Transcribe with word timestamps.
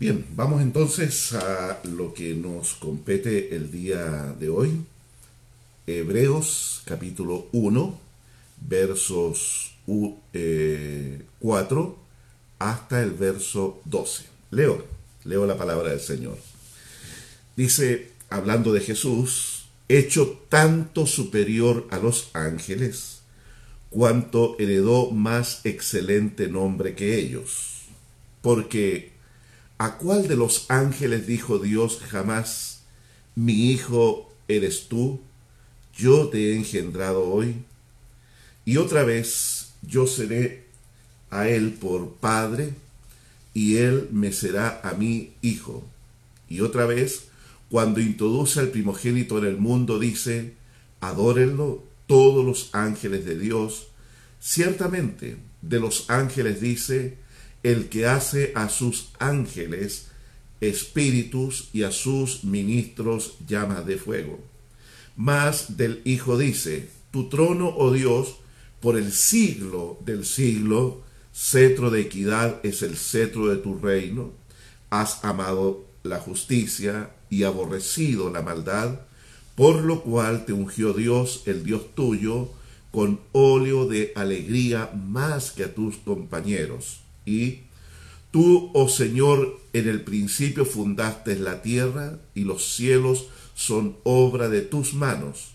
Bien, 0.00 0.24
vamos 0.34 0.62
entonces 0.62 1.34
a 1.34 1.78
lo 1.84 2.14
que 2.14 2.34
nos 2.34 2.72
compete 2.72 3.54
el 3.54 3.70
día 3.70 4.34
de 4.40 4.48
hoy. 4.48 4.80
Hebreos 5.86 6.80
capítulo 6.86 7.48
1, 7.52 8.00
versos 8.66 9.74
4 9.84 10.22
eh, 10.32 11.22
hasta 12.58 13.02
el 13.02 13.10
verso 13.10 13.82
12. 13.84 14.24
Leo, 14.52 14.86
leo 15.24 15.44
la 15.44 15.58
palabra 15.58 15.90
del 15.90 16.00
Señor. 16.00 16.38
Dice, 17.54 18.12
hablando 18.30 18.72
de 18.72 18.80
Jesús, 18.80 19.66
hecho 19.86 20.40
tanto 20.48 21.06
superior 21.06 21.86
a 21.90 21.98
los 21.98 22.30
ángeles, 22.32 23.20
cuanto 23.90 24.56
heredó 24.58 25.10
más 25.10 25.60
excelente 25.64 26.48
nombre 26.48 26.94
que 26.94 27.18
ellos. 27.18 27.82
Porque, 28.40 29.19
¿a 29.80 29.96
cuál 29.96 30.28
de 30.28 30.36
los 30.36 30.66
ángeles 30.68 31.26
dijo 31.26 31.58
Dios 31.58 32.00
jamás, 32.06 32.82
mi 33.34 33.70
hijo 33.70 34.30
eres 34.46 34.88
tú, 34.88 35.22
yo 35.96 36.28
te 36.28 36.50
he 36.50 36.56
engendrado 36.56 37.24
hoy? 37.24 37.64
Y 38.66 38.76
otra 38.76 39.04
vez 39.04 39.70
yo 39.80 40.06
seré 40.06 40.66
a 41.30 41.48
él 41.48 41.72
por 41.72 42.10
padre, 42.16 42.74
y 43.54 43.78
él 43.78 44.10
me 44.12 44.34
será 44.34 44.82
a 44.84 44.92
mí 44.92 45.32
hijo. 45.40 45.82
Y 46.50 46.60
otra 46.60 46.84
vez, 46.84 47.28
cuando 47.70 48.00
introduce 48.00 48.60
al 48.60 48.68
primogénito 48.68 49.38
en 49.38 49.46
el 49.46 49.56
mundo, 49.56 49.98
dice, 49.98 50.52
adórenlo 51.00 51.82
todos 52.06 52.44
los 52.44 52.68
ángeles 52.74 53.24
de 53.24 53.38
Dios. 53.38 53.86
Ciertamente, 54.42 55.38
de 55.62 55.80
los 55.80 56.10
ángeles 56.10 56.60
dice, 56.60 57.16
el 57.62 57.88
que 57.88 58.06
hace 58.06 58.52
a 58.54 58.68
sus 58.68 59.10
ángeles 59.18 60.08
espíritus 60.60 61.68
y 61.72 61.82
a 61.84 61.90
sus 61.90 62.44
ministros 62.44 63.34
llamas 63.46 63.86
de 63.86 63.96
fuego. 63.96 64.40
Mas 65.16 65.76
del 65.76 66.02
Hijo 66.04 66.38
dice, 66.38 66.88
tu 67.10 67.28
trono, 67.28 67.74
oh 67.76 67.92
Dios, 67.92 68.36
por 68.80 68.96
el 68.96 69.12
siglo 69.12 69.98
del 70.04 70.24
siglo, 70.24 71.02
cetro 71.34 71.90
de 71.90 72.00
equidad 72.00 72.60
es 72.62 72.82
el 72.82 72.96
cetro 72.96 73.48
de 73.48 73.56
tu 73.56 73.78
reino. 73.78 74.32
Has 74.90 75.24
amado 75.24 75.84
la 76.02 76.18
justicia 76.18 77.10
y 77.28 77.44
aborrecido 77.44 78.30
la 78.30 78.42
maldad 78.42 79.00
por 79.60 79.82
lo 79.84 80.00
cual 80.00 80.46
te 80.46 80.54
ungió 80.54 80.94
Dios, 80.94 81.42
el 81.44 81.64
Dios 81.64 81.94
tuyo, 81.94 82.48
con 82.90 83.20
óleo 83.32 83.86
de 83.86 84.10
alegría 84.16 84.90
más 84.94 85.50
que 85.50 85.64
a 85.64 85.74
tus 85.74 85.98
compañeros. 85.98 87.00
Y 87.24 87.60
tú, 88.30 88.70
oh 88.74 88.88
Señor, 88.88 89.60
en 89.72 89.88
el 89.88 90.02
principio 90.02 90.64
fundaste 90.64 91.38
la 91.38 91.62
tierra 91.62 92.18
y 92.34 92.44
los 92.44 92.74
cielos 92.74 93.28
son 93.54 93.96
obra 94.04 94.48
de 94.48 94.62
tus 94.62 94.94
manos. 94.94 95.52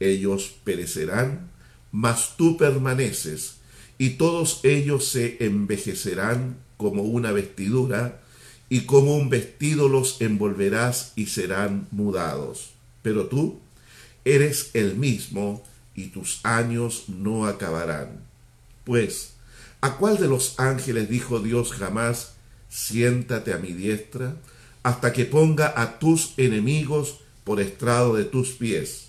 Ellos 0.00 0.54
perecerán, 0.64 1.50
mas 1.90 2.36
tú 2.36 2.56
permaneces, 2.56 3.56
y 3.98 4.10
todos 4.10 4.60
ellos 4.62 5.06
se 5.08 5.44
envejecerán 5.44 6.58
como 6.76 7.02
una 7.02 7.32
vestidura, 7.32 8.20
y 8.70 8.82
como 8.82 9.16
un 9.16 9.30
vestido 9.30 9.88
los 9.88 10.20
envolverás 10.20 11.14
y 11.16 11.26
serán 11.26 11.88
mudados 11.90 12.72
pero 13.08 13.26
tú 13.26 13.58
eres 14.24 14.70
el 14.74 14.94
mismo 14.96 15.64
y 15.94 16.08
tus 16.08 16.44
años 16.44 17.04
no 17.08 17.46
acabarán. 17.46 18.20
Pues, 18.84 19.32
¿a 19.80 19.96
cuál 19.96 20.18
de 20.18 20.28
los 20.28 20.58
ángeles 20.58 21.08
dijo 21.08 21.40
Dios 21.40 21.72
jamás, 21.72 22.32
siéntate 22.68 23.52
a 23.52 23.58
mi 23.58 23.72
diestra, 23.72 24.36
hasta 24.82 25.12
que 25.12 25.24
ponga 25.24 25.72
a 25.76 25.98
tus 25.98 26.34
enemigos 26.36 27.18
por 27.44 27.60
estrado 27.60 28.14
de 28.14 28.24
tus 28.24 28.50
pies? 28.50 29.08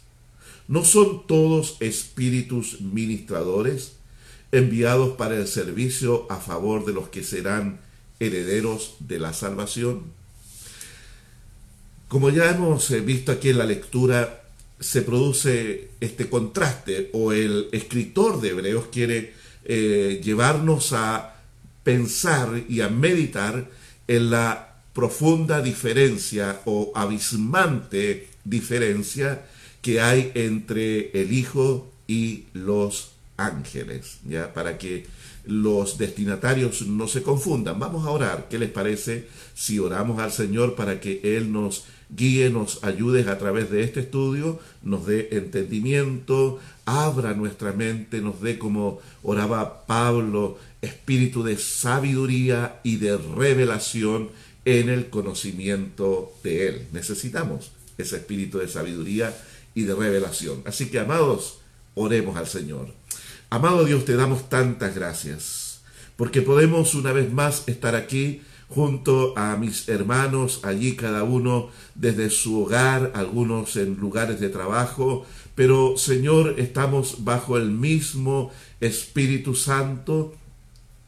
¿No 0.67 0.85
son 0.85 1.25
todos 1.25 1.77
espíritus 1.79 2.81
ministradores, 2.81 3.93
enviados 4.51 5.15
para 5.17 5.35
el 5.35 5.47
servicio 5.47 6.27
a 6.29 6.37
favor 6.37 6.85
de 6.85 6.93
los 6.93 7.09
que 7.09 7.23
serán 7.23 7.79
herederos 8.19 8.95
de 8.99 9.19
la 9.19 9.33
salvación? 9.33 10.03
Como 12.07 12.29
ya 12.31 12.49
hemos 12.49 12.89
eh, 12.91 13.01
visto 13.01 13.31
aquí 13.31 13.49
en 13.49 13.59
la 13.59 13.65
lectura, 13.65 14.43
se 14.79 15.01
produce 15.01 15.91
este 15.99 16.29
contraste 16.29 17.09
o 17.13 17.33
el 17.33 17.69
escritor 17.71 18.41
de 18.41 18.49
Hebreos 18.49 18.85
quiere 18.91 19.33
eh, 19.65 20.21
llevarnos 20.23 20.93
a 20.93 21.35
pensar 21.83 22.63
y 22.67 22.81
a 22.81 22.89
meditar 22.89 23.69
en 24.07 24.31
la 24.31 24.75
profunda 24.93 25.61
diferencia 25.61 26.61
o 26.65 26.91
abismante 26.95 28.27
diferencia 28.43 29.45
que 29.81 30.01
hay 30.01 30.31
entre 30.35 31.11
el 31.19 31.31
Hijo 31.31 31.91
y 32.07 32.45
los 32.53 33.11
ángeles, 33.37 34.17
¿ya? 34.27 34.53
Para 34.53 34.77
que 34.77 35.05
los 35.45 35.97
destinatarios 35.97 36.81
no 36.83 37.07
se 37.07 37.23
confundan. 37.23 37.79
Vamos 37.79 38.05
a 38.05 38.11
orar. 38.11 38.47
¿Qué 38.49 38.59
les 38.59 38.69
parece 38.69 39.27
si 39.55 39.79
oramos 39.79 40.19
al 40.19 40.31
Señor 40.31 40.75
para 40.75 40.99
que 40.99 41.21
Él 41.23 41.51
nos 41.51 41.85
guíe, 42.09 42.49
nos 42.49 42.83
ayudes 42.83 43.27
a 43.27 43.37
través 43.37 43.69
de 43.69 43.83
este 43.83 44.01
estudio, 44.01 44.59
nos 44.81 45.05
dé 45.05 45.29
entendimiento, 45.31 46.59
abra 46.89 47.33
nuestra 47.33 47.71
mente, 47.73 48.21
nos 48.21 48.41
dé 48.41 48.57
como 48.57 48.99
oraba 49.23 49.85
Pablo, 49.85 50.57
espíritu 50.81 51.43
de 51.43 51.57
sabiduría 51.57 52.79
y 52.83 52.97
de 52.97 53.17
revelación 53.17 54.29
en 54.65 54.89
el 54.89 55.09
conocimiento 55.09 56.33
de 56.43 56.67
Él. 56.67 56.87
Necesitamos 56.91 57.71
ese 57.97 58.17
espíritu 58.17 58.59
de 58.59 58.67
sabiduría 58.67 59.35
y 59.75 59.83
de 59.83 59.95
revelación. 59.95 60.61
Así 60.65 60.89
que, 60.89 60.99
amados, 60.99 61.59
oremos 61.95 62.37
al 62.37 62.47
Señor. 62.47 62.87
Amado 63.49 63.83
Dios, 63.83 64.05
te 64.05 64.15
damos 64.15 64.49
tantas 64.49 64.95
gracias, 64.95 65.81
porque 66.15 66.41
podemos 66.41 66.93
una 66.93 67.13
vez 67.13 67.31
más 67.31 67.67
estar 67.67 67.95
aquí 67.95 68.41
junto 68.69 69.33
a 69.35 69.57
mis 69.57 69.89
hermanos 69.89 70.61
allí 70.63 70.95
cada 70.95 71.23
uno 71.23 71.69
desde 71.95 72.29
su 72.29 72.61
hogar, 72.61 73.11
algunos 73.15 73.75
en 73.75 73.95
lugares 73.95 74.39
de 74.39 74.49
trabajo, 74.49 75.25
pero 75.59 75.97
Señor, 75.97 76.55
estamos 76.57 77.25
bajo 77.25 77.57
el 77.57 77.69
mismo 77.69 78.49
Espíritu 78.79 79.55
Santo, 79.55 80.33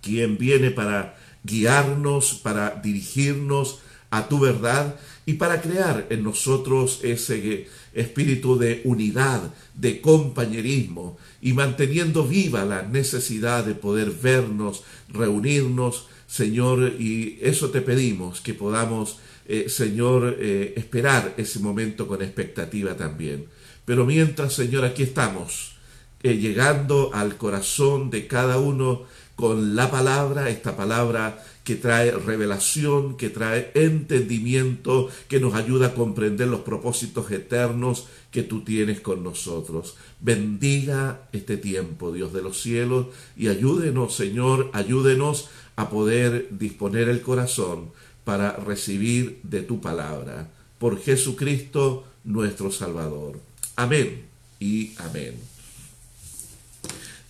quien 0.01 0.37
viene 0.37 0.71
para 0.71 1.17
guiarnos, 1.45 2.33
para 2.33 2.81
dirigirnos 2.83 3.79
a 4.09 4.27
tu 4.27 4.41
verdad 4.41 4.99
y 5.25 5.35
para 5.35 5.61
crear 5.61 6.05
en 6.09 6.23
nosotros 6.25 6.99
ese 7.01 7.69
espíritu 7.93 8.57
de 8.57 8.81
unidad, 8.83 9.53
de 9.73 10.01
compañerismo 10.01 11.17
y 11.41 11.53
manteniendo 11.53 12.27
viva 12.27 12.65
la 12.65 12.81
necesidad 12.81 13.63
de 13.63 13.75
poder 13.75 14.11
vernos, 14.11 14.83
reunirnos, 15.07 16.07
Señor, 16.27 16.95
y 16.99 17.39
eso 17.41 17.69
te 17.69 17.79
pedimos, 17.79 18.41
que 18.41 18.53
podamos, 18.53 19.19
eh, 19.45 19.69
Señor, 19.69 20.35
eh, 20.41 20.73
esperar 20.75 21.35
ese 21.37 21.59
momento 21.59 22.05
con 22.05 22.21
expectativa 22.21 22.97
también. 22.97 23.45
Pero 23.85 24.05
mientras, 24.05 24.53
Señor, 24.53 24.85
aquí 24.85 25.03
estamos, 25.03 25.75
eh, 26.23 26.37
llegando 26.37 27.11
al 27.13 27.37
corazón 27.37 28.09
de 28.09 28.27
cada 28.27 28.59
uno 28.59 29.03
con 29.35 29.75
la 29.75 29.89
palabra, 29.89 30.49
esta 30.49 30.77
palabra 30.77 31.43
que 31.63 31.75
trae 31.75 32.11
revelación, 32.11 33.17
que 33.17 33.29
trae 33.29 33.71
entendimiento, 33.75 35.09
que 35.27 35.39
nos 35.39 35.53
ayuda 35.53 35.87
a 35.87 35.93
comprender 35.93 36.47
los 36.47 36.61
propósitos 36.61 37.29
eternos 37.31 38.07
que 38.31 38.43
tú 38.43 38.61
tienes 38.61 38.99
con 38.99 39.23
nosotros. 39.23 39.95
Bendiga 40.19 41.27
este 41.31 41.57
tiempo, 41.57 42.11
Dios 42.11 42.33
de 42.33 42.41
los 42.41 42.61
cielos, 42.61 43.07
y 43.37 43.47
ayúdenos, 43.47 44.15
Señor, 44.15 44.69
ayúdenos 44.73 45.49
a 45.75 45.89
poder 45.89 46.47
disponer 46.51 47.09
el 47.09 47.21
corazón 47.21 47.91
para 48.23 48.53
recibir 48.53 49.39
de 49.43 49.61
tu 49.61 49.81
palabra. 49.81 50.49
Por 50.79 50.99
Jesucristo 50.99 52.05
nuestro 52.23 52.71
Salvador. 52.71 53.50
Amén 53.75 54.25
y 54.59 54.93
amén. 54.97 55.35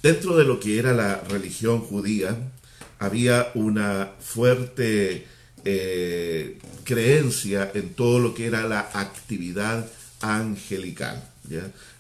Dentro 0.01 0.35
de 0.35 0.43
lo 0.43 0.59
que 0.59 0.79
era 0.79 0.93
la 0.93 1.21
religión 1.29 1.81
judía, 1.81 2.35
había 2.97 3.51
una 3.53 4.11
fuerte 4.19 5.27
eh, 5.63 6.57
creencia 6.83 7.71
en 7.73 7.93
todo 7.93 8.19
lo 8.19 8.33
que 8.33 8.47
era 8.47 8.67
la 8.67 8.89
actividad 8.93 9.87
angelical. 10.21 11.23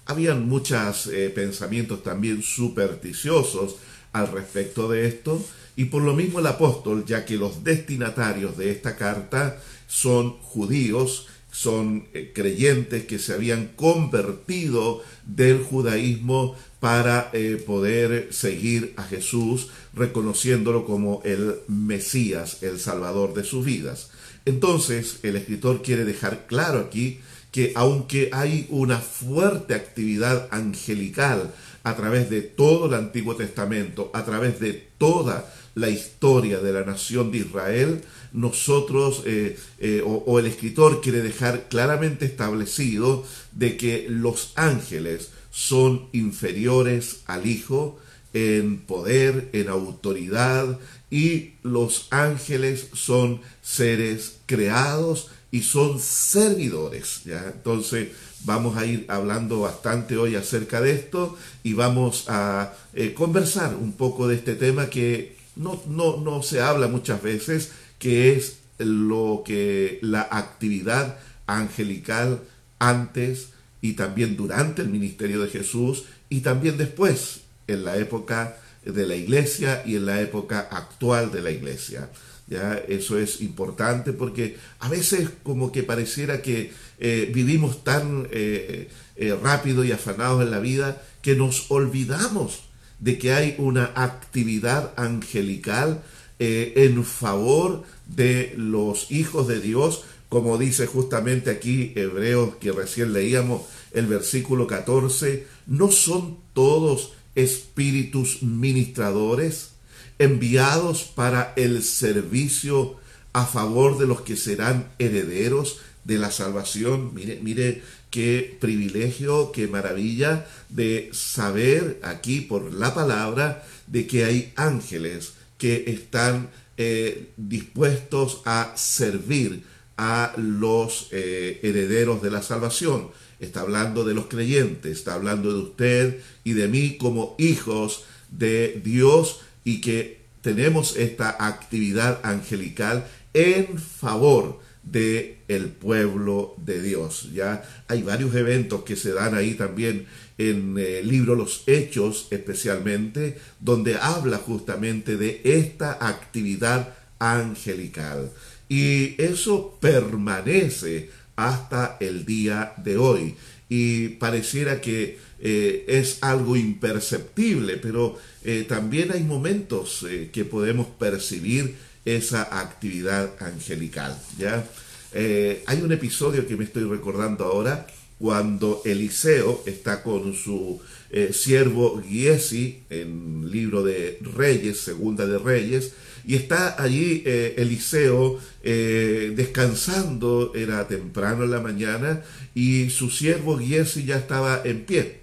Habían 0.05 0.47
muchos 0.47 1.07
eh, 1.07 1.29
pensamientos 1.29 2.03
también 2.03 2.41
supersticiosos 2.41 3.75
al 4.13 4.31
respecto 4.31 4.89
de 4.89 5.07
esto, 5.07 5.43
y 5.75 5.85
por 5.85 6.01
lo 6.01 6.13
mismo 6.13 6.39
el 6.39 6.47
apóstol, 6.47 7.05
ya 7.05 7.25
que 7.25 7.37
los 7.37 7.63
destinatarios 7.63 8.57
de 8.57 8.71
esta 8.71 8.95
carta 8.97 9.59
son 9.87 10.37
judíos, 10.39 11.27
son 11.51 12.07
eh, 12.13 12.31
creyentes 12.33 13.05
que 13.05 13.19
se 13.19 13.33
habían 13.33 13.67
convertido 13.75 15.03
del 15.25 15.61
judaísmo 15.61 16.55
para 16.79 17.29
eh, 17.33 17.61
poder 17.63 18.29
seguir 18.31 18.93
a 18.95 19.03
Jesús, 19.03 19.67
reconociéndolo 19.93 20.85
como 20.85 21.21
el 21.23 21.55
Mesías, 21.67 22.63
el 22.63 22.79
Salvador 22.79 23.33
de 23.33 23.43
sus 23.43 23.65
vidas. 23.65 24.09
Entonces, 24.45 25.19
el 25.23 25.35
escritor 25.35 25.83
quiere 25.83 26.05
dejar 26.05 26.47
claro 26.47 26.79
aquí 26.79 27.19
que 27.51 27.73
aunque 27.75 28.29
hay 28.31 28.65
una 28.69 28.97
fuerte 28.97 29.75
actividad 29.75 30.47
angelical 30.51 31.53
a 31.83 31.95
través 31.95 32.29
de 32.29 32.41
todo 32.41 32.87
el 32.87 32.93
Antiguo 32.93 33.35
Testamento, 33.35 34.09
a 34.13 34.23
través 34.23 34.59
de 34.59 34.73
toda 34.97 35.53
la 35.75 35.89
historia 35.89 36.59
de 36.59 36.73
la 36.73 36.83
nación 36.83 37.31
de 37.31 37.39
Israel, 37.39 38.01
nosotros 38.33 39.23
eh, 39.25 39.57
eh, 39.79 40.01
o, 40.05 40.39
el 40.39 40.45
escritor 40.45 41.01
quiere 41.01 41.21
dejar 41.21 41.67
claramente 41.67 42.25
establecido 42.25 43.25
de 43.51 43.77
que 43.77 44.07
los 44.09 44.53
ángeles 44.55 45.31
son 45.51 46.07
inferiores 46.13 47.21
al 47.25 47.45
Hijo 47.45 47.99
en 48.33 48.79
poder, 48.79 49.49
en 49.51 49.67
autoridad, 49.67 50.79
y 51.09 51.55
los 51.63 52.07
ángeles 52.09 52.87
son 52.93 53.41
seres 53.61 54.37
creados 54.45 55.27
y 55.51 55.63
son 55.63 55.99
servidores. 55.99 57.23
¿ya? 57.25 57.51
Entonces 57.53 58.09
vamos 58.45 58.77
a 58.77 58.85
ir 58.85 59.05
hablando 59.09 59.59
bastante 59.59 60.15
hoy 60.17 60.35
acerca 60.35 60.79
de 60.79 60.93
esto 60.93 61.37
y 61.63 61.73
vamos 61.73 62.25
a 62.29 62.73
eh, 62.93 63.13
conversar 63.13 63.75
un 63.75 63.93
poco 63.93 64.27
de 64.29 64.35
este 64.35 64.55
tema 64.55 64.89
que 64.89 65.35
no, 65.57 65.81
no, 65.87 66.17
no 66.17 66.41
se 66.41 66.61
habla 66.61 66.87
muchas 66.87 67.21
veces, 67.21 67.71
que 68.01 68.35
es 68.35 68.57
lo 68.79 69.43
que 69.45 69.99
la 70.01 70.27
actividad 70.31 71.19
angelical 71.45 72.41
antes 72.79 73.49
y 73.79 73.93
también 73.93 74.35
durante 74.35 74.81
el 74.81 74.89
ministerio 74.89 75.39
de 75.43 75.49
Jesús 75.49 76.05
y 76.27 76.39
también 76.39 76.77
después 76.77 77.41
en 77.67 77.85
la 77.85 77.97
época 77.97 78.57
de 78.83 79.05
la 79.05 79.15
iglesia 79.15 79.83
y 79.85 79.97
en 79.97 80.07
la 80.07 80.19
época 80.19 80.67
actual 80.71 81.31
de 81.31 81.43
la 81.43 81.51
iglesia. 81.51 82.09
¿Ya? 82.47 82.73
Eso 82.87 83.19
es 83.19 83.39
importante 83.41 84.13
porque 84.13 84.57
a 84.79 84.89
veces 84.89 85.29
como 85.43 85.71
que 85.71 85.83
pareciera 85.83 86.41
que 86.41 86.73
eh, 86.99 87.31
vivimos 87.31 87.83
tan 87.83 88.27
eh, 88.31 88.89
eh, 89.15 89.37
rápido 89.41 89.83
y 89.83 89.91
afanados 89.91 90.41
en 90.41 90.49
la 90.49 90.59
vida 90.59 91.03
que 91.21 91.35
nos 91.35 91.69
olvidamos 91.69 92.63
de 92.99 93.19
que 93.19 93.31
hay 93.31 93.55
una 93.59 93.91
actividad 93.95 94.91
angelical 94.97 96.01
en 96.41 97.05
favor 97.05 97.83
de 98.07 98.53
los 98.57 99.11
hijos 99.11 99.47
de 99.47 99.59
Dios, 99.59 100.03
como 100.27 100.57
dice 100.57 100.87
justamente 100.87 101.51
aquí 101.51 101.93
Hebreos 101.95 102.55
que 102.55 102.71
recién 102.71 103.13
leíamos 103.13 103.61
el 103.93 104.07
versículo 104.07 104.65
14, 104.65 105.45
no 105.67 105.91
son 105.91 106.37
todos 106.53 107.13
espíritus 107.35 108.41
ministradores 108.41 109.73
enviados 110.17 111.03
para 111.03 111.53
el 111.57 111.83
servicio 111.83 112.95
a 113.33 113.45
favor 113.45 113.99
de 113.99 114.07
los 114.07 114.21
que 114.21 114.35
serán 114.35 114.91
herederos 114.97 115.79
de 116.05 116.17
la 116.17 116.31
salvación. 116.31 117.13
Mire, 117.13 117.39
mire 117.43 117.83
qué 118.09 118.57
privilegio, 118.59 119.51
qué 119.51 119.67
maravilla 119.67 120.47
de 120.69 121.11
saber 121.13 121.99
aquí 122.03 122.41
por 122.41 122.73
la 122.73 122.95
palabra 122.95 123.63
de 123.85 124.07
que 124.07 124.25
hay 124.25 124.53
ángeles 124.55 125.33
que 125.61 125.83
están 125.91 126.49
eh, 126.75 127.33
dispuestos 127.37 128.41
a 128.45 128.73
servir 128.75 129.63
a 129.95 130.33
los 130.37 131.09
eh, 131.11 131.59
herederos 131.61 132.23
de 132.23 132.31
la 132.31 132.41
salvación. 132.41 133.11
Está 133.39 133.61
hablando 133.61 134.03
de 134.03 134.15
los 134.15 134.25
creyentes, 134.25 134.97
está 134.97 135.13
hablando 135.13 135.53
de 135.53 135.59
usted 135.59 136.19
y 136.43 136.53
de 136.53 136.67
mí 136.67 136.97
como 136.97 137.35
hijos 137.37 138.05
de 138.31 138.81
Dios 138.83 139.41
y 139.63 139.81
que 139.81 140.21
tenemos 140.41 140.97
esta 140.97 141.29
actividad 141.45 142.19
angelical 142.23 143.05
en 143.35 143.77
favor 143.77 144.59
de 144.81 145.43
el 145.47 145.67
pueblo 145.67 146.55
de 146.57 146.81
Dios. 146.81 147.29
Ya 147.35 147.63
hay 147.87 148.01
varios 148.01 148.33
eventos 148.33 148.81
que 148.81 148.95
se 148.95 149.13
dan 149.13 149.35
ahí 149.35 149.53
también 149.53 150.07
en 150.49 150.77
el 150.77 150.85
eh, 150.85 151.03
libro 151.03 151.35
Los 151.35 151.63
Hechos 151.67 152.27
especialmente, 152.31 153.37
donde 153.59 153.95
habla 153.95 154.37
justamente 154.37 155.17
de 155.17 155.41
esta 155.43 155.97
actividad 156.01 156.95
angelical. 157.19 158.31
Y 158.67 159.21
eso 159.21 159.77
permanece 159.79 161.09
hasta 161.35 161.97
el 161.99 162.25
día 162.25 162.73
de 162.77 162.97
hoy. 162.97 163.35
Y 163.69 164.09
pareciera 164.09 164.81
que 164.81 165.19
eh, 165.39 165.85
es 165.87 166.17
algo 166.21 166.55
imperceptible, 166.55 167.77
pero 167.77 168.17
eh, 168.43 168.65
también 168.67 169.11
hay 169.11 169.23
momentos 169.23 170.05
que 170.31 170.45
podemos 170.45 170.87
percibir 170.87 171.75
esa 172.03 172.59
actividad 172.59 173.31
angelical. 173.39 174.17
¿ya? 174.37 174.65
hay 175.13 175.81
un 175.81 175.91
episodio 175.91 176.47
que 176.47 176.55
me 176.55 176.63
estoy 176.63 176.85
recordando 176.85 177.43
ahora 177.43 177.85
cuando 178.21 178.83
Eliseo 178.85 179.63
está 179.65 180.03
con 180.03 180.35
su 180.35 180.79
eh, 181.09 181.31
siervo 181.33 181.99
Giesi 182.07 182.83
en 182.91 183.49
libro 183.49 183.81
de 183.81 184.19
Reyes, 184.21 184.79
segunda 184.79 185.25
de 185.25 185.39
Reyes, 185.39 185.93
y 186.23 186.35
está 186.35 186.81
allí 186.81 187.23
eh, 187.25 187.55
Eliseo 187.57 188.39
eh, 188.61 189.33
descansando, 189.35 190.53
era 190.53 190.87
temprano 190.87 191.45
en 191.45 191.51
la 191.51 191.61
mañana, 191.61 192.21
y 192.53 192.91
su 192.91 193.09
siervo 193.09 193.57
Giesi 193.57 194.05
ya 194.05 194.17
estaba 194.17 194.61
en 194.63 194.85
pie. 194.85 195.21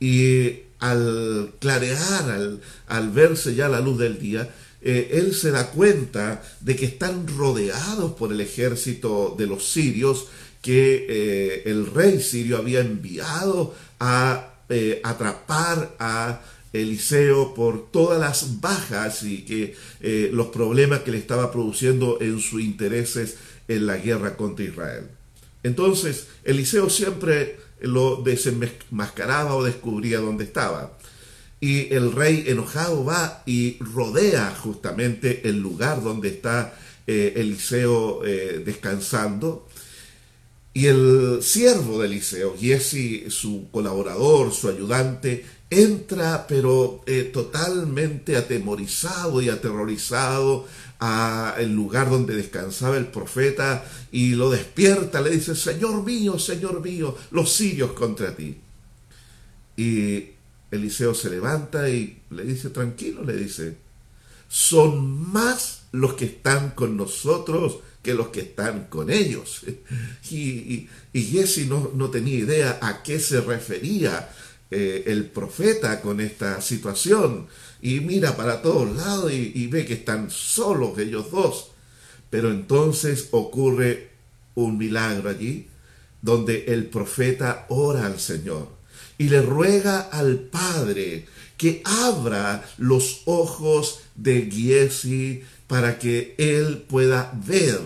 Y 0.00 0.60
al 0.78 1.52
clarear, 1.58 2.30
al, 2.30 2.62
al 2.86 3.10
verse 3.10 3.54
ya 3.54 3.68
la 3.68 3.80
luz 3.80 3.98
del 3.98 4.18
día, 4.18 4.48
él 4.80 5.34
se 5.34 5.50
da 5.50 5.72
cuenta 5.72 6.42
de 6.60 6.74
que 6.74 6.86
están 6.86 7.28
rodeados 7.28 8.12
por 8.12 8.32
el 8.32 8.40
ejército 8.40 9.34
de 9.38 9.46
los 9.46 9.70
sirios 9.70 10.28
que 10.62 11.06
eh, 11.08 11.62
el 11.66 11.86
rey 11.86 12.20
sirio 12.20 12.58
había 12.58 12.80
enviado 12.80 13.74
a 13.98 14.54
eh, 14.68 15.00
atrapar 15.02 15.96
a 15.98 16.42
Eliseo 16.72 17.54
por 17.54 17.90
todas 17.90 18.20
las 18.20 18.60
bajas 18.60 19.22
y 19.22 19.44
que 19.44 19.74
eh, 20.00 20.30
los 20.32 20.48
problemas 20.48 21.00
que 21.00 21.10
le 21.10 21.18
estaba 21.18 21.50
produciendo 21.50 22.18
en 22.20 22.38
sus 22.40 22.62
intereses 22.62 23.36
en 23.68 23.86
la 23.86 23.96
guerra 23.96 24.36
contra 24.36 24.64
Israel. 24.64 25.08
Entonces, 25.62 26.28
Eliseo 26.44 26.88
siempre 26.88 27.58
lo 27.80 28.16
desenmascaraba 28.22 29.54
o 29.54 29.64
descubría 29.64 30.20
dónde 30.20 30.44
estaba. 30.44 30.96
Y 31.60 31.92
el 31.92 32.12
rey 32.12 32.44
enojado 32.46 33.04
va 33.04 33.42
y 33.46 33.78
rodea 33.80 34.54
justamente 34.54 35.48
el 35.48 35.60
lugar 35.60 36.02
donde 36.02 36.28
está 36.28 36.74
Eliseo 37.06 38.22
descansando 38.64 39.66
y 40.72 40.86
el 40.86 41.40
siervo 41.42 42.00
de 42.00 42.06
Eliseo, 42.06 42.56
Giesi, 42.56 43.28
su 43.28 43.68
colaborador, 43.72 44.52
su 44.52 44.68
ayudante, 44.68 45.44
entra 45.68 46.46
pero 46.46 47.02
eh, 47.06 47.30
totalmente 47.32 48.36
atemorizado 48.36 49.40
y 49.42 49.48
aterrorizado 49.48 50.66
al 51.00 51.72
lugar 51.72 52.10
donde 52.10 52.34
descansaba 52.34 52.98
el 52.98 53.06
profeta 53.06 53.84
y 54.12 54.34
lo 54.34 54.50
despierta, 54.50 55.20
le 55.22 55.30
dice, 55.30 55.56
Señor 55.56 56.04
mío, 56.04 56.38
Señor 56.38 56.82
mío, 56.82 57.16
los 57.30 57.50
sirios 57.52 57.92
contra 57.92 58.36
ti. 58.36 58.58
Y 59.76 60.26
Eliseo 60.70 61.14
se 61.14 61.30
levanta 61.30 61.88
y 61.88 62.20
le 62.30 62.44
dice, 62.44 62.68
tranquilo, 62.68 63.24
le 63.24 63.34
dice, 63.34 63.78
son 64.46 65.32
más 65.32 65.84
los 65.92 66.14
que 66.14 66.26
están 66.26 66.70
con 66.70 66.96
nosotros 66.96 67.78
que 68.02 68.14
los 68.14 68.28
que 68.28 68.40
están 68.40 68.86
con 68.86 69.10
ellos. 69.10 69.62
Y, 70.30 70.88
y, 71.12 71.22
Jesse 71.22 71.66
no, 71.66 71.90
no, 71.94 72.10
tenía 72.10 72.38
idea 72.38 72.78
a 72.80 73.02
qué 73.02 73.18
se 73.18 73.40
refería 73.40 74.30
eh, 74.70 75.04
el 75.06 75.26
profeta 75.26 76.00
con 76.00 76.20
esta 76.20 76.60
situación. 76.60 77.46
Y 77.82 78.00
mira 78.00 78.36
para 78.36 78.62
todos 78.62 78.94
lados 78.96 79.32
y, 79.32 79.52
y 79.54 79.66
ve 79.66 79.84
que 79.84 79.94
están 79.94 80.30
solos 80.30 80.98
ellos 80.98 81.30
dos. 81.30 81.72
Pero 82.30 82.50
entonces 82.50 83.28
ocurre 83.32 84.10
un 84.54 84.78
milagro 84.78 85.30
allí, 85.30 85.66
donde 86.22 86.66
el 86.68 86.86
profeta 86.86 87.66
ora 87.68 88.06
al 88.06 88.20
Señor 88.20 88.80
y 89.20 89.28
le 89.28 89.42
ruega 89.42 90.00
al 90.00 90.38
Padre 90.38 91.26
que 91.58 91.82
abra 91.84 92.64
los 92.78 93.20
ojos 93.26 94.00
de 94.14 94.50
Giesi 94.50 95.42
para 95.70 96.00
que 96.00 96.34
él 96.36 96.84
pueda 96.88 97.32
ver 97.46 97.78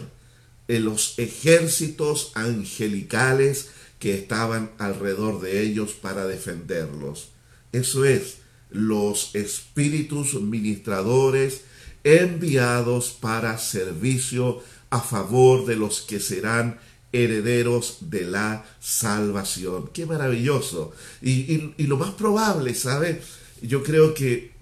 en 0.69 0.87
los 0.87 1.19
ejércitos 1.19 2.33
angelicales 2.35 3.69
que 3.99 4.15
estaban 4.15 4.71
alrededor 4.79 5.43
de 5.43 5.61
ellos 5.61 5.93
para 5.93 6.27
defenderlos. 6.27 7.29
Eso 7.73 8.07
es, 8.07 8.39
los 8.71 9.35
espíritus 9.35 10.33
ministradores 10.41 11.61
enviados 12.05 13.11
para 13.21 13.59
servicio 13.59 14.63
a 14.89 15.01
favor 15.01 15.67
de 15.67 15.77
los 15.77 16.01
que 16.01 16.21
serán 16.21 16.81
herederos 17.13 17.99
de 18.01 18.23
la 18.23 18.65
salvación. 18.81 19.91
Qué 19.93 20.07
maravilloso. 20.07 20.95
Y, 21.21 21.75
y 21.77 21.87
lo 21.87 21.99
más 21.99 22.13
probable, 22.15 22.75
¿sabe? 22.75 23.21
Yo 23.61 23.83
creo 23.83 24.15
que 24.15 24.54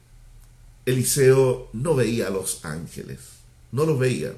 Eliseo 0.85 1.69
no 1.73 1.95
veía 1.95 2.27
a 2.27 2.31
los 2.31 2.65
ángeles, 2.65 3.19
no 3.71 3.87
los 3.87 3.99
veía, 3.99 4.33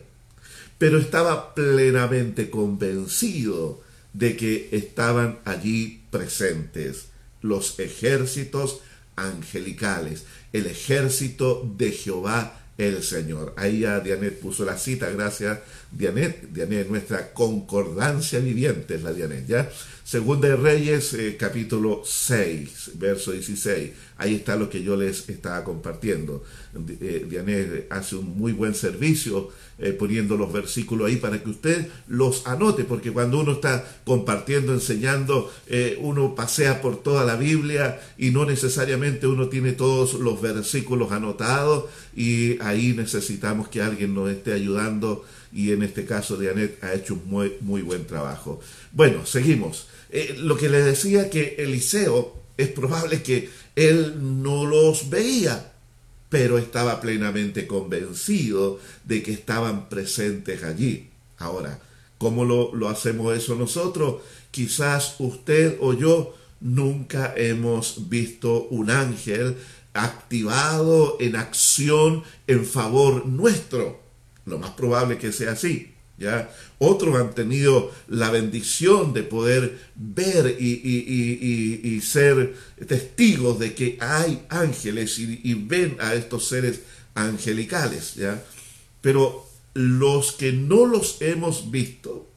pero 0.79 0.99
estaba 0.99 1.55
plenamente 1.55 2.51
convencido 2.51 3.83
de 4.13 4.37
que 4.37 4.69
estaban 4.73 5.39
allí 5.45 6.03
presentes 6.11 7.07
los 7.41 7.79
ejércitos 7.79 8.81
angelicales, 9.17 10.25
el 10.53 10.67
ejército 10.67 11.69
de 11.77 11.93
Jehová 11.93 12.61
el 12.79 13.03
Señor. 13.03 13.55
Ahí 13.57 13.81
ya 13.81 14.01
Dianet 14.01 14.41
puso 14.41 14.65
la 14.65 14.77
cita, 14.77 15.09
gracias 15.11 15.61
Dianet, 15.93 16.49
Dianet, 16.51 16.89
nuestra 16.89 17.33
concordancia 17.33 18.41
viviente 18.41 18.97
es 18.97 19.03
la 19.03 19.13
Dianet, 19.13 19.47
¿ya? 19.47 19.71
Segunda 20.03 20.49
de 20.49 20.57
Reyes, 20.57 21.15
eh, 21.15 21.37
capítulo 21.39 22.03
6, 22.05 22.93
verso 22.95 23.33
16. 23.33 23.93
Ahí 24.17 24.35
está 24.35 24.57
lo 24.57 24.71
que 24.71 24.83
yo 24.83 24.97
les 24.97 25.29
estaba 25.29 25.65
compartiendo. 25.65 26.45
Eh, 27.01 27.27
Dianet 27.29 27.87
hace 27.91 28.17
un 28.17 28.37
muy 28.37 28.53
buen 28.53 28.75
servicio 28.75 29.49
eh, 29.79 29.93
poniendo 29.93 30.37
los 30.37 30.53
versículos 30.53 31.09
ahí 31.09 31.17
para 31.17 31.43
que 31.43 31.51
usted 31.51 31.89
los 32.07 32.47
anote, 32.47 32.85
porque 32.85 33.11
cuando 33.13 33.41
uno 33.41 33.53
está 33.53 33.85
compartiendo, 34.05 34.73
enseñando, 34.73 35.53
uno 35.99 36.35
pasea 36.35 36.81
por 36.81 37.03
toda 37.03 37.25
la 37.25 37.37
Biblia 37.37 38.01
y 38.17 38.31
no 38.31 38.45
necesariamente 38.45 39.27
uno 39.27 39.49
tiene 39.49 39.73
todos 39.73 40.15
los 40.15 40.41
versículos 40.41 41.11
anotados 41.13 41.87
y 42.15 42.61
ahí 42.63 42.93
necesitamos 42.93 43.69
que 43.69 43.83
alguien 43.83 44.15
nos 44.15 44.31
esté 44.31 44.53
ayudando 44.53 45.25
y 45.55 45.71
en 45.71 45.83
este 45.83 46.05
caso 46.05 46.37
Dianet 46.37 46.83
ha 46.83 46.93
hecho 46.95 47.15
un 47.15 47.23
muy, 47.27 47.55
muy 47.61 47.83
buen 47.83 48.07
trabajo. 48.07 48.61
Bueno, 48.93 49.25
seguimos. 49.25 49.87
Eh, 50.11 50.37
lo 50.39 50.57
que 50.57 50.69
le 50.69 50.83
decía 50.83 51.31
que 51.31 51.55
Eliseo 51.59 52.43
es 52.57 52.69
probable 52.69 53.23
que 53.23 53.49
él 53.77 54.43
no 54.43 54.67
los 54.67 55.11
veía, 55.11 55.73
pero 56.29 56.59
estaba 56.59 57.01
plenamente 57.01 57.67
convencido 57.67 58.79
de 59.05 59.23
que 59.23 59.33
estaban 59.33 59.89
presentes 59.89 60.63
allí. 60.63 61.11
Ahora, 61.39 61.81
¿cómo 62.19 62.45
lo, 62.45 62.89
hacemos 62.89 63.37
eso 63.37 63.55
nosotros? 63.55 64.23
Quizás 64.51 65.17
usted 65.19 65.77
o 65.81 65.95
yo 65.95 66.35
nunca 66.61 67.35
hemos 67.37 68.09
visto 68.09 68.65
un 68.71 68.91
ángel 68.91 69.57
activado 69.93 71.17
en 71.21 71.37
acción 71.37 72.23
en 72.47 72.65
favor 72.65 73.27
nuestro. 73.27 74.01
Lo 74.47 74.59
más 74.59 74.71
probable 74.71 75.19
que 75.19 75.33
sea 75.33 75.53
así. 75.53 75.94
¿Ya? 76.19 76.51
Otros 76.79 77.17
han 77.17 77.35
tenido 77.35 77.93
la 78.09 78.31
bendición 78.31 79.13
de 79.13 79.23
poder 79.23 79.79
ver 79.95 80.57
y, 80.61 82.01
ser 82.03 82.55
testigos 82.87 83.59
de 83.59 83.75
que 83.75 83.99
hay 84.01 84.45
ángeles 84.49 85.19
y, 85.19 85.55
ven 85.55 85.97
a 86.01 86.15
estos 86.15 86.49
seres 86.49 86.81
angelicales. 87.15 88.15
¿ya? 88.15 88.43
Pero 89.01 89.47
los 89.75 90.33
que 90.33 90.53
no 90.53 90.87
los 90.87 91.21
hemos 91.21 91.71
visto, 91.71 92.31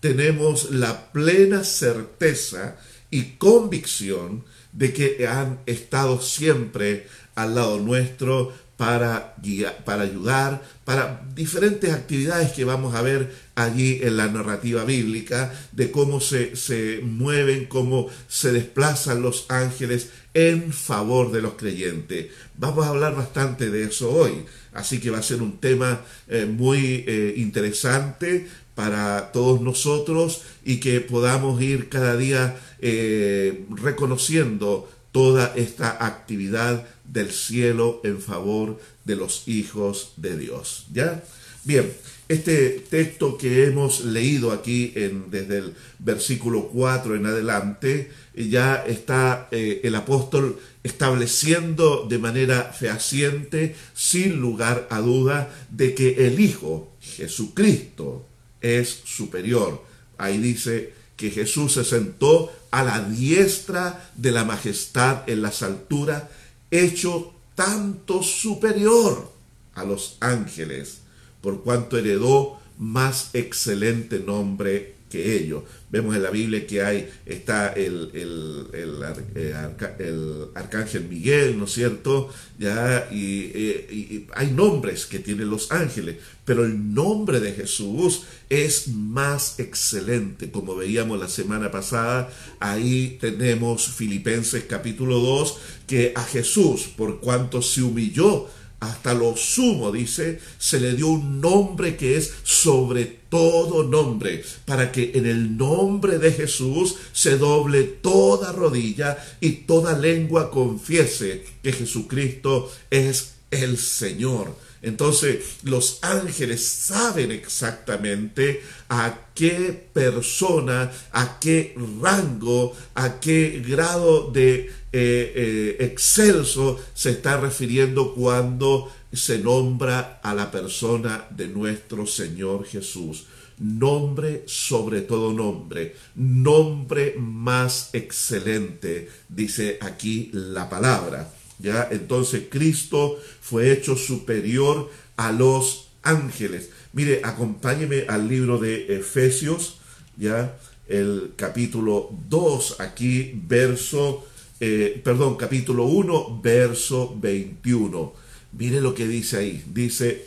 tenemos 0.00 0.70
la 0.70 1.12
plena 1.12 1.64
certeza 1.64 2.76
y 3.10 3.36
convicción 3.36 4.44
de 4.72 4.92
que 4.92 5.26
han 5.26 5.60
estado 5.66 6.20
siempre 6.20 7.06
al 7.34 7.54
lado 7.54 7.78
nuestro 7.78 8.52
para, 8.82 9.36
para 9.84 10.02
ayudar, 10.02 10.60
para 10.84 11.22
diferentes 11.36 11.92
actividades 11.92 12.50
que 12.50 12.64
vamos 12.64 12.96
a 12.96 13.02
ver 13.02 13.32
allí 13.54 14.00
en 14.02 14.16
la 14.16 14.26
narrativa 14.26 14.82
bíblica, 14.84 15.54
de 15.70 15.92
cómo 15.92 16.20
se, 16.20 16.56
se 16.56 16.98
mueven, 17.00 17.66
cómo 17.66 18.08
se 18.26 18.50
desplazan 18.50 19.22
los 19.22 19.46
ángeles 19.50 20.10
en 20.34 20.72
favor 20.72 21.30
de 21.30 21.42
los 21.42 21.52
creyentes. 21.52 22.32
Vamos 22.58 22.84
a 22.84 22.88
hablar 22.88 23.14
bastante 23.14 23.70
de 23.70 23.84
eso 23.84 24.10
hoy, 24.10 24.46
así 24.72 24.98
que 24.98 25.10
va 25.10 25.18
a 25.18 25.22
ser 25.22 25.42
un 25.42 25.58
tema 25.58 26.00
eh, 26.26 26.46
muy 26.46 27.04
eh, 27.06 27.34
interesante 27.36 28.48
para 28.74 29.30
todos 29.30 29.60
nosotros 29.60 30.42
y 30.64 30.78
que 30.78 31.00
podamos 31.00 31.62
ir 31.62 31.88
cada 31.88 32.16
día 32.16 32.56
eh, 32.80 33.64
reconociendo 33.80 34.90
toda 35.12 35.52
esta 35.54 36.04
actividad 36.04 36.86
del 37.04 37.30
cielo 37.30 38.00
en 38.04 38.20
favor 38.20 38.80
de 39.04 39.16
los 39.16 39.46
hijos 39.46 40.14
de 40.16 40.36
Dios. 40.36 40.86
¿Ya? 40.92 41.22
Bien, 41.64 41.92
este 42.28 42.82
texto 42.88 43.36
que 43.36 43.66
hemos 43.66 44.04
leído 44.04 44.52
aquí 44.52 44.92
en, 44.96 45.30
desde 45.30 45.58
el 45.58 45.74
versículo 45.98 46.68
4 46.68 47.14
en 47.14 47.26
adelante, 47.26 48.10
ya 48.34 48.76
está 48.86 49.48
eh, 49.50 49.82
el 49.84 49.94
apóstol 49.94 50.58
estableciendo 50.82 52.06
de 52.08 52.18
manera 52.18 52.72
fehaciente, 52.72 53.76
sin 53.94 54.40
lugar 54.40 54.88
a 54.90 55.00
duda, 55.00 55.54
de 55.70 55.94
que 55.94 56.26
el 56.26 56.40
Hijo, 56.40 56.96
Jesucristo, 57.00 58.26
es 58.60 58.88
superior. 59.04 59.84
Ahí 60.16 60.38
dice 60.38 60.94
que 61.16 61.30
Jesús 61.30 61.74
se 61.74 61.84
sentó 61.84 62.52
a 62.70 62.82
la 62.82 63.00
diestra 63.00 64.10
de 64.16 64.32
la 64.32 64.44
majestad 64.44 65.28
en 65.28 65.42
las 65.42 65.62
alturas, 65.62 66.24
hecho 66.70 67.34
tanto 67.54 68.22
superior 68.22 69.30
a 69.74 69.84
los 69.84 70.16
ángeles, 70.20 70.98
por 71.40 71.62
cuanto 71.62 71.98
heredó 71.98 72.58
más 72.78 73.30
excelente 73.34 74.18
nombre 74.18 74.96
que 75.12 75.36
ellos. 75.36 75.62
Vemos 75.90 76.16
en 76.16 76.22
la 76.22 76.30
Biblia 76.30 76.66
que 76.66 76.82
hay, 76.82 77.10
está 77.26 77.68
el, 77.74 78.10
el, 78.14 78.66
el, 78.72 80.48
arcángel 80.54 81.06
Miguel, 81.06 81.58
¿no 81.58 81.66
es 81.66 81.72
cierto? 81.72 82.30
¿Ya? 82.58 83.08
Eh, 83.12 83.88
y, 83.92 84.26
hay 84.34 84.50
nombres 84.52 85.04
que 85.04 85.18
tienen 85.18 85.50
los 85.50 85.70
ángeles, 85.70 86.16
pero 86.46 86.64
el 86.64 86.94
nombre 86.94 87.40
de 87.40 87.52
Jesús 87.52 88.22
es 88.48 88.88
más 88.88 89.60
excelente. 89.60 90.50
Como 90.50 90.74
veíamos 90.74 91.20
la 91.20 91.28
semana 91.28 91.70
pasada, 91.70 92.32
ahí 92.58 93.18
tenemos 93.20 93.88
Filipenses 93.88 94.64
capítulo 94.66 95.18
2, 95.18 95.58
que 95.86 96.14
a 96.16 96.24
Jesús, 96.24 96.88
por 96.96 97.20
cuanto 97.20 97.60
se 97.60 97.82
humilló, 97.82 98.48
hasta 98.82 99.14
lo 99.14 99.36
sumo, 99.36 99.92
dice, 99.92 100.40
se 100.58 100.80
le 100.80 100.94
dio 100.94 101.06
un 101.06 101.40
nombre 101.40 101.96
que 101.96 102.16
es 102.16 102.32
sobre 102.42 103.04
todo 103.28 103.84
nombre, 103.84 104.42
para 104.64 104.90
que 104.90 105.12
en 105.14 105.24
el 105.24 105.56
nombre 105.56 106.18
de 106.18 106.32
Jesús 106.32 106.96
se 107.12 107.38
doble 107.38 107.84
toda 107.84 108.50
rodilla 108.50 109.16
y 109.40 109.50
toda 109.66 109.96
lengua 109.96 110.50
confiese 110.50 111.44
que 111.62 111.72
Jesucristo 111.72 112.72
es 112.90 113.34
el 113.52 113.78
Señor. 113.78 114.56
Entonces 114.82 115.58
los 115.62 116.00
ángeles 116.02 116.66
saben 116.66 117.30
exactamente 117.30 118.62
a 118.88 119.28
qué 119.34 119.88
persona, 119.92 120.90
a 121.12 121.38
qué 121.38 121.74
rango, 122.00 122.76
a 122.94 123.20
qué 123.20 123.62
grado 123.66 124.30
de 124.32 124.70
eh, 124.94 125.32
eh, 125.34 125.76
excelso 125.80 126.78
se 126.94 127.10
está 127.10 127.40
refiriendo 127.40 128.12
cuando 128.12 128.92
se 129.12 129.38
nombra 129.38 130.20
a 130.22 130.34
la 130.34 130.50
persona 130.50 131.26
de 131.30 131.46
nuestro 131.46 132.06
Señor 132.06 132.66
Jesús. 132.66 133.26
Nombre 133.58 134.42
sobre 134.46 135.02
todo 135.02 135.32
nombre, 135.32 135.94
nombre 136.16 137.14
más 137.18 137.90
excelente, 137.92 139.08
dice 139.28 139.78
aquí 139.80 140.30
la 140.32 140.68
palabra. 140.68 141.32
¿Ya? 141.62 141.88
Entonces 141.90 142.44
Cristo 142.50 143.18
fue 143.40 143.72
hecho 143.72 143.96
superior 143.96 144.90
a 145.16 145.32
los 145.32 145.88
ángeles. 146.02 146.70
Mire, 146.92 147.20
acompáñeme 147.24 148.04
al 148.08 148.28
libro 148.28 148.58
de 148.58 148.96
Efesios, 148.96 149.78
ya 150.16 150.58
el 150.88 151.32
capítulo 151.36 152.10
2, 152.28 152.80
aquí 152.80 153.32
verso, 153.46 154.26
eh, 154.60 155.00
perdón, 155.02 155.36
capítulo 155.36 155.84
1, 155.84 156.40
verso 156.42 157.16
21. 157.18 158.12
Mire 158.52 158.80
lo 158.80 158.94
que 158.94 159.06
dice 159.06 159.38
ahí. 159.38 159.64
Dice, 159.72 160.26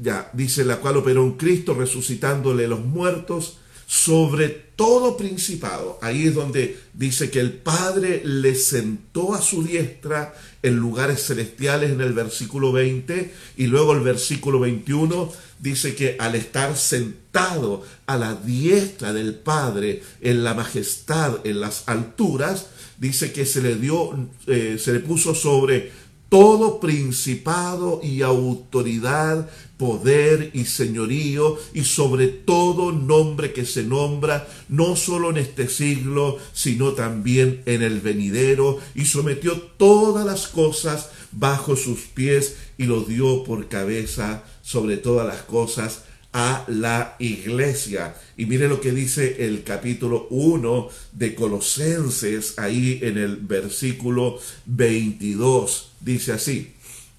ya, 0.00 0.30
dice 0.32 0.64
la 0.64 0.78
cual 0.78 0.96
operó 0.96 1.22
un 1.22 1.36
Cristo 1.36 1.74
resucitándole 1.74 2.66
los 2.66 2.80
muertos 2.80 3.58
sobre 3.86 4.48
todo 4.48 5.16
principado. 5.16 5.98
Ahí 6.02 6.26
es 6.26 6.34
donde 6.34 6.78
dice 6.92 7.30
que 7.30 7.40
el 7.40 7.52
Padre 7.52 8.22
le 8.24 8.54
sentó 8.54 9.34
a 9.34 9.42
su 9.42 9.62
diestra 9.62 10.34
en 10.62 10.76
lugares 10.76 11.26
celestiales 11.26 11.92
en 11.92 12.00
el 12.00 12.12
versículo 12.12 12.72
20 12.72 13.32
y 13.56 13.66
luego 13.66 13.92
el 13.92 14.00
versículo 14.00 14.60
21 14.60 15.30
dice 15.60 15.94
que 15.94 16.16
al 16.18 16.34
estar 16.34 16.76
sentado 16.76 17.84
a 18.06 18.16
la 18.16 18.34
diestra 18.34 19.12
del 19.12 19.34
Padre 19.34 20.02
en 20.20 20.44
la 20.44 20.54
majestad, 20.54 21.38
en 21.44 21.60
las 21.60 21.84
alturas, 21.86 22.66
dice 22.98 23.32
que 23.32 23.46
se 23.46 23.62
le 23.62 23.76
dio, 23.76 24.28
eh, 24.46 24.76
se 24.78 24.92
le 24.92 25.00
puso 25.00 25.34
sobre 25.34 25.92
todo 26.28 26.80
principado 26.80 28.00
y 28.02 28.22
autoridad, 28.22 29.48
poder 29.76 30.50
y 30.54 30.64
señorío, 30.66 31.58
y 31.72 31.84
sobre 31.84 32.28
todo 32.28 32.92
nombre 32.92 33.52
que 33.52 33.64
se 33.64 33.82
nombra, 33.82 34.46
no 34.68 34.96
solo 34.96 35.30
en 35.30 35.38
este 35.38 35.68
siglo, 35.68 36.38
sino 36.52 36.92
también 36.92 37.62
en 37.66 37.82
el 37.82 38.00
venidero, 38.00 38.78
y 38.94 39.04
sometió 39.06 39.60
todas 39.60 40.24
las 40.24 40.48
cosas 40.48 41.10
bajo 41.32 41.76
sus 41.76 42.00
pies 42.00 42.56
y 42.78 42.84
lo 42.84 43.00
dio 43.00 43.44
por 43.44 43.68
cabeza 43.68 44.44
sobre 44.62 44.96
todas 44.96 45.26
las 45.26 45.42
cosas 45.42 46.04
a 46.32 46.64
la 46.66 47.14
iglesia. 47.20 48.16
Y 48.36 48.46
mire 48.46 48.68
lo 48.68 48.80
que 48.80 48.90
dice 48.90 49.46
el 49.46 49.62
capítulo 49.62 50.26
1 50.30 50.88
de 51.12 51.34
Colosenses, 51.34 52.58
ahí 52.58 52.98
en 53.02 53.18
el 53.18 53.36
versículo 53.36 54.38
22. 54.66 55.92
Dice 56.00 56.32
así, 56.32 56.74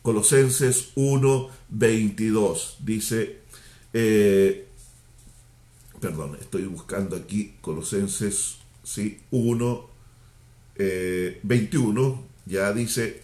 Colosenses 0.06 0.90
1, 0.94 1.50
22. 1.70 2.78
Dice, 2.86 3.40
eh, 3.92 4.68
perdón, 6.00 6.38
estoy 6.40 6.66
buscando 6.66 7.16
aquí 7.16 7.56
Colosenses 7.60 8.58
sí, 8.84 9.18
1, 9.32 9.90
21. 11.42 12.04
Eh, 12.04 12.36
ya 12.46 12.72
dice, 12.72 13.24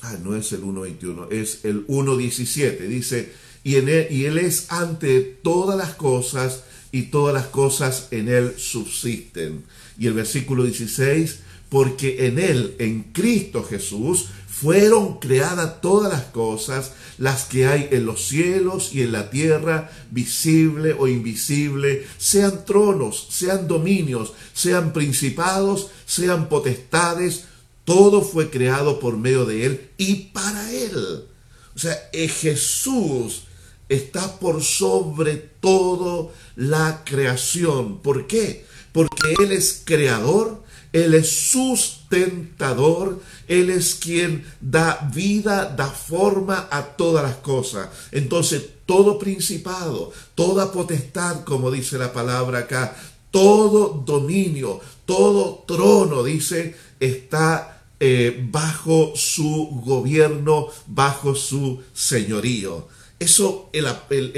ah, 0.00 0.16
no 0.24 0.34
es 0.34 0.50
el 0.52 0.62
1.21, 0.62 1.30
es 1.32 1.66
el 1.66 1.86
1.17. 1.86 2.78
Dice, 2.78 3.34
y, 3.62 3.76
en 3.76 3.90
él, 3.90 4.06
y 4.10 4.24
Él 4.24 4.38
es 4.38 4.72
ante 4.72 5.20
todas 5.20 5.76
las 5.76 5.94
cosas 5.96 6.64
y 6.92 7.10
todas 7.10 7.34
las 7.34 7.48
cosas 7.48 8.08
en 8.10 8.30
Él 8.30 8.54
subsisten. 8.56 9.64
Y 9.98 10.06
el 10.06 10.14
versículo 10.14 10.64
16, 10.64 11.40
porque 11.68 12.26
en 12.26 12.38
Él, 12.38 12.74
en 12.78 13.02
Cristo 13.12 13.62
Jesús, 13.62 14.30
fueron 14.60 15.18
creadas 15.18 15.80
todas 15.80 16.12
las 16.12 16.24
cosas, 16.24 16.92
las 17.16 17.44
que 17.44 17.66
hay 17.66 17.88
en 17.92 18.04
los 18.04 18.26
cielos 18.26 18.90
y 18.92 19.02
en 19.02 19.12
la 19.12 19.30
tierra, 19.30 19.90
visible 20.10 20.94
o 20.98 21.08
invisible, 21.08 22.06
sean 22.18 22.64
tronos, 22.66 23.28
sean 23.30 23.66
dominios, 23.66 24.34
sean 24.52 24.92
principados, 24.92 25.88
sean 26.04 26.50
potestades, 26.50 27.44
todo 27.84 28.20
fue 28.20 28.50
creado 28.50 29.00
por 29.00 29.16
medio 29.16 29.46
de 29.46 29.64
Él 29.64 29.90
y 29.96 30.14
para 30.26 30.70
Él. 30.72 31.24
O 31.74 31.78
sea, 31.78 31.96
Jesús 32.12 33.44
está 33.88 34.38
por 34.38 34.62
sobre 34.62 35.36
todo 35.36 36.32
la 36.54 37.02
creación. 37.06 38.00
¿Por 38.02 38.26
qué? 38.26 38.66
Porque 38.92 39.34
Él 39.40 39.52
es 39.52 39.82
creador, 39.86 40.62
Él 40.92 41.14
es 41.14 41.50
sustentador, 41.50 43.20
Él 43.46 43.70
es 43.70 43.94
quien 43.94 44.44
da 44.60 45.08
vida, 45.14 45.66
da 45.66 45.86
forma 45.86 46.68
a 46.70 46.82
todas 46.82 47.22
las 47.22 47.36
cosas. 47.36 47.88
Entonces, 48.10 48.62
todo 48.86 49.18
principado, 49.18 50.12
toda 50.34 50.72
potestad, 50.72 51.44
como 51.44 51.70
dice 51.70 51.96
la 51.96 52.12
palabra 52.12 52.60
acá, 52.60 52.96
todo 53.30 54.02
dominio, 54.04 54.80
todo 55.04 55.64
trono, 55.66 56.24
dice, 56.24 56.74
está 56.98 57.84
eh, 58.00 58.48
bajo 58.50 59.12
su 59.14 59.80
gobierno, 59.84 60.68
bajo 60.86 61.34
su 61.34 61.82
señorío. 61.92 62.88
Eso 63.20 63.68
el, 63.74 63.84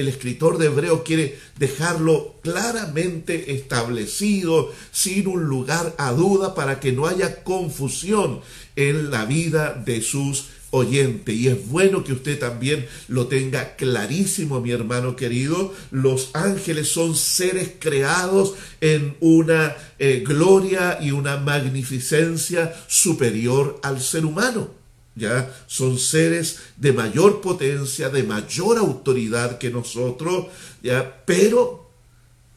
escritor 0.08 0.58
de 0.58 0.66
Hebreo 0.66 1.04
quiere 1.04 1.38
dejarlo 1.56 2.34
claramente 2.42 3.52
establecido, 3.52 4.72
sin 4.90 5.28
un 5.28 5.44
lugar 5.44 5.94
a 5.98 6.10
duda, 6.10 6.56
para 6.56 6.80
que 6.80 6.90
no 6.90 7.06
haya 7.06 7.44
confusión 7.44 8.40
en 8.74 9.12
la 9.12 9.24
vida 9.24 9.80
de 9.86 10.02
sus 10.02 10.48
oyentes. 10.72 11.32
Y 11.32 11.46
es 11.46 11.68
bueno 11.68 12.02
que 12.02 12.12
usted 12.12 12.40
también 12.40 12.84
lo 13.06 13.28
tenga 13.28 13.76
clarísimo, 13.76 14.60
mi 14.60 14.72
hermano 14.72 15.14
querido. 15.14 15.72
Los 15.92 16.30
ángeles 16.32 16.88
son 16.88 17.14
seres 17.14 17.70
creados 17.78 18.54
en 18.80 19.16
una 19.20 19.76
eh, 20.00 20.24
gloria 20.26 20.98
y 21.00 21.12
una 21.12 21.36
magnificencia 21.36 22.74
superior 22.88 23.78
al 23.84 24.00
ser 24.00 24.26
humano 24.26 24.81
ya 25.14 25.52
son 25.66 25.99
seres 25.99 26.59
de 26.76 26.92
mayor 26.92 27.40
potencia, 27.40 28.09
de 28.09 28.23
mayor 28.23 28.78
autoridad 28.78 29.59
que 29.59 29.71
nosotros, 29.71 30.47
ya, 30.83 31.23
pero 31.26 31.90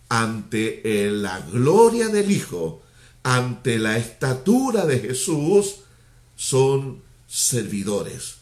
ante 0.10 1.08
eh, 1.08 1.12
la 1.12 1.40
gloria 1.42 2.08
del 2.08 2.32
Hijo, 2.32 2.82
ante 3.24 3.80
la 3.80 3.98
estatura 3.98 4.86
de 4.86 5.00
Jesús, 5.00 5.78
son 6.36 7.02
servidores, 7.28 8.36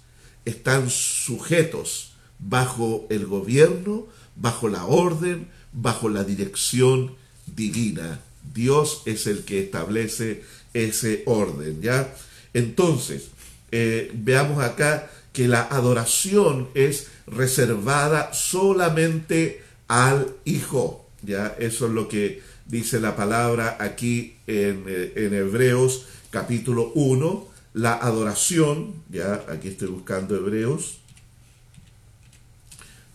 están 0.46 0.90
sujetos 0.90 2.14
bajo 2.40 3.08
el 3.10 3.26
gobierno, 3.26 4.08
bajo 4.36 4.68
la 4.68 4.86
orden, 4.86 5.48
bajo 5.72 6.10
la 6.10 6.24
dirección 6.24 7.16
divina. 7.46 8.20
Dios 8.54 9.04
es 9.06 9.28
el 9.28 9.46
que 9.46 9.62
establece 9.62 10.44
ese 10.74 11.24
orden, 11.26 11.82
¿ya? 11.82 12.14
Entonces, 12.54 13.30
eh, 13.76 14.12
veamos 14.14 14.64
acá 14.64 15.10
que 15.32 15.48
la 15.48 15.64
adoración 15.64 16.70
es 16.76 17.08
reservada 17.26 18.32
solamente 18.32 19.64
al 19.88 20.36
Hijo. 20.46 21.10
Ya, 21.24 21.56
eso 21.58 21.88
es 21.88 21.92
lo 21.92 22.08
que 22.08 22.44
dice 22.68 23.00
la 23.00 23.16
palabra 23.16 23.78
aquí 23.80 24.38
en, 24.46 24.84
eh, 24.88 25.14
en 25.16 25.34
Hebreos 25.34 26.06
capítulo 26.30 26.92
1. 26.94 27.48
La 27.74 27.94
adoración, 27.96 28.94
ya 29.10 29.44
aquí 29.50 29.70
estoy 29.70 29.88
buscando 29.88 30.36
Hebreos, 30.36 31.00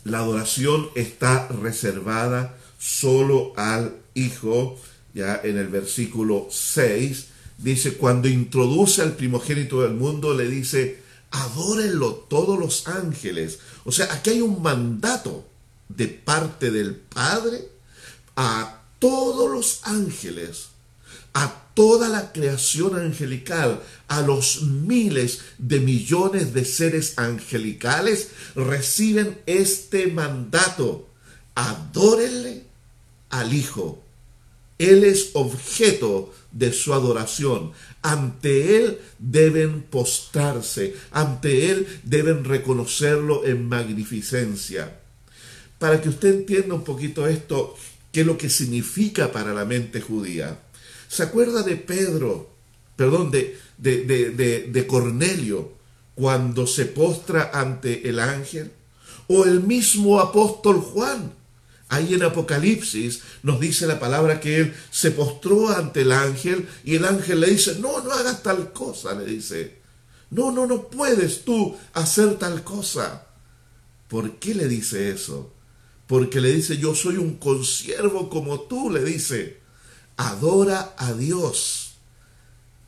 la 0.03 0.19
adoración 0.19 0.89
está 0.97 1.47
reservada 1.63 2.59
solo 2.81 3.53
al 3.55 3.95
Hijo, 4.15 4.77
ya 5.15 5.41
en 5.45 5.57
el 5.57 5.69
versículo 5.69 6.49
6 6.51 7.29
dice, 7.59 7.95
cuando 7.95 8.29
introduce 8.29 9.03
al 9.03 9.17
primogénito 9.17 9.83
del 9.83 9.95
mundo, 9.95 10.35
le 10.35 10.49
dice, 10.49 11.03
adórenlo 11.31 12.15
todos 12.15 12.59
los 12.59 12.89
ángeles. 12.89 13.59
O 13.85 13.93
sea, 13.93 14.13
aquí 14.13 14.31
hay 14.31 14.41
un 14.41 14.63
mandato 14.63 15.47
de 15.89 16.09
parte 16.09 16.71
del 16.71 16.95
Padre 16.95 17.69
a 18.37 18.83
todos 18.99 19.51
los 19.51 19.81
ángeles, 19.85 20.69
a 21.35 21.67
toda 21.75 22.09
la 22.09 22.33
creación 22.33 22.97
angelical, 22.97 23.83
a 24.09 24.23
los 24.23 24.63
miles 24.63 25.41
de 25.59 25.81
millones 25.81 26.53
de 26.55 26.65
seres 26.65 27.19
angelicales, 27.19 28.29
reciben 28.55 29.41
este 29.47 30.09
mandato. 30.09 31.09
Adórenle 31.55 32.65
al 33.31 33.53
Hijo. 33.53 34.03
Él 34.79 35.05
es 35.05 35.31
objeto 35.35 36.33
de 36.53 36.73
su 36.73 36.95
adoración. 36.95 37.73
Ante 38.03 38.77
Él 38.77 38.99
deben 39.19 39.83
postrarse, 39.83 40.95
ante 41.11 41.71
Él 41.71 41.87
deben 42.05 42.45
reconocerlo 42.45 43.45
en 43.45 43.69
magnificencia. 43.69 45.01
Para 45.79 46.01
que 46.01 46.09
usted 46.09 46.35
entienda 46.35 46.75
un 46.75 46.85
poquito 46.85 47.27
esto, 47.27 47.77
qué 48.13 48.21
es 48.21 48.27
lo 48.27 48.39
que 48.39 48.49
significa 48.49 49.33
para 49.33 49.53
la 49.53 49.65
mente 49.65 50.01
judía. 50.01 50.59
¿Se 51.09 51.23
acuerda 51.23 51.63
de 51.63 51.77
Pedro, 51.77 52.51
perdón, 52.97 53.31
de, 53.31 53.59
de, 53.77 54.05
de, 54.05 54.69
de 54.71 54.87
Cornelio, 54.87 55.73
cuando 56.15 56.67
se 56.67 56.87
postra 56.87 57.51
ante 57.53 58.09
el 58.09 58.21
ángel? 58.21 58.73
O 59.29 59.45
el 59.45 59.63
mismo 59.63 60.21
apóstol 60.21 60.81
Juan, 60.81 61.33
Ahí 61.91 62.15
en 62.15 62.23
Apocalipsis 62.23 63.23
nos 63.43 63.61
dice 63.61 63.87
la 63.87 63.99
palabra 63.99 64.41
que 64.41 64.61
él 64.61 64.75
se 64.91 65.11
postró 65.11 65.71
ante 65.71 66.03
el 66.03 66.13
ángel 66.13 66.69
y 66.85 66.97
el 66.97 67.05
ángel 67.05 67.41
le 67.41 67.51
dice, 67.51 67.79
no, 67.81 68.03
no 68.03 68.13
hagas 68.13 68.43
tal 68.43 68.73
cosa, 68.73 69.15
le 69.15 69.25
dice. 69.25 69.79
No, 70.31 70.53
no, 70.53 70.67
no 70.67 70.89
puedes 70.89 71.45
tú 71.45 71.77
hacer 71.95 72.39
tal 72.39 72.63
cosa. 72.63 73.27
¿Por 74.09 74.39
qué 74.39 74.55
le 74.55 74.69
dice 74.69 75.11
eso? 75.11 75.53
Porque 76.07 76.41
le 76.41 76.53
dice, 76.53 76.77
yo 76.77 76.95
soy 76.95 77.17
un 77.17 77.37
consiervo 77.37 78.29
como 78.29 78.61
tú, 78.63 78.91
le 78.91 79.03
dice. 79.03 79.61
Adora 80.19 80.95
a 80.99 81.15
Dios. 81.15 81.93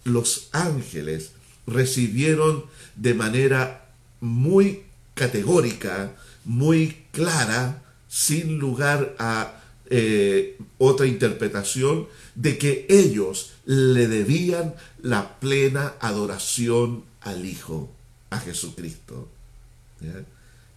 Los 0.05 0.49
ángeles 0.53 1.31
recibieron 1.67 2.65
de 2.97 3.15
manera 3.15 3.91
muy 4.21 4.85
categórica, 5.15 6.17
muy 6.45 7.07
clara, 7.13 7.83
sin 8.11 8.59
lugar 8.59 9.15
a 9.21 9.63
eh, 9.89 10.59
otra 10.79 11.07
interpretación, 11.07 12.09
de 12.35 12.59
que 12.59 12.87
ellos 12.89 13.53
le 13.65 14.09
debían 14.09 14.75
la 15.01 15.39
plena 15.39 15.95
adoración 16.01 17.05
al 17.21 17.47
Hijo, 17.47 17.89
a 18.31 18.41
Jesucristo. 18.41 19.29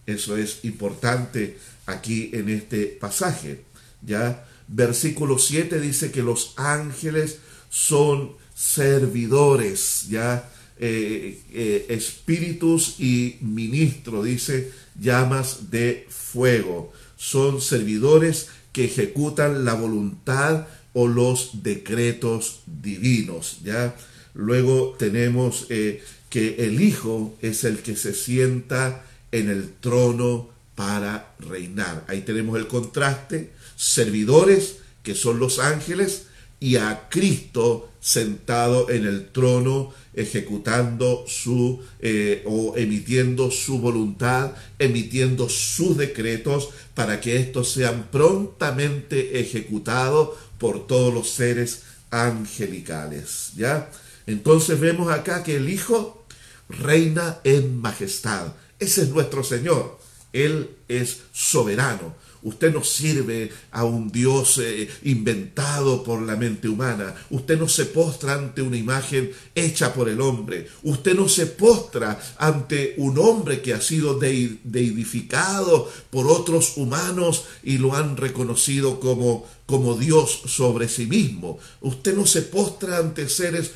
Eso 0.06 0.36
es 0.36 0.64
importante 0.64 1.58
aquí 1.86 2.30
en 2.32 2.48
este 2.50 2.86
pasaje. 2.86 3.64
¿ya? 4.02 4.46
Versículo 4.68 5.38
7 5.38 5.80
dice 5.80 6.12
que 6.12 6.22
los 6.22 6.54
ángeles 6.56 7.38
son 7.68 8.32
servidores, 8.54 10.06
¿ya? 10.08 10.48
eh, 10.78 11.40
eh, 11.52 11.86
espíritus 11.88 12.96
y 12.98 13.36
ministros, 13.40 14.24
dice, 14.24 14.72
llamas 14.98 15.70
de 15.70 16.06
fuego. 16.08 16.92
Son 17.24 17.62
servidores 17.62 18.48
que 18.70 18.84
ejecutan 18.84 19.64
la 19.64 19.72
voluntad 19.72 20.66
o 20.92 21.08
los 21.08 21.62
decretos 21.62 22.60
divinos. 22.66 23.60
¿ya? 23.64 23.96
Luego 24.34 24.94
tenemos 24.98 25.66
eh, 25.70 26.04
que 26.28 26.66
el 26.66 26.82
Hijo 26.82 27.34
es 27.40 27.64
el 27.64 27.78
que 27.78 27.96
se 27.96 28.12
sienta 28.12 29.06
en 29.32 29.48
el 29.48 29.72
trono 29.80 30.50
para 30.74 31.34
reinar. 31.38 32.04
Ahí 32.08 32.20
tenemos 32.20 32.58
el 32.58 32.66
contraste, 32.66 33.52
servidores, 33.74 34.80
que 35.02 35.14
son 35.14 35.38
los 35.38 35.58
ángeles, 35.58 36.26
y 36.60 36.76
a 36.76 37.08
Cristo 37.08 37.90
sentado 38.00 38.90
en 38.90 39.06
el 39.06 39.28
trono 39.30 39.94
ejecutando 40.14 41.24
su 41.26 41.82
eh, 42.00 42.42
o 42.46 42.74
emitiendo 42.76 43.50
su 43.50 43.78
voluntad, 43.78 44.52
emitiendo 44.78 45.48
sus 45.48 45.96
decretos 45.96 46.70
para 46.94 47.20
que 47.20 47.36
estos 47.36 47.72
sean 47.72 48.08
prontamente 48.10 49.40
ejecutados 49.40 50.30
por 50.58 50.86
todos 50.86 51.12
los 51.12 51.30
seres 51.30 51.82
angelicales. 52.10 53.52
¿Ya? 53.56 53.90
Entonces 54.26 54.80
vemos 54.80 55.12
acá 55.12 55.42
que 55.42 55.56
el 55.56 55.68
Hijo 55.68 56.24
reina 56.68 57.40
en 57.44 57.76
majestad. 57.78 58.54
Ese 58.78 59.02
es 59.02 59.08
nuestro 59.10 59.44
Señor. 59.44 59.98
Él 60.32 60.70
es 60.88 61.20
soberano. 61.32 62.14
Usted 62.44 62.74
no 62.74 62.84
sirve 62.84 63.50
a 63.70 63.84
un 63.84 64.12
Dios 64.12 64.58
eh, 64.58 64.88
inventado 65.04 66.04
por 66.04 66.20
la 66.20 66.36
mente 66.36 66.68
humana. 66.68 67.14
Usted 67.30 67.58
no 67.58 67.68
se 67.68 67.86
postra 67.86 68.34
ante 68.34 68.60
una 68.60 68.76
imagen 68.76 69.32
hecha 69.54 69.94
por 69.94 70.10
el 70.10 70.20
hombre. 70.20 70.68
Usted 70.82 71.14
no 71.14 71.26
se 71.26 71.46
postra 71.46 72.20
ante 72.36 72.94
un 72.98 73.18
hombre 73.18 73.62
que 73.62 73.72
ha 73.72 73.80
sido 73.80 74.18
deidificado 74.18 75.90
por 76.10 76.26
otros 76.26 76.76
humanos 76.76 77.46
y 77.62 77.78
lo 77.78 77.94
han 77.94 78.18
reconocido 78.18 79.00
como, 79.00 79.48
como 79.64 79.96
Dios 79.96 80.42
sobre 80.44 80.88
sí 80.88 81.06
mismo. 81.06 81.58
Usted 81.80 82.14
no 82.14 82.26
se 82.26 82.42
postra 82.42 82.98
ante 82.98 83.30
seres 83.30 83.70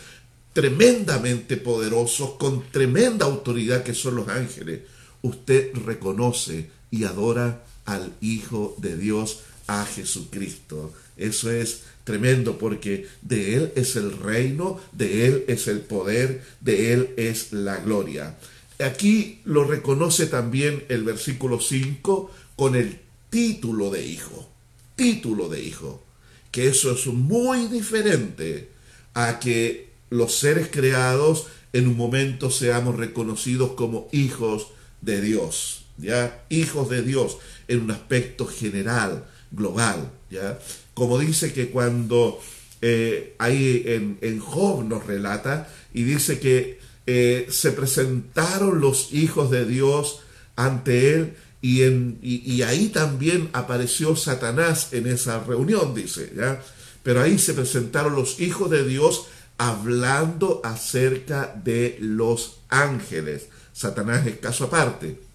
tremendamente 0.52 1.56
poderosos, 1.56 2.32
con 2.32 2.70
tremenda 2.70 3.24
autoridad 3.24 3.82
que 3.82 3.94
son 3.94 4.16
los 4.16 4.28
ángeles. 4.28 4.80
Usted 5.22 5.74
reconoce 5.74 6.70
y 6.90 7.04
adora 7.04 7.64
al 7.88 8.12
Hijo 8.20 8.76
de 8.78 8.96
Dios, 8.98 9.40
a 9.66 9.84
Jesucristo. 9.86 10.92
Eso 11.16 11.50
es 11.50 11.84
tremendo 12.04 12.58
porque 12.58 13.08
de 13.22 13.56
Él 13.56 13.72
es 13.76 13.96
el 13.96 14.12
reino, 14.12 14.78
de 14.92 15.26
Él 15.26 15.44
es 15.48 15.68
el 15.68 15.80
poder, 15.80 16.42
de 16.60 16.92
Él 16.92 17.10
es 17.16 17.52
la 17.52 17.78
gloria. 17.78 18.36
Aquí 18.78 19.40
lo 19.44 19.64
reconoce 19.64 20.26
también 20.26 20.84
el 20.88 21.02
versículo 21.02 21.60
5 21.60 22.30
con 22.56 22.76
el 22.76 23.00
título 23.30 23.90
de 23.90 24.06
hijo, 24.06 24.48
título 24.94 25.48
de 25.48 25.62
hijo, 25.62 26.04
que 26.50 26.68
eso 26.68 26.92
es 26.92 27.06
muy 27.06 27.68
diferente 27.68 28.68
a 29.14 29.40
que 29.40 29.88
los 30.10 30.34
seres 30.34 30.68
creados 30.70 31.46
en 31.72 31.88
un 31.88 31.96
momento 31.96 32.50
seamos 32.50 32.96
reconocidos 32.96 33.72
como 33.72 34.08
hijos 34.12 34.68
de 35.00 35.20
Dios, 35.20 35.86
ya 35.96 36.44
hijos 36.48 36.88
de 36.88 37.02
Dios 37.02 37.38
en 37.68 37.82
un 37.82 37.90
aspecto 37.90 38.46
general, 38.46 39.24
global. 39.50 40.10
¿ya? 40.30 40.58
Como 40.94 41.18
dice 41.18 41.52
que 41.52 41.70
cuando 41.70 42.40
eh, 42.80 43.34
ahí 43.38 43.84
en, 43.86 44.40
Job 44.40 44.84
nos 44.84 45.06
relata 45.06 45.68
y 45.92 46.02
dice 46.02 46.38
que 46.40 46.80
eh, 47.06 47.46
se 47.50 47.72
presentaron 47.72 48.80
los 48.80 49.12
hijos 49.12 49.50
de 49.50 49.64
Dios 49.64 50.20
ante 50.56 51.14
él 51.14 51.34
y, 51.60 51.82
en, 51.82 52.18
y, 52.22 52.62
ahí 52.62 52.88
también 52.88 53.50
apareció 53.52 54.14
Satanás 54.14 54.92
en 54.92 55.08
esa 55.08 55.42
reunión, 55.42 55.92
dice, 55.92 56.32
¿ya? 56.36 56.62
Pero 57.02 57.20
ahí 57.20 57.38
se 57.38 57.52
presentaron 57.52 58.14
los 58.14 58.38
hijos 58.38 58.70
de 58.70 58.86
Dios 58.86 59.26
hablando 59.56 60.60
acerca 60.62 61.52
de 61.64 61.96
los 62.00 62.60
ángeles. 62.68 63.48
Satanás 63.72 64.26
es 64.26 64.38
caso 64.38 64.64
aparte. 64.64 65.27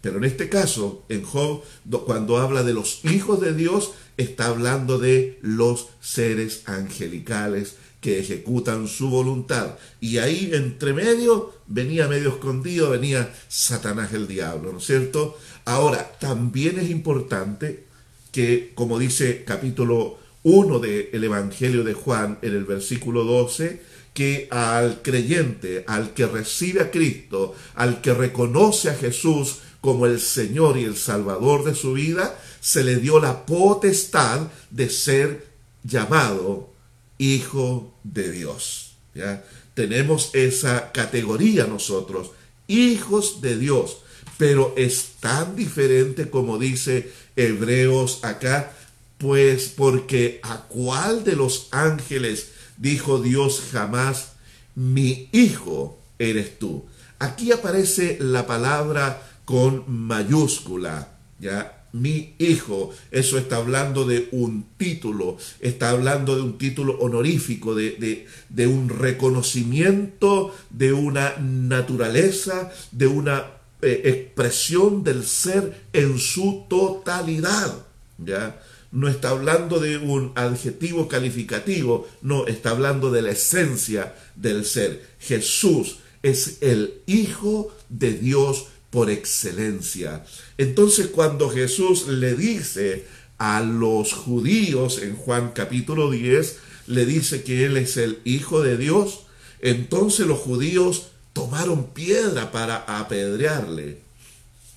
Pero 0.00 0.18
en 0.18 0.24
este 0.24 0.48
caso, 0.48 1.04
en 1.08 1.22
Job, 1.22 1.62
cuando 2.06 2.38
habla 2.38 2.62
de 2.62 2.74
los 2.74 3.04
hijos 3.04 3.40
de 3.40 3.54
Dios, 3.54 3.92
está 4.16 4.46
hablando 4.46 4.98
de 4.98 5.38
los 5.42 5.88
seres 6.00 6.62
angelicales 6.66 7.76
que 8.00 8.20
ejecutan 8.20 8.86
su 8.88 9.10
voluntad. 9.10 9.76
Y 10.00 10.18
ahí 10.18 10.50
entre 10.52 10.92
medio 10.92 11.54
venía 11.66 12.08
medio 12.08 12.30
escondido, 12.30 12.90
venía 12.90 13.32
Satanás 13.48 14.12
el 14.12 14.28
diablo, 14.28 14.72
¿no 14.72 14.78
es 14.78 14.86
cierto? 14.86 15.36
Ahora, 15.64 16.12
también 16.20 16.78
es 16.78 16.90
importante 16.90 17.84
que, 18.30 18.72
como 18.74 18.98
dice 18.98 19.44
capítulo 19.44 20.18
1 20.44 20.78
del 20.78 21.24
Evangelio 21.24 21.82
de 21.82 21.94
Juan 21.94 22.38
en 22.42 22.54
el 22.54 22.64
versículo 22.64 23.24
12, 23.24 23.82
que 24.14 24.48
al 24.50 25.02
creyente, 25.02 25.84
al 25.86 26.14
que 26.14 26.26
recibe 26.26 26.80
a 26.80 26.90
Cristo, 26.90 27.54
al 27.74 28.00
que 28.00 28.14
reconoce 28.14 28.90
a 28.90 28.94
Jesús 28.94 29.58
como 29.80 30.06
el 30.06 30.20
Señor 30.20 30.76
y 30.76 30.84
el 30.84 30.96
Salvador 30.96 31.64
de 31.64 31.74
su 31.74 31.92
vida, 31.92 32.38
se 32.60 32.84
le 32.84 32.96
dio 32.96 33.20
la 33.20 33.46
potestad 33.46 34.48
de 34.70 34.90
ser 34.90 35.46
llamado 35.84 36.72
hijo 37.18 37.94
de 38.04 38.30
Dios. 38.30 38.96
¿ya? 39.14 39.44
Tenemos 39.74 40.30
esa 40.34 40.92
categoría 40.92 41.66
nosotros, 41.66 42.30
hijos 42.66 43.40
de 43.40 43.56
Dios, 43.56 43.98
pero 44.36 44.74
es 44.76 45.16
tan 45.20 45.56
diferente 45.56 46.30
como 46.30 46.58
dice 46.58 47.12
Hebreos 47.36 48.20
acá, 48.22 48.72
pues 49.18 49.68
porque 49.68 50.40
a 50.42 50.62
cuál 50.62 51.24
de 51.24 51.34
los 51.34 51.68
ángeles 51.72 52.50
dijo 52.78 53.20
Dios 53.20 53.62
jamás, 53.72 54.32
mi 54.74 55.28
hijo 55.32 55.98
eres 56.18 56.58
tú. 56.58 56.86
Aquí 57.18 57.52
aparece 57.52 58.18
la 58.20 58.46
palabra 58.46 59.22
con 59.44 59.84
mayúscula, 59.86 61.18
¿ya? 61.40 61.74
Mi 61.92 62.34
hijo, 62.38 62.92
eso 63.10 63.38
está 63.38 63.56
hablando 63.56 64.04
de 64.04 64.28
un 64.30 64.66
título, 64.76 65.38
está 65.60 65.90
hablando 65.90 66.36
de 66.36 66.42
un 66.42 66.58
título 66.58 66.98
honorífico, 66.98 67.74
de, 67.74 68.26
de 68.48 68.66
un 68.66 68.90
reconocimiento, 68.90 70.54
de 70.70 70.92
una 70.92 71.36
naturaleza, 71.38 72.70
de 72.92 73.06
una 73.06 73.46
eh, 73.80 74.02
expresión 74.04 75.02
del 75.02 75.24
ser 75.24 75.86
en 75.92 76.18
su 76.18 76.66
totalidad, 76.68 77.86
¿ya? 78.18 78.60
No 78.90 79.08
está 79.08 79.30
hablando 79.30 79.80
de 79.80 79.98
un 79.98 80.32
adjetivo 80.34 81.08
calificativo, 81.08 82.08
no, 82.22 82.46
está 82.46 82.70
hablando 82.70 83.10
de 83.10 83.22
la 83.22 83.32
esencia 83.32 84.14
del 84.34 84.64
ser. 84.64 85.06
Jesús 85.20 85.98
es 86.22 86.58
el 86.62 86.94
Hijo 87.06 87.74
de 87.88 88.14
Dios 88.14 88.66
por 88.90 89.10
excelencia. 89.10 90.24
Entonces 90.56 91.08
cuando 91.08 91.50
Jesús 91.50 92.08
le 92.08 92.34
dice 92.34 93.04
a 93.36 93.60
los 93.60 94.12
judíos 94.12 95.00
en 95.02 95.16
Juan 95.16 95.52
capítulo 95.54 96.10
10, 96.10 96.56
le 96.86 97.04
dice 97.04 97.42
que 97.42 97.66
Él 97.66 97.76
es 97.76 97.96
el 97.98 98.20
Hijo 98.24 98.62
de 98.62 98.76
Dios, 98.76 99.20
entonces 99.60 100.26
los 100.26 100.38
judíos 100.38 101.08
tomaron 101.32 101.88
piedra 101.88 102.50
para 102.50 102.76
apedrearle. 102.76 103.98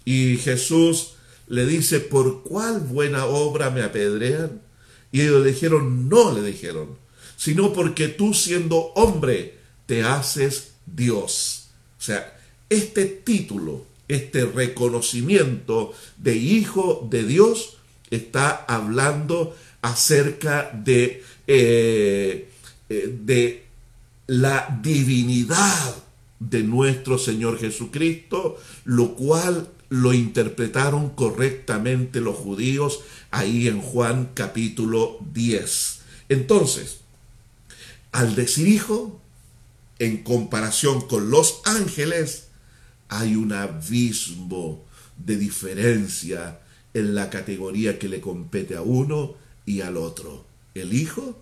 Y 0.03 0.37
Jesús 0.37 1.13
le 1.51 1.65
dice, 1.65 1.99
¿por 1.99 2.43
cuál 2.43 2.79
buena 2.79 3.25
obra 3.25 3.69
me 3.71 3.81
apedrean? 3.81 4.61
Y 5.11 5.19
ellos 5.19 5.43
le 5.43 5.51
dijeron, 5.51 6.07
no 6.07 6.31
le 6.31 6.41
dijeron, 6.41 6.97
sino 7.35 7.73
porque 7.73 8.07
tú 8.07 8.33
siendo 8.33 8.77
hombre 8.95 9.57
te 9.85 10.01
haces 10.01 10.75
Dios. 10.85 11.71
O 11.99 12.01
sea, 12.01 12.39
este 12.69 13.03
título, 13.03 13.85
este 14.07 14.45
reconocimiento 14.45 15.93
de 16.15 16.37
hijo 16.37 17.05
de 17.11 17.25
Dios 17.25 17.75
está 18.09 18.51
hablando 18.51 19.53
acerca 19.81 20.71
de, 20.73 21.21
eh, 21.47 22.49
eh, 22.87 23.17
de 23.25 23.65
la 24.27 24.79
divinidad 24.81 25.95
de 26.39 26.63
nuestro 26.63 27.17
Señor 27.17 27.59
Jesucristo, 27.59 28.57
lo 28.85 29.15
cual 29.15 29.67
lo 29.91 30.13
interpretaron 30.13 31.09
correctamente 31.09 32.21
los 32.21 32.37
judíos 32.37 33.01
ahí 33.29 33.67
en 33.67 33.81
Juan 33.81 34.29
capítulo 34.33 35.19
10. 35.33 35.99
Entonces, 36.29 37.01
al 38.13 38.33
decir 38.35 38.69
hijo, 38.69 39.19
en 39.99 40.23
comparación 40.23 41.01
con 41.01 41.29
los 41.29 41.59
ángeles, 41.65 42.47
hay 43.09 43.35
un 43.35 43.51
abismo 43.51 44.81
de 45.17 45.35
diferencia 45.35 46.61
en 46.93 47.13
la 47.13 47.29
categoría 47.29 47.99
que 47.99 48.07
le 48.07 48.21
compete 48.21 48.77
a 48.77 48.81
uno 48.83 49.35
y 49.65 49.81
al 49.81 49.97
otro. 49.97 50.45
El 50.73 50.93
hijo, 50.93 51.37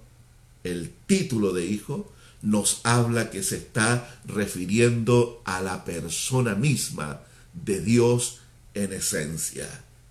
el 0.63 0.91
título 1.05 1.53
de 1.53 1.67
hijo, 1.67 2.12
nos 2.41 2.81
habla 2.83 3.29
que 3.29 3.43
se 3.43 3.57
está 3.57 4.19
refiriendo 4.25 5.43
a 5.45 5.62
la 5.62 5.85
persona 5.85 6.55
misma 6.55 7.21
de 7.53 7.81
Dios 7.81 8.39
en 8.73 8.93
esencia, 8.93 9.67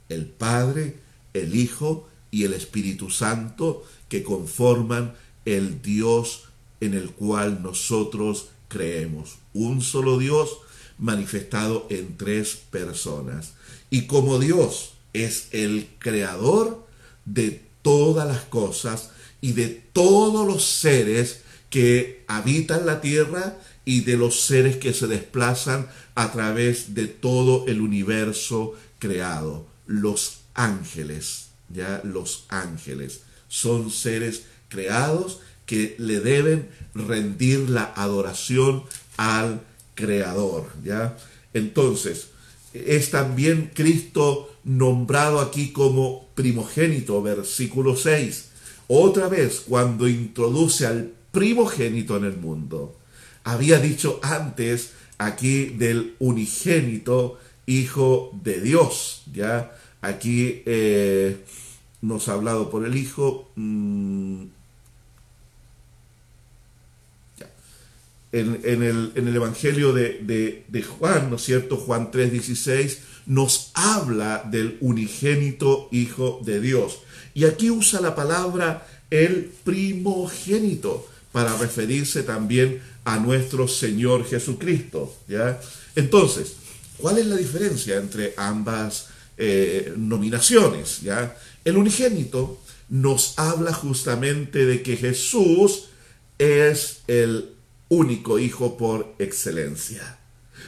el 0.08 0.26
Padre, 0.26 0.96
el 1.34 1.54
Hijo 1.54 2.08
y 2.30 2.44
el 2.44 2.52
Espíritu 2.52 3.10
Santo 3.10 3.84
que 4.08 4.22
conforman 4.22 5.14
el 5.44 5.80
Dios 5.82 6.44
en 6.80 6.94
el 6.94 7.10
cual 7.10 7.62
nosotros 7.62 8.48
creemos. 8.68 9.36
Un 9.54 9.82
solo 9.82 10.18
Dios 10.18 10.58
manifestado 10.98 11.86
en 11.90 12.16
tres 12.16 12.56
personas. 12.70 13.54
Y 13.90 14.02
como 14.06 14.38
Dios 14.38 14.94
es 15.12 15.48
el 15.52 15.88
creador 15.98 16.86
de 17.24 17.62
todas 17.82 18.26
las 18.26 18.42
cosas 18.44 19.10
y 19.40 19.52
de 19.52 19.68
todos 19.68 20.46
los 20.46 20.64
seres 20.64 21.42
que 21.70 22.24
habitan 22.28 22.86
la 22.86 23.00
tierra 23.00 23.56
y 23.88 24.02
de 24.02 24.18
los 24.18 24.42
seres 24.42 24.76
que 24.76 24.92
se 24.92 25.06
desplazan 25.06 25.88
a 26.14 26.30
través 26.30 26.94
de 26.94 27.06
todo 27.06 27.64
el 27.68 27.80
universo 27.80 28.74
creado. 28.98 29.66
Los 29.86 30.40
ángeles, 30.52 31.46
ya 31.70 32.02
los 32.04 32.44
ángeles 32.50 33.22
son 33.48 33.90
seres 33.90 34.42
creados 34.68 35.40
que 35.64 35.96
le 35.96 36.20
deben 36.20 36.68
rendir 36.94 37.70
la 37.70 37.84
adoración 37.96 38.82
al 39.16 39.62
creador, 39.94 40.66
¿ya? 40.84 41.16
Entonces, 41.54 42.28
es 42.74 43.10
también 43.10 43.70
Cristo 43.72 44.54
nombrado 44.64 45.40
aquí 45.40 45.72
como 45.72 46.28
primogénito, 46.34 47.22
versículo 47.22 47.96
6. 47.96 48.48
Otra 48.88 49.28
vez, 49.28 49.62
cuando 49.66 50.06
introduce 50.06 50.86
al 50.86 51.10
primogénito 51.32 52.18
en 52.18 52.24
el 52.26 52.36
mundo. 52.36 52.97
Había 53.48 53.78
dicho 53.78 54.20
antes 54.22 54.92
aquí 55.16 55.70
del 55.70 56.16
unigénito 56.18 57.38
Hijo 57.64 58.30
de 58.42 58.60
Dios, 58.60 59.22
¿ya? 59.32 59.74
Aquí 60.02 60.62
eh, 60.66 61.38
nos 62.02 62.28
ha 62.28 62.34
hablado 62.34 62.68
por 62.68 62.84
el 62.84 62.94
Hijo. 62.94 63.50
Mm, 63.56 64.44
en, 68.32 68.82
el, 69.16 69.34
Evangelio 69.34 69.94
de, 69.94 70.64
de, 70.68 70.82
Juan, 70.82 71.30
¿no 71.30 71.36
es 71.36 71.42
cierto? 71.42 71.78
Juan 71.78 72.10
3:16 72.10 72.98
nos 73.24 73.70
habla 73.72 74.44
del 74.44 74.76
unigénito 74.82 75.88
Hijo 75.90 76.42
de 76.44 76.60
Dios. 76.60 76.98
Y 77.32 77.46
aquí 77.46 77.70
usa 77.70 78.02
la 78.02 78.14
palabra 78.14 78.86
el 79.08 79.50
primogénito 79.64 81.08
para 81.32 81.56
referirse 81.56 82.22
también 82.22 82.82
a 83.08 83.18
nuestro 83.18 83.66
Señor 83.66 84.26
Jesucristo. 84.26 85.16
¿ya? 85.26 85.58
Entonces, 85.96 86.56
¿cuál 86.98 87.16
es 87.16 87.24
la 87.24 87.36
diferencia 87.36 87.96
entre 87.96 88.34
ambas 88.36 89.06
eh, 89.38 89.94
nominaciones? 89.96 91.00
¿ya? 91.00 91.34
El 91.64 91.78
unigénito 91.78 92.60
nos 92.90 93.38
habla 93.38 93.72
justamente 93.72 94.66
de 94.66 94.82
que 94.82 94.98
Jesús 94.98 95.88
es 96.38 96.98
el 97.06 97.48
único 97.88 98.38
Hijo 98.38 98.76
por 98.76 99.14
excelencia. 99.18 100.18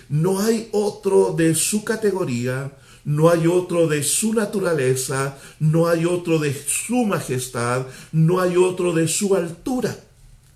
No 0.09 0.41
hay 0.41 0.71
otro 0.73 1.35
de 1.37 1.55
su 1.55 1.85
categoría, 1.85 2.73
no 3.05 3.29
hay 3.29 3.49
otro 3.49 3.87
de 3.87 4.03
su 4.03 4.33
naturaleza, 4.33 5.37
no 5.59 5.89
hay 5.89 6.07
otro 6.07 6.39
de 6.39 6.55
su 6.55 7.05
majestad, 7.05 7.87
no 8.13 8.41
hay 8.41 8.57
otro 8.57 8.95
de 8.95 9.09
su 9.09 9.37
altura. 9.37 9.95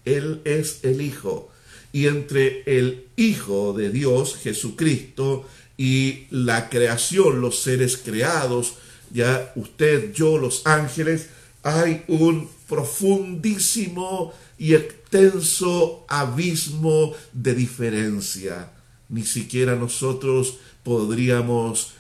Él 0.07 0.40
es 0.47 0.81
el 0.83 1.03
Hijo. 1.03 1.51
Y 1.94 2.09
entre 2.09 2.64
el 2.66 3.07
Hijo 3.14 3.72
de 3.72 3.88
Dios, 3.88 4.35
Jesucristo, 4.35 5.46
y 5.76 6.26
la 6.30 6.68
creación, 6.68 7.40
los 7.40 7.61
seres 7.61 7.96
creados, 7.96 8.74
ya 9.12 9.52
usted, 9.54 10.12
yo, 10.12 10.37
los 10.37 10.66
ángeles, 10.66 11.28
hay 11.62 12.02
un 12.09 12.48
profundísimo 12.68 14.33
y 14.59 14.74
extenso 14.74 16.04
abismo 16.09 17.12
de 17.33 17.54
diferencia. 17.54 18.72
Ni 19.09 19.22
siquiera 19.22 19.76
nosotros 19.76 20.59
podríamos 20.83 21.92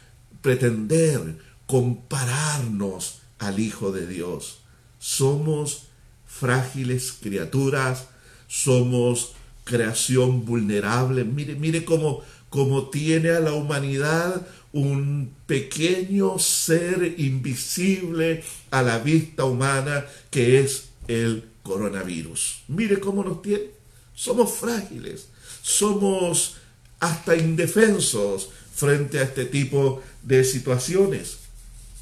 pretender 0.42 1.38
compararnos 1.66 3.20
al 3.38 3.60
Hijo 3.60 3.92
de 3.92 4.08
Dios. 4.08 4.58
Somos 4.98 5.84
frágiles 6.26 7.12
criaturas, 7.12 8.08
somos 8.48 9.33
creación 9.64 10.44
vulnerable. 10.44 11.24
Mire, 11.24 11.54
mire 11.56 11.84
cómo, 11.84 12.22
cómo 12.48 12.90
tiene 12.90 13.30
a 13.30 13.40
la 13.40 13.52
humanidad 13.52 14.46
un 14.72 15.32
pequeño 15.46 16.38
ser 16.38 17.14
invisible 17.18 18.42
a 18.70 18.82
la 18.82 18.98
vista 18.98 19.44
humana 19.44 20.04
que 20.30 20.60
es 20.60 20.88
el 21.08 21.44
coronavirus. 21.62 22.62
Mire 22.68 23.00
cómo 23.00 23.24
nos 23.24 23.42
tiene. 23.42 23.70
Somos 24.14 24.52
frágiles, 24.52 25.28
somos 25.62 26.56
hasta 27.00 27.36
indefensos 27.36 28.50
frente 28.74 29.18
a 29.18 29.22
este 29.22 29.44
tipo 29.44 30.02
de 30.22 30.44
situaciones. 30.44 31.38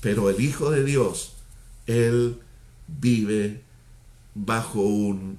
Pero 0.01 0.31
el 0.31 0.41
Hijo 0.41 0.71
de 0.71 0.85
Dios, 0.85 1.33
Él 1.87 2.37
vive 2.89 3.61
bajo 4.35 4.81
un 4.81 5.39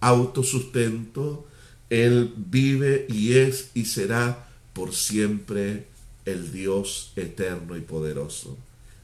autosustento, 0.00 1.46
Él 1.92 2.32
vive 2.34 3.04
y 3.10 3.34
es 3.34 3.70
y 3.74 3.84
será 3.84 4.48
por 4.72 4.94
siempre 4.94 5.88
el 6.24 6.50
Dios 6.50 7.12
eterno 7.16 7.76
y 7.76 7.82
poderoso. 7.82 8.56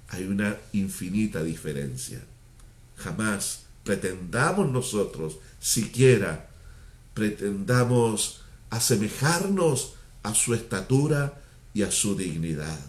Hay 0.09 0.25
una 0.25 0.57
infinita 0.73 1.43
diferencia. 1.43 2.25
Jamás 2.97 3.65
pretendamos 3.85 4.71
nosotros, 4.73 5.37
siquiera 5.61 6.49
pretendamos 7.13 8.41
asemejarnos 8.71 9.93
a 10.23 10.35
su 10.35 10.55
estatura 10.55 11.43
y 11.75 11.83
a 11.83 11.91
su 11.91 12.17
dignidad. 12.17 12.81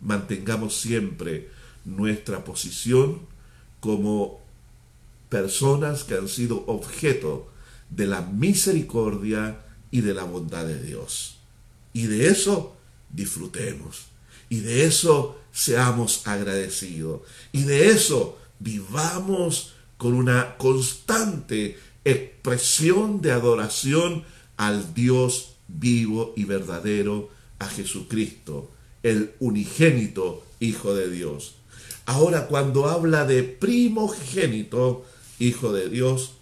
Mantengamos 0.00 0.76
siempre 0.76 1.50
nuestra 1.84 2.44
posición 2.44 3.22
como 3.80 4.40
personas 5.28 6.04
que 6.04 6.14
han 6.14 6.28
sido 6.28 6.62
objeto 6.68 7.51
de 7.94 8.06
la 8.06 8.22
misericordia 8.22 9.60
y 9.90 10.00
de 10.00 10.14
la 10.14 10.24
bondad 10.24 10.64
de 10.64 10.82
Dios. 10.82 11.36
Y 11.92 12.06
de 12.06 12.28
eso 12.28 12.76
disfrutemos. 13.10 14.06
Y 14.48 14.60
de 14.60 14.84
eso 14.84 15.38
seamos 15.52 16.26
agradecidos. 16.26 17.22
Y 17.52 17.62
de 17.64 17.90
eso 17.90 18.38
vivamos 18.58 19.74
con 19.96 20.14
una 20.14 20.56
constante 20.56 21.78
expresión 22.04 23.20
de 23.20 23.32
adoración 23.32 24.24
al 24.56 24.94
Dios 24.94 25.54
vivo 25.68 26.32
y 26.36 26.44
verdadero, 26.44 27.30
a 27.58 27.68
Jesucristo, 27.68 28.70
el 29.02 29.32
unigénito 29.38 30.44
Hijo 30.60 30.94
de 30.94 31.10
Dios. 31.10 31.54
Ahora, 32.06 32.46
cuando 32.46 32.88
habla 32.88 33.24
de 33.24 33.42
primogénito, 33.42 35.04
Hijo 35.38 35.72
de 35.72 35.88
Dios, 35.88 36.34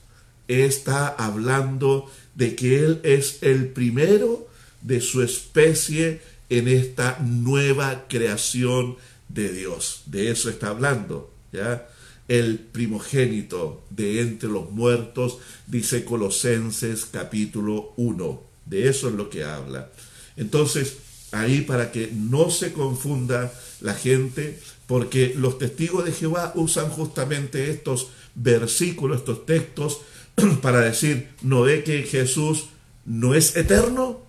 está 0.51 1.09
hablando 1.09 2.11
de 2.35 2.57
que 2.57 2.85
Él 2.85 3.01
es 3.05 3.39
el 3.43 3.69
primero 3.69 4.49
de 4.83 5.01
su 5.01 5.23
especie 5.23 6.21
en 6.49 6.69
esta 6.69 7.19
nueva 7.21 8.07
creación 8.09 8.97
de 9.29 9.53
Dios. 9.53 10.03
De 10.07 10.31
eso 10.31 10.51
está 10.51 10.69
hablando, 10.69 11.33
¿ya? 11.53 11.89
El 12.29 12.59
primogénito 12.59 13.85
de 13.91 14.21
entre 14.21 14.49
los 14.49 14.71
muertos, 14.71 15.39
dice 15.67 16.05
Colosenses 16.05 17.07
capítulo 17.07 17.93
1. 17.97 18.43
De 18.67 18.89
eso 18.89 19.09
es 19.09 19.15
lo 19.15 19.31
que 19.31 19.45
habla. 19.45 19.91
Entonces, 20.37 20.97
ahí 21.33 21.61
para 21.61 21.93
que 21.93 22.11
no 22.13 22.51
se 22.51 22.73
confunda 22.73 23.53
la 23.81 23.95
gente, 23.95 24.59
porque 24.87 25.35
los 25.37 25.59
testigos 25.59 26.05
de 26.05 26.13
Jehová 26.13 26.53
usan 26.57 26.91
justamente 26.91 27.71
estos 27.71 28.09
versículos, 28.35 29.19
estos 29.19 29.47
textos, 29.47 30.01
para 30.63 30.81
decir, 30.81 31.29
¿no 31.43 31.63
ve 31.63 31.85
que 31.85 32.03
Jesús 32.03 32.67
no 33.05 33.35
es 33.35 33.57
eterno? 33.57 34.21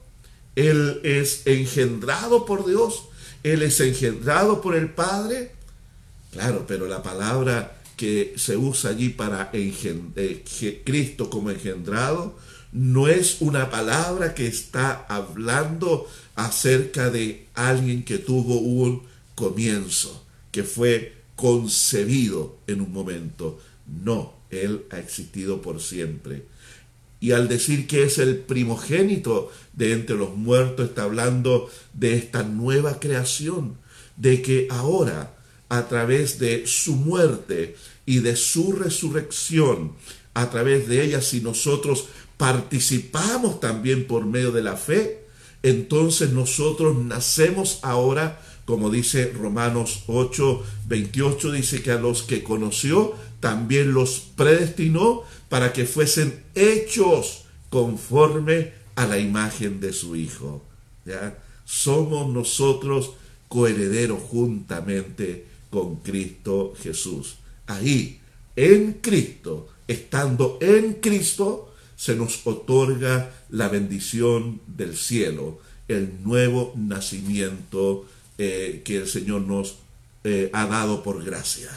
Él 0.56 1.00
es 1.04 1.44
engendrado 1.46 2.46
por 2.46 2.66
Dios, 2.66 3.06
Él 3.44 3.62
es 3.64 3.80
engendrado 3.80 4.62
por 4.62 4.76
el 4.76 4.90
Padre. 4.90 5.52
Claro, 6.32 6.66
pero 6.68 6.88
la 6.88 7.04
palabra 7.04 7.82
que 7.96 8.34
se 8.38 8.58
usa 8.58 8.92
allí 8.92 9.10
para 9.10 9.50
eh, 9.54 10.44
Cristo 10.84 11.30
como 11.30 11.52
engendrado 11.52 12.36
no 12.72 13.08
es 13.08 13.38
una 13.42 13.70
palabra 13.70 14.34
que 14.34 14.48
está 14.48 15.06
hablando 15.08 16.08
acerca 16.36 17.10
de 17.10 17.48
alguien 17.54 18.04
que 18.04 18.18
tuvo 18.18 18.60
un 18.60 19.04
comienzo, 19.36 20.26
que 20.52 20.64
fue 20.64 21.16
concebido 21.36 22.58
en 22.68 22.82
un 22.82 22.94
momento. 22.94 23.60
No, 24.04 24.34
Él 24.52 24.86
ha 24.92 25.00
existido 25.00 25.62
por 25.62 25.82
siempre. 25.82 26.46
Y 27.20 27.34
al 27.34 27.48
decir 27.48 27.88
que 27.88 28.04
es 28.04 28.18
el 28.18 28.38
primogénito 28.38 29.52
de 29.74 29.94
entre 29.94 30.16
los 30.16 30.36
muertos, 30.36 30.90
está 30.90 31.04
hablando 31.04 31.70
de 31.94 32.16
esta 32.16 32.44
nueva 32.44 33.00
creación, 33.00 33.78
de 34.18 34.42
que 34.42 34.68
ahora, 34.70 35.36
a 35.70 35.88
través 35.88 36.40
de 36.40 36.66
su 36.66 36.96
muerte 36.96 37.76
y 38.06 38.20
de 38.20 38.36
su 38.36 38.74
resurrección, 38.74 39.94
a 40.34 40.50
través 40.50 40.88
de 40.88 41.04
ella, 41.04 41.22
si 41.22 41.42
nosotros 41.42 42.08
participamos 42.38 43.60
también 43.60 44.08
por 44.08 44.26
medio 44.26 44.52
de 44.52 44.64
la 44.64 44.76
fe, 44.76 45.26
entonces 45.64 46.32
nosotros 46.32 46.98
nacemos 46.98 47.80
ahora, 47.84 48.42
como 48.66 48.90
dice 48.90 49.32
Romanos 49.32 50.06
8, 50.08 50.64
28, 50.88 51.52
dice 51.52 51.84
que 51.84 51.92
a 51.92 52.00
los 52.00 52.24
que 52.24 52.42
conoció 52.42 53.14
también 53.42 53.94
los 53.94 54.20
predestinó 54.38 55.24
para 55.50 55.74
que 55.74 55.86
fuesen 55.86 56.42
hechos 56.56 57.44
conforme 57.70 58.72
a 58.96 59.06
la 59.06 59.18
imagen 59.18 59.82
de 59.82 59.92
su 59.92 60.16
Hijo. 60.16 60.64
¿ya? 61.06 61.38
Somos 61.66 62.32
nosotros 62.34 63.12
coherederos 63.50 64.22
juntamente 64.22 65.46
con 65.70 65.98
Cristo 65.98 66.74
Jesús. 66.82 67.36
Ahí, 67.68 68.20
en 68.56 68.94
Cristo, 69.02 69.68
estando 69.88 70.58
en 70.62 70.94
Cristo, 70.96 71.74
se 71.96 72.16
nos 72.16 72.46
otorga 72.46 73.32
la 73.50 73.70
bendición 73.70 74.62
del 74.68 74.96
cielo, 74.96 75.60
el 75.88 76.24
nuevo 76.24 76.74
nacimiento 76.76 78.06
eh, 78.38 78.82
que 78.84 78.98
el 78.98 79.08
Señor 79.08 79.42
nos 79.42 79.76
eh, 80.24 80.50
ha 80.54 80.66
dado 80.66 81.04
por 81.04 81.24
gracia. 81.24 81.70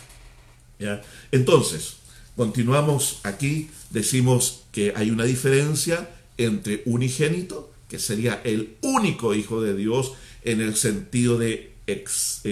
Entonces, 1.33 1.97
continuamos 2.37 3.21
aquí, 3.23 3.71
decimos 3.91 4.65
que 4.73 4.93
hay 4.97 5.11
una 5.11 5.25
diferencia 5.25 6.11
entre 6.37 6.83
unigénito, 6.85 7.71
que 7.89 7.99
sería 7.99 8.41
el 8.45 8.77
único 8.81 9.35
Hijo 9.35 9.63
de 9.63 9.75
Dios 9.75 10.13
en 10.43 10.61
el 10.61 10.75
sentido 10.77 11.39
de 11.39 11.75
eh, 11.87 12.05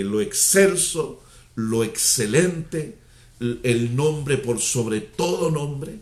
lo 0.04 0.20
excelso, 0.20 1.22
lo 1.54 1.84
excelente, 1.84 2.96
el 3.40 3.96
nombre 3.96 4.36
por 4.36 4.60
sobre 4.60 5.00
todo 5.00 5.50
nombre, 5.50 5.98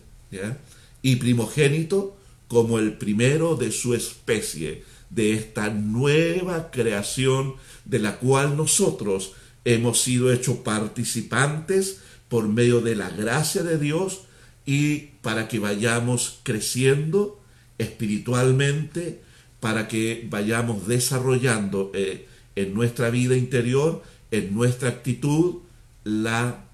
y 1.02 1.16
primogénito 1.16 2.16
como 2.48 2.78
el 2.78 2.94
primero 2.94 3.54
de 3.56 3.72
su 3.72 3.94
especie, 3.94 4.84
de 5.08 5.34
esta 5.34 5.70
nueva 5.70 6.70
creación 6.70 7.54
de 7.84 7.98
la 7.98 8.18
cual 8.18 8.56
nosotros 8.56 9.32
hemos 9.64 10.00
sido 10.00 10.32
hechos 10.32 10.58
participantes 10.58 11.98
por 12.30 12.48
medio 12.48 12.80
de 12.80 12.94
la 12.94 13.10
gracia 13.10 13.62
de 13.64 13.76
Dios 13.76 14.22
y 14.64 15.10
para 15.20 15.48
que 15.48 15.58
vayamos 15.58 16.38
creciendo 16.44 17.40
espiritualmente, 17.76 19.20
para 19.58 19.88
que 19.88 20.26
vayamos 20.30 20.86
desarrollando 20.86 21.90
eh, 21.92 22.28
en 22.54 22.72
nuestra 22.72 23.10
vida 23.10 23.36
interior, 23.36 24.04
en 24.30 24.54
nuestra 24.54 24.90
actitud, 24.90 25.56
la 26.04 26.66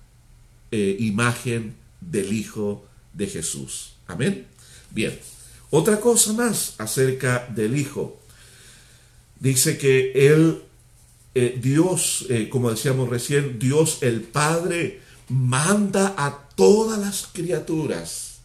eh, 0.71 0.97
imagen 1.01 1.75
del 2.03 2.35
Hijo 2.35 2.87
de 3.15 3.27
Jesús. 3.27 3.95
Amén. 4.07 4.47
Bien, 4.91 5.19
otra 5.71 6.01
cosa 6.01 6.35
más 6.35 6.75
acerca 6.77 7.49
del 7.49 7.79
Hijo. 7.79 8.21
Dice 9.41 9.79
que 9.79 10.13
Él, 10.13 10.61
eh, 11.35 11.59
Dios, 11.63 12.27
como 12.51 12.71
decíamos 12.71 13.09
recién, 13.09 13.59
Dios 13.59 14.03
el 14.03 14.21
Padre 14.21 15.06
manda 15.29 16.15
a 16.17 16.49
todas 16.55 16.99
las 16.99 17.29
criaturas 17.33 18.39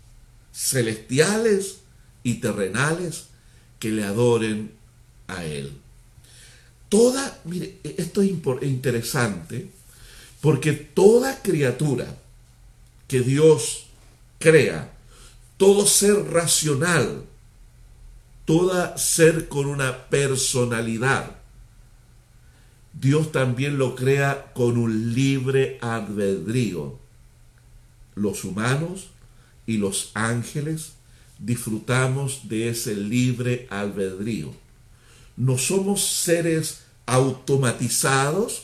celestiales 0.53 1.77
y 2.23 2.35
terrenales 2.35 3.27
que 3.79 3.89
le 3.89 4.03
adoren 4.03 4.71
a 5.27 5.43
Él. 5.43 5.73
Toda, 6.89 7.39
mire, 7.45 7.79
esto 7.83 8.21
es 8.21 8.31
interesante, 8.63 9.69
porque 10.41 10.73
toda 10.73 11.41
criatura 11.41 12.17
que 13.07 13.21
Dios 13.21 13.85
crea, 14.39 14.91
todo 15.57 15.85
ser 15.85 16.15
racional, 16.31 17.23
todo 18.45 18.97
ser 18.97 19.47
con 19.47 19.67
una 19.67 20.09
personalidad, 20.09 21.40
Dios 22.93 23.31
también 23.31 23.77
lo 23.77 23.95
crea 23.95 24.51
con 24.53 24.77
un 24.77 25.13
libre 25.13 25.77
albedrío. 25.81 26.99
Los 28.15 28.43
humanos 28.43 29.07
y 29.65 29.77
los 29.77 30.11
ángeles 30.13 30.93
disfrutamos 31.39 32.49
de 32.49 32.69
ese 32.69 32.95
libre 32.95 33.67
albedrío. 33.69 34.53
No 35.37 35.57
somos 35.57 36.05
seres 36.05 36.83
automatizados 37.05 38.63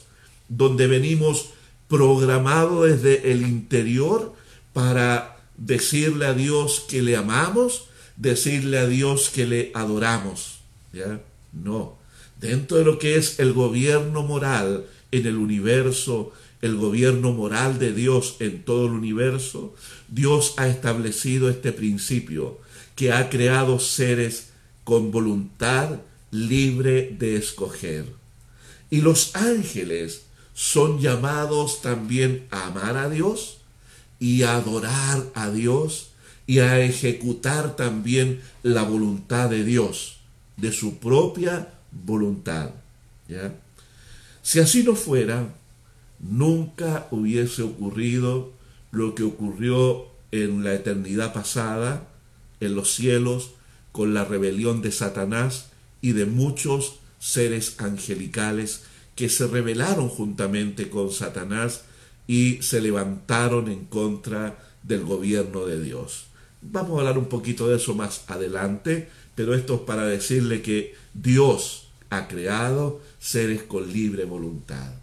donde 0.50 0.88
venimos 0.88 1.50
programados 1.88 2.88
desde 2.88 3.32
el 3.32 3.42
interior 3.42 4.34
para 4.74 5.38
decirle 5.58 6.28
a 6.28 6.34
Dios 6.34 6.86
que 6.88 7.02
le 7.02 7.16
amamos, 7.16 7.86
decirle 8.16 8.78
a 8.78 8.88
Dios 8.88 9.30
que 9.30 9.48
le 9.48 9.72
adoramos. 9.74 10.60
¿Ya? 10.94 11.22
No. 11.52 11.98
Dentro 12.39 12.78
de 12.78 12.86
lo 12.86 13.00
que 13.00 13.15
es 13.15 13.39
el 13.39 13.54
gobierno 13.54 14.21
moral 14.23 14.86
en 15.12 15.26
el 15.26 15.38
universo, 15.38 16.32
el 16.62 16.76
gobierno 16.76 17.32
moral 17.32 17.80
de 17.80 17.93
Dios 17.93 18.38
en 18.39 18.63
todo 18.63 18.86
el 18.86 18.91
universo, 18.91 19.76
Dios 20.08 20.54
ha 20.58 20.67
establecido 20.67 21.50
este 21.50 21.71
principio, 21.71 22.60
que 22.95 23.12
ha 23.12 23.30
creado 23.30 23.80
seres 23.80 24.50
con 24.84 25.12
voluntad 25.12 26.00
libre 26.32 27.15
de 27.17 27.38
escoger. 27.38 28.06
Y 28.89 29.02
los 29.02 29.36
ángeles 29.36 30.23
son 30.54 31.00
llamados 31.00 31.82
también 31.82 32.47
a 32.52 32.67
amar 32.67 32.97
a 32.97 33.10
Dios 33.10 33.60
y 34.19 34.43
adorar 34.43 35.23
a 35.36 35.50
Dios 35.52 36.10
y 36.47 36.60
a 36.60 36.80
ejecutar 36.80 37.76
también 37.76 38.41
la 38.63 38.84
voluntad 38.84 39.50
de 39.50 39.63
Dios, 39.63 40.17
de 40.56 40.71
su 40.71 40.97
propia 40.97 41.77
voluntad. 42.06 42.72
¿ya? 43.28 43.54
Si 44.42 44.60
así 44.60 44.84
no 44.84 44.96
fuera, 44.96 45.54
nunca 46.20 47.08
hubiese 47.12 47.64
ocurrido 47.64 48.52
lo 48.92 49.16
que 49.16 49.24
ocurrió 49.24 50.08
en 50.32 50.64
la 50.64 50.74
eternidad 50.74 51.34
pasada, 51.34 52.08
en 52.60 52.76
los 52.76 52.94
cielos, 52.94 53.52
con 53.92 54.14
la 54.14 54.26
rebelión 54.26 54.82
de 54.82 54.92
Satanás 54.92 55.70
y 56.02 56.12
de 56.12 56.26
muchos 56.26 57.00
seres 57.20 57.76
angelicales 57.80 58.84
que 59.16 59.30
se 59.30 59.48
rebelaron 59.48 60.10
juntamente 60.10 60.90
con 60.90 61.12
Satanás 61.12 61.82
y 62.28 62.62
se 62.62 62.82
levantaron 62.82 63.70
en 63.70 63.86
contra 63.86 64.60
del 64.84 65.04
gobierno 65.04 65.66
de 65.66 65.82
Dios. 65.82 66.28
Vamos 66.62 66.98
a 66.98 67.00
hablar 67.00 67.18
un 67.18 67.26
poquito 67.28 67.68
de 67.68 67.78
eso 67.78 67.96
más 67.96 68.24
adelante, 68.28 69.10
pero 69.36 69.56
esto 69.56 69.76
es 69.76 69.82
para 69.82 70.06
decirle 70.06 70.62
que 70.62 70.96
Dios 71.14 71.87
ha 72.10 72.28
creado 72.28 73.02
seres 73.20 73.63
con 73.63 73.91
libre 73.91 74.26
voluntad. 74.26 74.93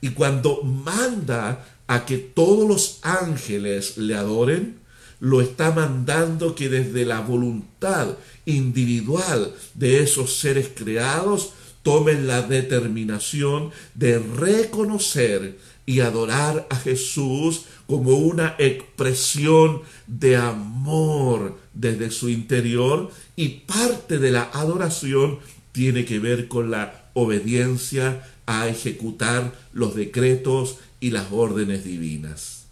Y 0.00 0.10
cuando 0.10 0.62
manda 0.62 1.64
a 1.86 2.06
que 2.06 2.18
todos 2.18 2.68
los 2.68 2.98
ángeles 3.02 3.96
le 3.98 4.14
adoren, 4.14 4.80
lo 5.20 5.42
está 5.42 5.70
mandando 5.70 6.54
que 6.54 6.68
desde 6.68 7.04
la 7.04 7.20
voluntad 7.20 8.16
individual 8.46 9.54
de 9.74 10.02
esos 10.02 10.36
seres 10.36 10.70
creados 10.74 11.52
tomen 11.82 12.26
la 12.26 12.42
determinación 12.42 13.70
de 13.94 14.18
reconocer 14.18 15.58
y 15.86 16.00
adorar 16.00 16.66
a 16.70 16.76
Jesús 16.76 17.62
como 17.86 18.12
una 18.12 18.54
expresión 18.58 19.82
de 20.06 20.36
amor 20.36 21.58
desde 21.74 22.10
su 22.10 22.28
interior 22.28 23.10
y 23.34 23.48
parte 23.66 24.18
de 24.18 24.30
la 24.30 24.50
adoración 24.52 25.38
tiene 25.80 26.04
que 26.04 26.18
ver 26.18 26.46
con 26.46 26.70
la 26.70 27.08
obediencia 27.14 28.22
a 28.44 28.68
ejecutar 28.68 29.58
los 29.72 29.94
decretos 29.94 30.76
y 31.00 31.10
las 31.10 31.32
órdenes 31.32 31.84
divinas. 31.84 32.64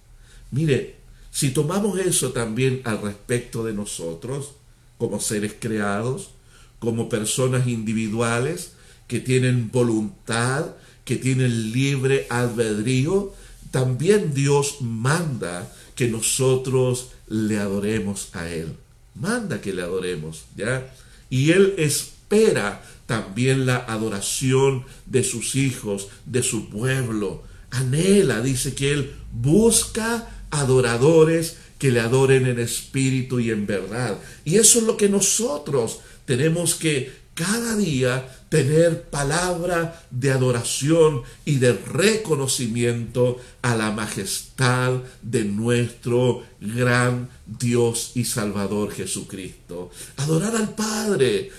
Mire, 0.50 0.96
si 1.30 1.48
tomamos 1.48 1.98
eso 1.98 2.32
también 2.32 2.82
al 2.84 3.00
respecto 3.00 3.64
de 3.64 3.72
nosotros, 3.72 4.50
como 4.98 5.20
seres 5.20 5.54
creados, 5.58 6.32
como 6.80 7.08
personas 7.08 7.66
individuales 7.66 8.72
que 9.06 9.20
tienen 9.20 9.70
voluntad, 9.70 10.66
que 11.06 11.16
tienen 11.16 11.72
libre 11.72 12.26
albedrío, 12.28 13.32
también 13.70 14.34
Dios 14.34 14.82
manda 14.82 15.72
que 15.94 16.08
nosotros 16.08 17.12
le 17.26 17.56
adoremos 17.56 18.28
a 18.34 18.50
Él. 18.50 18.76
Manda 19.14 19.62
que 19.62 19.72
le 19.72 19.80
adoremos, 19.80 20.44
¿ya? 20.54 20.92
Y 21.30 21.52
Él 21.52 21.74
espera 21.78 22.82
también 23.08 23.64
la 23.64 23.78
adoración 23.78 24.84
de 25.06 25.24
sus 25.24 25.56
hijos, 25.56 26.08
de 26.26 26.42
su 26.42 26.68
pueblo. 26.68 27.42
Anhela, 27.70 28.42
dice 28.42 28.74
que 28.74 28.92
Él 28.92 29.14
busca 29.32 30.28
adoradores 30.50 31.56
que 31.78 31.90
le 31.90 32.00
adoren 32.00 32.44
en 32.44 32.58
espíritu 32.58 33.40
y 33.40 33.50
en 33.50 33.66
verdad. 33.66 34.18
Y 34.44 34.56
eso 34.56 34.80
es 34.80 34.84
lo 34.84 34.98
que 34.98 35.08
nosotros 35.08 36.00
tenemos 36.26 36.74
que 36.74 37.10
cada 37.32 37.76
día 37.76 38.28
tener 38.48 39.02
palabra 39.02 40.02
de 40.10 40.30
adoración 40.30 41.22
y 41.44 41.56
de 41.56 41.72
reconocimiento 41.72 43.38
a 43.62 43.74
la 43.76 43.90
majestad 43.90 44.94
de 45.22 45.44
nuestro 45.44 46.42
gran 46.60 47.28
Dios 47.46 48.12
y 48.14 48.24
Salvador 48.24 48.92
Jesucristo. 48.92 49.90
Adorar 50.16 50.56
al 50.56 50.74
Padre, 50.74 51.50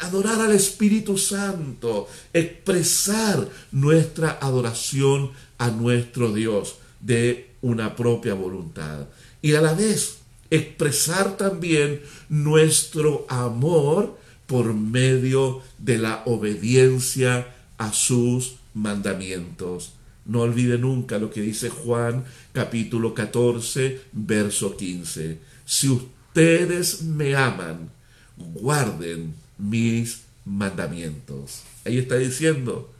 adorar 0.00 0.40
al 0.40 0.52
Espíritu 0.52 1.16
Santo, 1.16 2.08
expresar 2.32 3.48
nuestra 3.72 4.38
adoración 4.40 5.32
a 5.58 5.70
nuestro 5.70 6.32
Dios 6.32 6.76
de 7.00 7.50
una 7.62 7.96
propia 7.96 8.34
voluntad. 8.34 9.06
Y 9.40 9.54
a 9.54 9.60
la 9.60 9.74
vez 9.74 10.18
expresar 10.50 11.36
también 11.36 12.02
nuestro 12.28 13.26
amor 13.28 14.18
por 14.46 14.74
medio 14.74 15.62
de 15.78 15.98
la 15.98 16.22
obediencia 16.26 17.54
a 17.78 17.92
sus 17.92 18.56
mandamientos. 18.74 19.94
No 20.26 20.40
olvide 20.40 20.78
nunca 20.78 21.18
lo 21.18 21.30
que 21.30 21.40
dice 21.40 21.68
Juan 21.70 22.24
capítulo 22.52 23.14
14, 23.14 24.00
verso 24.12 24.76
15. 24.76 25.38
Si 25.64 25.88
ustedes 25.88 27.02
me 27.02 27.36
aman, 27.36 27.90
guarden 28.36 29.34
mis 29.58 30.22
mandamientos. 30.44 31.62
Ahí 31.84 31.98
está 31.98 32.16
diciendo, 32.16 32.92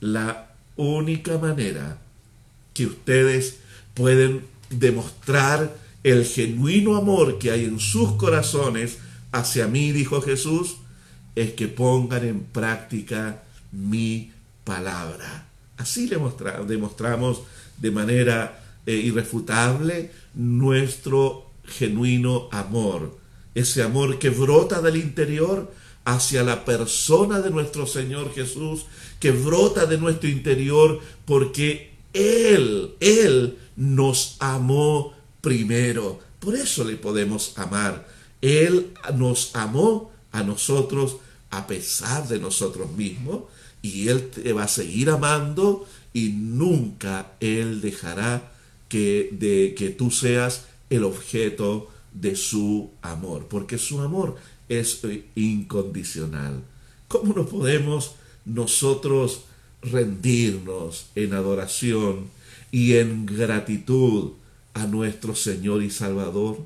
la 0.00 0.52
única 0.76 1.38
manera 1.38 1.98
que 2.74 2.86
ustedes 2.86 3.58
pueden 3.94 4.44
demostrar 4.70 5.76
el 6.04 6.24
genuino 6.24 6.96
amor 6.96 7.38
que 7.38 7.50
hay 7.50 7.64
en 7.64 7.80
sus 7.80 8.12
corazones 8.12 8.98
hacia 9.32 9.66
mí, 9.66 9.92
dijo 9.92 10.20
Jesús, 10.22 10.76
es 11.40 11.52
que 11.52 11.68
pongan 11.68 12.24
en 12.24 12.40
práctica 12.40 13.42
mi 13.70 14.32
palabra. 14.64 15.46
Así 15.76 16.08
le 16.08 16.18
demostramos 16.66 17.42
de 17.76 17.90
manera 17.92 18.60
eh, 18.84 18.94
irrefutable 18.94 20.10
nuestro 20.34 21.50
genuino 21.64 22.48
amor, 22.50 23.16
ese 23.54 23.82
amor 23.84 24.18
que 24.18 24.30
brota 24.30 24.82
del 24.82 24.96
interior 24.96 25.72
hacia 26.04 26.42
la 26.42 26.64
persona 26.64 27.40
de 27.40 27.50
nuestro 27.50 27.86
Señor 27.86 28.34
Jesús, 28.34 28.86
que 29.20 29.30
brota 29.30 29.86
de 29.86 29.98
nuestro 29.98 30.28
interior 30.28 31.00
porque 31.24 31.92
Él, 32.14 32.94
Él 32.98 33.58
nos 33.76 34.36
amó 34.40 35.14
primero. 35.40 36.18
Por 36.40 36.56
eso 36.56 36.82
le 36.82 36.96
podemos 36.96 37.56
amar. 37.58 38.08
Él 38.40 38.92
nos 39.14 39.54
amó 39.54 40.10
a 40.32 40.42
nosotros 40.42 41.18
a 41.50 41.66
pesar 41.66 42.28
de 42.28 42.38
nosotros 42.38 42.90
mismos 42.92 43.44
y 43.82 44.08
Él 44.08 44.30
te 44.30 44.52
va 44.52 44.64
a 44.64 44.68
seguir 44.68 45.10
amando 45.10 45.86
y 46.12 46.30
nunca 46.30 47.32
Él 47.40 47.80
dejará 47.80 48.52
que, 48.88 49.30
de, 49.32 49.74
que 49.76 49.90
tú 49.90 50.10
seas 50.10 50.66
el 50.90 51.04
objeto 51.04 51.90
de 52.12 52.36
su 52.36 52.90
amor, 53.02 53.46
porque 53.48 53.78
su 53.78 54.00
amor 54.00 54.36
es 54.68 55.00
incondicional. 55.34 56.62
¿Cómo 57.06 57.34
no 57.34 57.46
podemos 57.46 58.12
nosotros 58.44 59.42
rendirnos 59.82 61.06
en 61.14 61.34
adoración 61.34 62.26
y 62.70 62.94
en 62.94 63.26
gratitud 63.26 64.32
a 64.74 64.86
nuestro 64.86 65.34
Señor 65.34 65.82
y 65.82 65.90
Salvador 65.90 66.58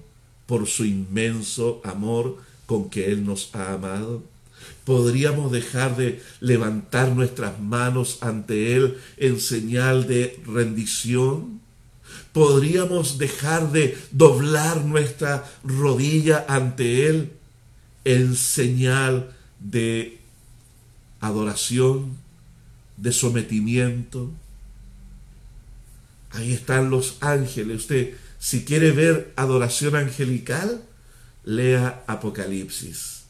por 0.47 0.67
su 0.67 0.85
inmenso 0.85 1.81
amor 1.85 2.39
con 2.67 2.91
que 2.91 3.07
Él 3.07 3.25
nos 3.25 3.55
ha 3.55 3.75
amado? 3.75 4.23
Podríamos 4.85 5.53
dejar 5.53 5.97
de 5.97 6.23
levantar 6.41 7.11
nuestras 7.11 7.61
manos 7.61 8.19
ante 8.21 8.75
Él 8.75 8.99
en 9.17 9.41
señal 9.41 10.07
de 10.07 10.41
rendición. 10.47 11.61
Podríamos 12.33 13.19
dejar 13.19 13.73
de 13.73 13.97
doblar 14.11 14.85
nuestra 14.85 15.51
rodilla 15.65 16.45
ante 16.49 17.07
Él 17.09 17.33
en 18.05 18.35
señal 18.37 19.33
de 19.61 20.19
adoración, 21.21 22.17
de 22.97 23.13
sometimiento. 23.13 24.31
Ahí 26.31 26.53
están 26.53 26.91
los 26.91 27.17
ángeles. 27.21 27.83
Usted, 27.83 28.15
si 28.39 28.65
quiere 28.65 28.91
ver 28.91 29.33
adoración 29.37 29.97
angelical, 29.97 30.83
lea 31.45 32.05
Apocalipsis. 32.07 33.22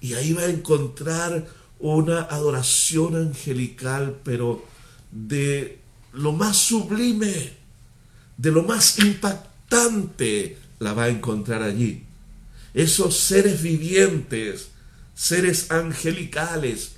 Y 0.00 0.14
ahí 0.14 0.32
va 0.32 0.42
a 0.42 0.50
encontrar 0.50 1.46
una 1.80 2.22
adoración 2.22 3.16
angelical, 3.16 4.18
pero 4.24 4.64
de 5.10 5.78
lo 6.12 6.32
más 6.32 6.56
sublime, 6.56 7.52
de 8.36 8.50
lo 8.50 8.62
más 8.62 8.98
impactante, 8.98 10.58
la 10.78 10.92
va 10.92 11.04
a 11.04 11.08
encontrar 11.08 11.62
allí. 11.62 12.04
Esos 12.74 13.16
seres 13.16 13.62
vivientes, 13.62 14.68
seres 15.14 15.70
angelicales, 15.70 16.92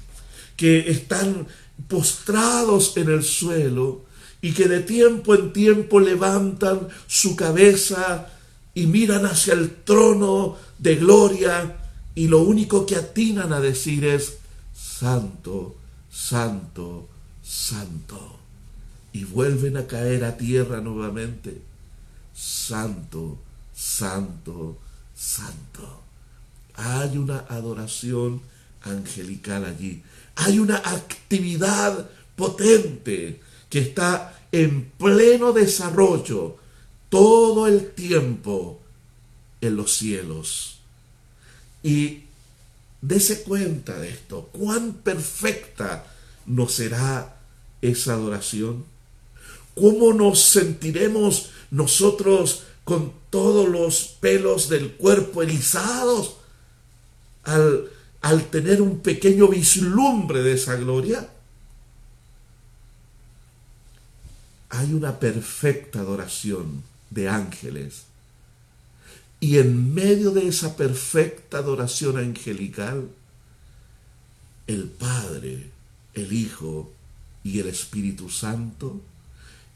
que 0.56 0.90
están 0.90 1.46
postrados 1.88 2.96
en 2.96 3.08
el 3.08 3.22
suelo 3.22 4.04
y 4.42 4.52
que 4.52 4.68
de 4.68 4.80
tiempo 4.80 5.34
en 5.34 5.52
tiempo 5.52 6.00
levantan 6.00 6.88
su 7.06 7.36
cabeza 7.36 8.28
y 8.74 8.86
miran 8.86 9.26
hacia 9.26 9.54
el 9.54 9.70
trono 9.84 10.56
de 10.78 10.96
gloria 10.96 11.79
y 12.20 12.28
lo 12.28 12.40
único 12.40 12.84
que 12.84 12.96
atinan 12.96 13.50
a 13.54 13.60
decir 13.60 14.04
es, 14.04 14.40
Santo, 14.74 15.74
Santo, 16.12 17.08
Santo. 17.42 18.38
Y 19.14 19.24
vuelven 19.24 19.78
a 19.78 19.86
caer 19.86 20.24
a 20.24 20.36
tierra 20.36 20.82
nuevamente. 20.82 21.62
Santo, 22.34 23.38
Santo, 23.74 24.76
Santo. 25.14 26.02
Hay 26.74 27.16
una 27.16 27.46
adoración 27.48 28.42
angelical 28.82 29.64
allí. 29.64 30.02
Hay 30.36 30.58
una 30.58 30.76
actividad 30.76 32.10
potente 32.36 33.40
que 33.70 33.78
está 33.78 34.38
en 34.52 34.90
pleno 34.98 35.54
desarrollo 35.54 36.58
todo 37.08 37.66
el 37.66 37.92
tiempo 37.92 38.78
en 39.62 39.74
los 39.74 39.94
cielos. 39.96 40.79
Y 41.82 42.24
dese 43.00 43.42
cuenta 43.42 43.98
de 43.98 44.10
esto, 44.10 44.48
cuán 44.52 44.92
perfecta 44.94 46.04
nos 46.46 46.74
será 46.74 47.36
esa 47.80 48.14
adoración. 48.14 48.84
¿Cómo 49.74 50.12
nos 50.12 50.42
sentiremos 50.42 51.50
nosotros 51.70 52.64
con 52.84 53.12
todos 53.30 53.68
los 53.68 54.16
pelos 54.20 54.68
del 54.68 54.92
cuerpo 54.92 55.42
erizados 55.42 56.36
al, 57.44 57.90
al 58.20 58.44
tener 58.50 58.82
un 58.82 59.00
pequeño 59.00 59.48
vislumbre 59.48 60.42
de 60.42 60.52
esa 60.54 60.76
gloria? 60.76 61.28
Hay 64.68 64.92
una 64.92 65.18
perfecta 65.18 66.00
adoración 66.00 66.82
de 67.10 67.28
ángeles 67.28 68.09
y 69.40 69.56
en 69.56 69.94
medio 69.94 70.32
de 70.32 70.46
esa 70.46 70.76
perfecta 70.76 71.58
adoración 71.58 72.18
angelical, 72.18 73.08
el 74.66 74.84
Padre, 74.84 75.70
el 76.14 76.32
Hijo 76.32 76.92
y 77.42 77.58
el 77.58 77.68
Espíritu 77.68 78.28
Santo 78.28 79.00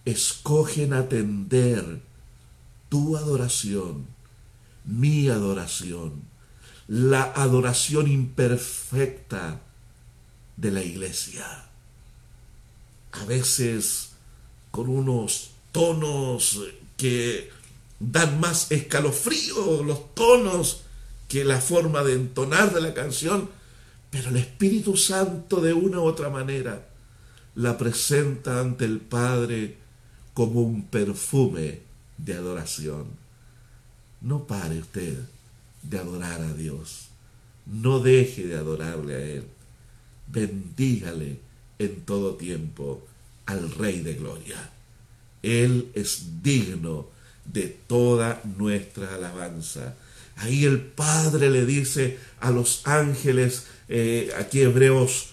escogen 0.04 0.92
atender 0.92 2.02
tu 2.90 3.16
adoración, 3.16 4.06
mi 4.84 5.30
adoración, 5.30 6.22
la 6.86 7.22
adoración 7.22 8.06
imperfecta 8.06 9.62
de 10.58 10.70
la 10.70 10.82
iglesia. 10.82 11.46
A 13.12 13.24
veces 13.24 14.10
con 14.70 14.90
unos 14.90 15.52
tonos 15.72 16.60
que 16.98 17.50
dan 18.00 18.40
más 18.40 18.70
escalofrío 18.70 19.82
los 19.82 20.14
tonos 20.14 20.82
que 21.28 21.44
la 21.44 21.60
forma 21.60 22.02
de 22.02 22.14
entonar 22.14 22.72
de 22.72 22.80
la 22.80 22.94
canción, 22.94 23.48
pero 24.10 24.28
el 24.28 24.36
Espíritu 24.36 24.96
Santo 24.96 25.60
de 25.60 25.72
una 25.72 26.00
u 26.00 26.04
otra 26.04 26.30
manera 26.30 26.86
la 27.54 27.78
presenta 27.78 28.60
ante 28.60 28.84
el 28.84 29.00
Padre 29.00 29.76
como 30.34 30.62
un 30.62 30.84
perfume 30.86 31.80
de 32.18 32.34
adoración. 32.34 33.06
No 34.20 34.46
pare 34.46 34.78
usted 34.78 35.18
de 35.82 35.98
adorar 35.98 36.40
a 36.40 36.52
Dios. 36.54 37.08
No 37.66 38.00
deje 38.00 38.46
de 38.46 38.56
adorarle 38.56 39.14
a 39.14 39.20
Él. 39.20 39.44
Bendígale 40.26 41.38
en 41.78 42.00
todo 42.02 42.34
tiempo 42.34 43.06
al 43.46 43.70
Rey 43.72 44.00
de 44.00 44.14
Gloria. 44.14 44.70
Él 45.42 45.90
es 45.94 46.42
digno 46.42 47.08
de 47.44 47.68
toda 47.68 48.40
nuestra 48.56 49.14
alabanza. 49.14 49.94
Ahí 50.36 50.64
el 50.64 50.80
Padre 50.80 51.50
le 51.50 51.64
dice 51.64 52.18
a 52.40 52.50
los 52.50 52.82
ángeles, 52.84 53.66
eh, 53.88 54.32
aquí 54.38 54.60
Hebreos 54.60 55.30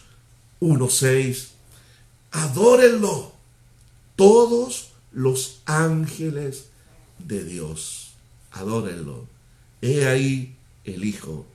1.6, 0.60 1.48
adórenlo 2.32 3.34
todos 4.16 4.90
los 5.12 5.62
ángeles 5.66 6.66
de 7.20 7.44
Dios, 7.44 8.12
adórenlo. 8.52 9.28
He 9.82 10.06
ahí 10.06 10.56
el 10.86 11.04
Hijo, 11.04 11.46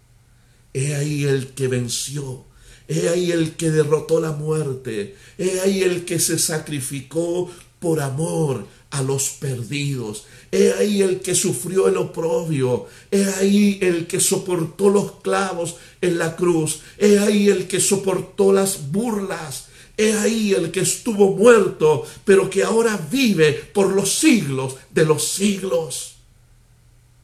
he 0.74 0.96
ahí 0.96 1.24
el 1.24 1.48
que 1.48 1.68
venció, 1.68 2.44
he 2.88 3.08
ahí 3.08 3.30
el 3.30 3.54
que 3.54 3.70
derrotó 3.70 4.20
la 4.20 4.32
muerte, 4.32 5.16
he 5.38 5.60
ahí 5.60 5.82
el 5.82 6.04
que 6.04 6.18
se 6.18 6.38
sacrificó 6.38 7.50
por 7.78 8.00
amor 8.00 8.66
a 8.90 9.02
los 9.02 9.30
perdidos. 9.30 10.24
He 10.52 10.72
ahí 10.72 11.02
el 11.02 11.20
que 11.20 11.34
sufrió 11.34 11.88
el 11.88 11.96
oprobio. 11.96 12.86
He 13.10 13.24
ahí 13.24 13.78
el 13.82 14.06
que 14.06 14.20
soportó 14.20 14.88
los 14.88 15.20
clavos 15.20 15.76
en 16.00 16.18
la 16.18 16.36
cruz. 16.36 16.80
He 16.98 17.18
ahí 17.18 17.48
el 17.48 17.66
que 17.66 17.80
soportó 17.80 18.52
las 18.52 18.90
burlas. 18.90 19.68
He 19.96 20.12
ahí 20.12 20.52
el 20.52 20.70
que 20.70 20.80
estuvo 20.80 21.34
muerto, 21.34 22.06
pero 22.24 22.50
que 22.50 22.62
ahora 22.62 22.96
vive 23.10 23.52
por 23.52 23.92
los 23.92 24.12
siglos 24.12 24.76
de 24.90 25.06
los 25.06 25.26
siglos. 25.26 26.16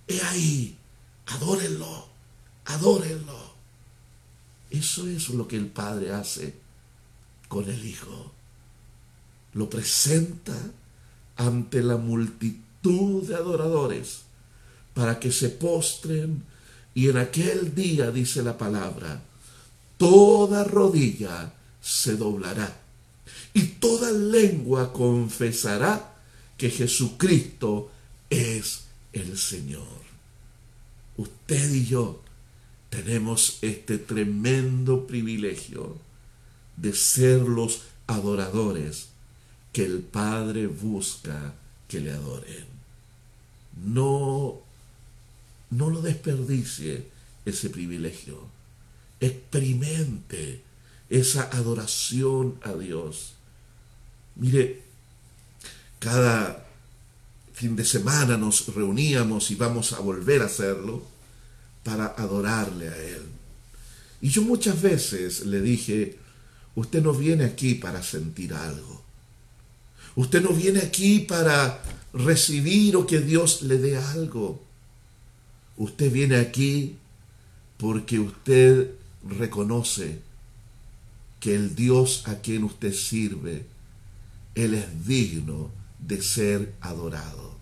He 0.08 0.20
ahí, 0.22 0.76
adórenlo, 1.26 2.08
adórenlo. 2.64 3.52
Eso 4.70 5.06
es 5.06 5.28
lo 5.28 5.46
que 5.46 5.56
el 5.56 5.66
Padre 5.66 6.12
hace 6.12 6.54
con 7.48 7.68
el 7.68 7.84
Hijo. 7.84 8.32
Lo 9.52 9.68
presenta 9.68 10.56
ante 11.36 11.82
la 11.82 11.96
multitud 11.96 13.22
de 13.26 13.34
adoradores 13.34 14.22
para 14.94 15.18
que 15.18 15.32
se 15.32 15.48
postren 15.48 16.44
y 16.94 17.08
en 17.08 17.16
aquel 17.16 17.74
día, 17.74 18.10
dice 18.10 18.42
la 18.42 18.58
palabra, 18.58 19.22
toda 19.96 20.64
rodilla 20.64 21.54
se 21.80 22.16
doblará 22.16 22.80
y 23.54 23.62
toda 23.62 24.10
lengua 24.10 24.92
confesará 24.92 26.14
que 26.56 26.70
Jesucristo 26.70 27.90
es 28.28 28.82
el 29.12 29.38
Señor. 29.38 30.02
Usted 31.16 31.72
y 31.72 31.86
yo 31.86 32.20
tenemos 32.90 33.58
este 33.62 33.98
tremendo 33.98 35.06
privilegio 35.06 35.96
de 36.76 36.94
ser 36.94 37.40
los 37.42 37.82
adoradores 38.06 39.08
que 39.72 39.84
el 39.84 40.00
Padre 40.00 40.66
busca 40.66 41.54
que 41.88 42.00
le 42.00 42.12
adoren. 42.12 42.66
No, 43.84 44.60
no 45.70 45.90
lo 45.90 46.02
desperdicie 46.02 47.06
ese 47.44 47.70
privilegio. 47.70 48.38
Experimente 49.20 50.62
esa 51.08 51.44
adoración 51.52 52.58
a 52.62 52.72
Dios. 52.72 53.34
Mire, 54.36 54.82
cada 55.98 56.66
fin 57.52 57.76
de 57.76 57.84
semana 57.84 58.36
nos 58.36 58.74
reuníamos 58.74 59.50
y 59.50 59.54
vamos 59.54 59.92
a 59.92 60.00
volver 60.00 60.42
a 60.42 60.46
hacerlo 60.46 61.02
para 61.84 62.06
adorarle 62.06 62.88
a 62.88 62.96
Él. 62.96 63.22
Y 64.20 64.28
yo 64.28 64.42
muchas 64.42 64.80
veces 64.80 65.46
le 65.46 65.60
dije, 65.60 66.18
usted 66.74 67.02
no 67.02 67.12
viene 67.12 67.44
aquí 67.44 67.74
para 67.74 68.02
sentir 68.02 68.54
algo. 68.54 69.01
Usted 70.14 70.42
no 70.42 70.50
viene 70.50 70.80
aquí 70.80 71.20
para 71.20 71.82
recibir 72.12 72.96
o 72.96 73.06
que 73.06 73.20
Dios 73.20 73.62
le 73.62 73.78
dé 73.78 73.96
algo. 73.96 74.60
Usted 75.76 76.12
viene 76.12 76.36
aquí 76.36 76.96
porque 77.78 78.18
usted 78.18 78.90
reconoce 79.24 80.20
que 81.40 81.54
el 81.54 81.74
Dios 81.74 82.22
a 82.26 82.36
quien 82.36 82.64
usted 82.64 82.92
sirve, 82.92 83.64
Él 84.54 84.74
es 84.74 85.06
digno 85.06 85.70
de 85.98 86.22
ser 86.22 86.74
adorado. 86.80 87.56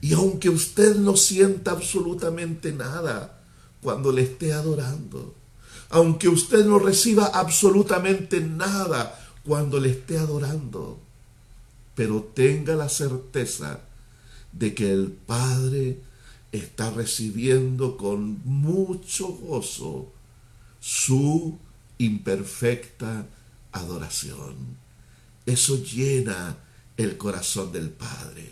Y 0.00 0.12
aunque 0.12 0.48
usted 0.48 0.96
no 0.96 1.16
sienta 1.16 1.70
absolutamente 1.70 2.72
nada 2.72 3.40
cuando 3.80 4.12
le 4.12 4.22
esté 4.22 4.52
adorando, 4.52 5.34
aunque 5.88 6.28
usted 6.28 6.64
no 6.66 6.78
reciba 6.78 7.26
absolutamente 7.26 8.40
nada 8.40 9.18
cuando 9.44 9.80
le 9.80 9.90
esté 9.90 10.18
adorando, 10.18 11.00
pero 12.00 12.22
tenga 12.34 12.76
la 12.76 12.88
certeza 12.88 13.80
de 14.52 14.72
que 14.72 14.90
el 14.90 15.08
Padre 15.08 15.98
está 16.50 16.88
recibiendo 16.90 17.98
con 17.98 18.40
mucho 18.46 19.28
gozo 19.28 20.10
su 20.80 21.58
imperfecta 21.98 23.26
adoración. 23.72 24.78
Eso 25.44 25.84
llena 25.84 26.56
el 26.96 27.18
corazón 27.18 27.70
del 27.70 27.90
Padre. 27.90 28.48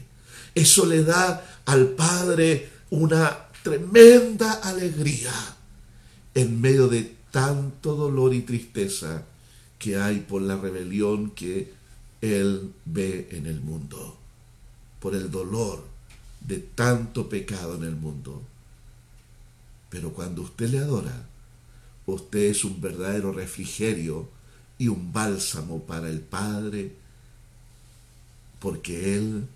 Eso 0.55 0.85
le 0.85 1.03
da 1.03 1.63
al 1.65 1.89
Padre 1.93 2.69
una 2.91 3.49
tremenda 3.63 4.61
alegría 4.61 5.33
en 6.35 6.61
medio 6.61 6.87
de 6.87 7.17
tanto 7.31 7.95
dolor 7.97 8.35
y 8.35 8.43
tristeza 8.43 9.25
que 9.79 9.97
hay 9.97 10.21
por 10.21 10.43
la 10.43 10.59
rebelión 10.59 11.31
que 11.31 11.78
él 12.21 12.73
ve 12.85 13.29
en 13.33 13.47
el 13.47 13.61
mundo, 13.61 14.17
por 15.01 15.15
el 15.15 15.31
dolor 15.31 15.85
de 16.41 16.59
tanto 16.59 17.29
pecado 17.29 17.77
en 17.77 17.85
el 17.85 17.97
mundo. 17.97 18.43
Pero 19.91 20.13
cuando 20.13 20.43
usted 20.43 20.69
le 20.71 20.79
adora, 20.79 21.27
usted 22.07 22.51
es 22.51 22.65
un 22.65 22.81
verdadero 22.81 23.33
refrigerio 23.33 24.29
y 24.79 24.89
un 24.89 25.13
bálsamo 25.13 25.83
para 25.83 26.09
el 26.09 26.21
Padre, 26.21 26.93
porque 28.61 29.17
Él 29.17 29.47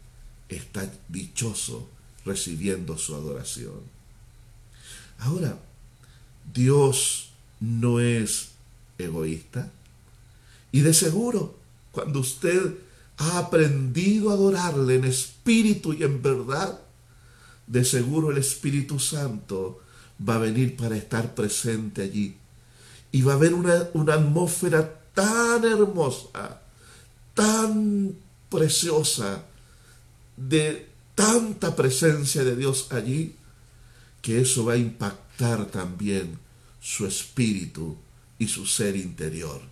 está 0.49 0.91
dichoso 1.09 1.89
recibiendo 2.25 2.99
su 2.99 3.15
adoración. 3.15 3.81
Ahora, 5.19 5.59
Dios 6.53 7.31
no 7.61 8.01
es 8.01 8.51
egoísta 8.99 9.71
y 10.73 10.81
de 10.81 10.95
seguro 10.95 11.62
cuando 11.93 12.21
usted 12.21 12.75
ha 13.19 13.39
aprendido 13.39 14.31
a 14.31 14.35
adorarle 14.35 14.97
en 14.97 15.05
espíritu 15.05 15.93
y 15.93 16.03
en 16.03 16.23
verdad, 16.23 16.81
de 17.67 17.85
seguro 17.85 18.31
el 18.31 18.39
Espíritu 18.39 18.99
Santo 18.99 19.81
va 20.27 20.37
a 20.37 20.39
venir 20.39 20.77
para 20.77 20.97
estar 20.97 21.35
presente 21.35 22.03
allí. 22.03 22.37
Y 23.13 23.23
va 23.23 23.33
a 23.33 23.37
haber 23.37 23.55
una, 23.55 23.89
una 23.93 24.15
atmósfera 24.15 25.01
tan 25.15 25.65
hermosa, 25.65 26.63
tan 27.35 28.15
preciosa, 28.49 29.45
de 30.37 30.89
tanta 31.15 31.77
presencia 31.77 32.43
de 32.43 32.57
Dios 32.57 32.89
allí, 32.91 33.37
que 34.23 34.41
eso 34.41 34.65
va 34.65 34.75
a 34.75 34.79
impactar 34.79 35.67
también 35.67 36.39
su 36.81 37.07
espíritu 37.07 37.97
y 38.39 38.49
su 38.49 38.67
ser 38.67 38.97
interior 38.97 39.72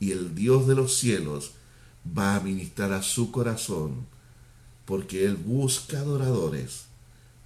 y 0.00 0.12
el 0.12 0.34
Dios 0.34 0.66
de 0.66 0.74
los 0.74 0.96
cielos 0.96 1.52
va 2.16 2.36
a 2.36 2.40
ministrar 2.40 2.92
a 2.92 3.02
su 3.02 3.30
corazón, 3.30 4.06
porque 4.84 5.24
Él 5.24 5.36
busca 5.36 5.98
adoradores 5.98 6.84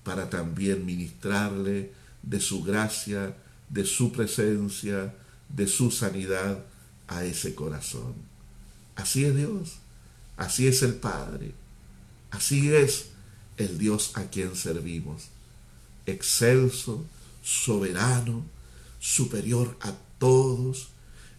para 0.04 0.30
también 0.30 0.84
ministrarle 0.84 1.92
de 2.22 2.40
su 2.40 2.62
gracia, 2.62 3.36
de 3.68 3.84
su 3.84 4.12
presencia, 4.12 5.14
de 5.48 5.66
su 5.66 5.90
sanidad 5.90 6.64
a 7.08 7.24
ese 7.24 7.54
corazón. 7.54 8.14
Así 8.94 9.24
es 9.24 9.36
Dios, 9.36 9.76
así 10.36 10.66
es 10.66 10.82
el 10.82 10.94
Padre, 10.94 11.52
así 12.30 12.72
es 12.72 13.06
el 13.56 13.78
Dios 13.78 14.12
a 14.14 14.24
quien 14.24 14.54
servimos, 14.54 15.24
excelso, 16.06 17.04
soberano, 17.42 18.44
superior 19.00 19.76
a 19.80 19.92
todos, 20.18 20.88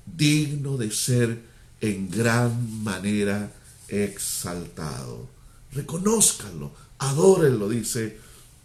digno 0.05 0.77
de 0.77 0.91
ser 0.91 1.41
en 1.81 2.09
gran 2.09 2.83
manera 2.83 3.51
exaltado. 3.87 5.27
Reconózcanlo, 5.71 6.71
adórenlo, 6.97 7.69
dice 7.69 8.17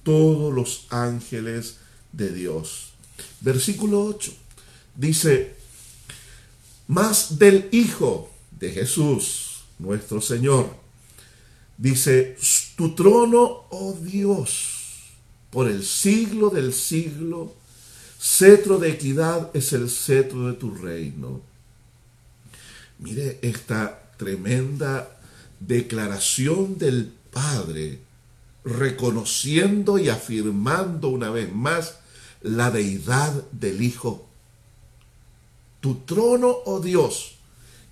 todos 0.02 0.54
los 0.54 0.86
ángeles 0.90 1.78
de 2.12 2.32
Dios. 2.32 2.92
Versículo 3.40 4.04
8 4.04 4.32
dice, 4.98 5.54
más 6.88 7.38
del 7.38 7.68
Hijo 7.72 8.30
de 8.50 8.72
Jesús, 8.72 9.62
nuestro 9.78 10.20
Señor, 10.20 10.74
dice, 11.76 12.36
tu 12.76 12.94
trono, 12.94 13.66
oh 13.70 13.96
Dios, 14.02 15.12
por 15.50 15.68
el 15.68 15.84
siglo 15.84 16.50
del 16.50 16.74
siglo, 16.74 17.54
Cetro 18.20 18.78
de 18.78 18.90
equidad 18.90 19.50
es 19.54 19.72
el 19.72 19.88
cetro 19.88 20.48
de 20.48 20.54
tu 20.54 20.74
reino. 20.74 21.40
Mire 22.98 23.38
esta 23.42 24.10
tremenda 24.16 25.08
declaración 25.60 26.78
del 26.78 27.12
Padre 27.32 28.00
reconociendo 28.64 29.98
y 29.98 30.08
afirmando 30.08 31.08
una 31.08 31.30
vez 31.30 31.52
más 31.52 31.98
la 32.42 32.72
deidad 32.72 33.32
del 33.52 33.82
Hijo. 33.82 34.26
Tu 35.80 35.94
trono, 36.00 36.56
oh 36.64 36.80
Dios, 36.80 37.36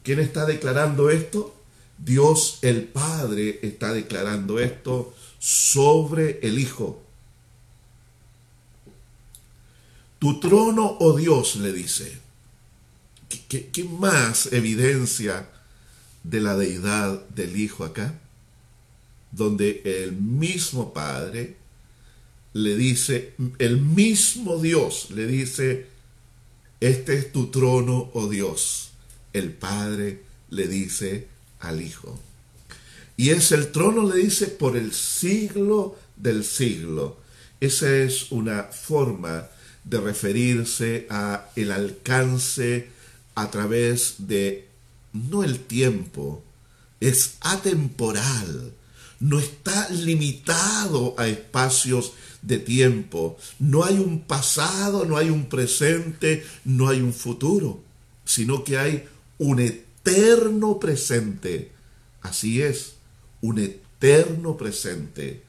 ¿quién 0.02 0.18
está 0.18 0.44
declarando 0.44 1.08
esto? 1.08 1.54
Dios 1.98 2.58
el 2.62 2.82
Padre 2.82 3.60
está 3.62 3.92
declarando 3.92 4.58
esto 4.58 5.14
sobre 5.38 6.40
el 6.42 6.58
Hijo. 6.58 7.05
Tu 10.18 10.40
trono, 10.40 10.96
oh 11.00 11.16
Dios, 11.16 11.56
le 11.56 11.72
dice. 11.72 12.18
¿Qué, 13.48 13.84
más 13.84 14.52
evidencia 14.52 15.48
de 16.22 16.40
la 16.40 16.56
deidad 16.56 17.26
del 17.28 17.56
Hijo 17.58 17.84
acá? 17.84 18.18
Donde 19.32 19.82
el 19.84 20.12
mismo 20.12 20.92
Padre 20.92 21.56
le 22.52 22.76
dice, 22.76 23.34
el 23.58 23.80
mismo 23.80 24.58
Dios 24.58 25.10
le 25.10 25.26
dice, 25.26 25.86
este 26.80 27.18
es 27.18 27.32
tu 27.32 27.50
trono, 27.50 28.10
oh 28.14 28.28
Dios. 28.28 28.90
El 29.32 29.52
Padre 29.52 30.22
le 30.50 30.66
dice 30.68 31.28
al 31.60 31.82
Hijo. 31.82 32.18
Y 33.16 33.30
es 33.30 33.52
el 33.52 33.72
trono, 33.72 34.08
le 34.08 34.22
dice, 34.22 34.46
por 34.46 34.76
el 34.76 34.92
siglo 34.92 35.98
del 36.16 36.44
siglo. 36.44 37.18
Esa 37.60 37.94
es 37.96 38.30
una 38.30 38.64
forma 38.64 39.48
de 39.86 40.00
referirse 40.00 41.06
a 41.08 41.48
el 41.56 41.72
alcance 41.72 42.90
a 43.34 43.50
través 43.50 44.16
de 44.18 44.68
no 45.12 45.44
el 45.44 45.60
tiempo, 45.60 46.42
es 47.00 47.36
atemporal, 47.40 48.72
no 49.20 49.38
está 49.38 49.88
limitado 49.90 51.14
a 51.18 51.28
espacios 51.28 52.12
de 52.42 52.58
tiempo, 52.58 53.38
no 53.58 53.84
hay 53.84 53.98
un 53.98 54.20
pasado, 54.20 55.04
no 55.04 55.16
hay 55.16 55.30
un 55.30 55.46
presente, 55.46 56.44
no 56.64 56.88
hay 56.88 57.00
un 57.00 57.14
futuro, 57.14 57.80
sino 58.24 58.64
que 58.64 58.78
hay 58.78 59.04
un 59.38 59.60
eterno 59.60 60.78
presente. 60.78 61.72
Así 62.22 62.60
es, 62.60 62.94
un 63.40 63.58
eterno 63.58 64.56
presente. 64.56 65.42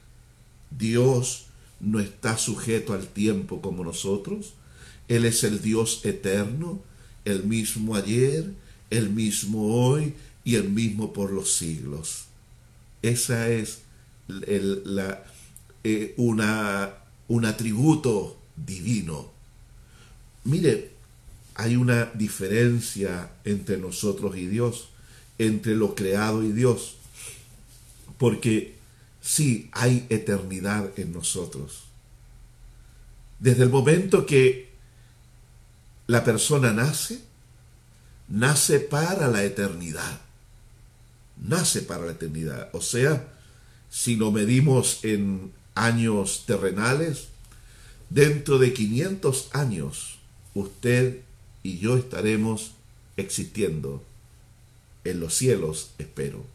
Dios 0.70 1.47
no 1.80 2.00
está 2.00 2.38
sujeto 2.38 2.94
al 2.94 3.08
tiempo 3.08 3.62
como 3.62 3.84
nosotros. 3.84 4.54
Él 5.08 5.26
es 5.26 5.44
el 5.44 5.62
Dios 5.62 6.02
eterno, 6.04 6.82
el 7.26 7.44
mismo 7.44 7.96
ayer, 7.96 8.52
el 8.90 9.10
mismo 9.10 9.74
hoy 9.76 10.14
y 10.44 10.56
el 10.56 10.70
mismo 10.70 11.14
por 11.14 11.32
los 11.32 11.54
siglos. 11.54 12.26
Esa 13.02 13.50
es 13.50 13.80
la, 14.28 15.24
eh, 15.84 16.14
un 16.18 17.46
atributo 17.46 18.38
divino. 18.56 19.32
Mire, 20.44 20.92
hay 21.56 21.76
una 21.76 22.06
diferencia 22.14 23.32
entre 23.44 23.78
nosotros 23.78 24.38
y 24.38 24.48
Dios, 24.48 24.90
entre 25.38 25.76
lo 25.76 25.96
creado 25.96 26.44
y 26.44 26.52
Dios, 26.52 26.96
porque 28.18 28.77
sí 29.28 29.70
hay 29.74 30.08
eternidad 30.10 30.98
en 30.98 31.12
nosotros. 31.12 31.84
Desde 33.40 33.64
el 33.64 33.70
momento 33.70 34.26
que 34.26 34.70
la 36.08 36.24
persona 36.24 36.72
nace, 36.72 37.20
nace 38.30 38.80
para 38.80 39.28
la 39.28 39.44
eternidad. 39.44 40.22
Nace 41.36 41.82
para 41.82 42.06
la 42.06 42.14
eternidad. 42.14 42.70
O 42.72 42.80
sea, 42.80 43.28
si 43.90 44.16
lo 44.16 44.32
medimos 44.32 45.04
en 45.04 45.52
años 45.76 46.46
terrenales, 46.48 47.28
dentro 48.10 48.58
de 48.60 48.72
500 48.72 49.50
años 49.52 50.20
usted 50.54 51.20
y 51.64 51.80
yo 51.80 51.98
estaremos 51.98 52.72
existiendo 53.18 54.06
en 55.04 55.20
los 55.20 55.34
cielos, 55.34 55.92
espero. 55.98 56.46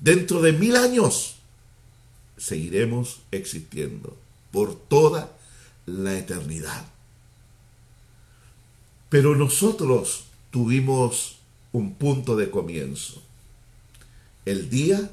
Dentro 0.00 0.42
de 0.42 0.52
mil 0.52 0.74
años 0.74 1.36
seguiremos 2.40 3.20
existiendo 3.30 4.16
por 4.50 4.74
toda 4.74 5.36
la 5.86 6.18
eternidad. 6.18 6.86
Pero 9.10 9.36
nosotros 9.36 10.24
tuvimos 10.50 11.36
un 11.72 11.94
punto 11.94 12.36
de 12.36 12.50
comienzo, 12.50 13.22
el 14.46 14.70
día 14.70 15.10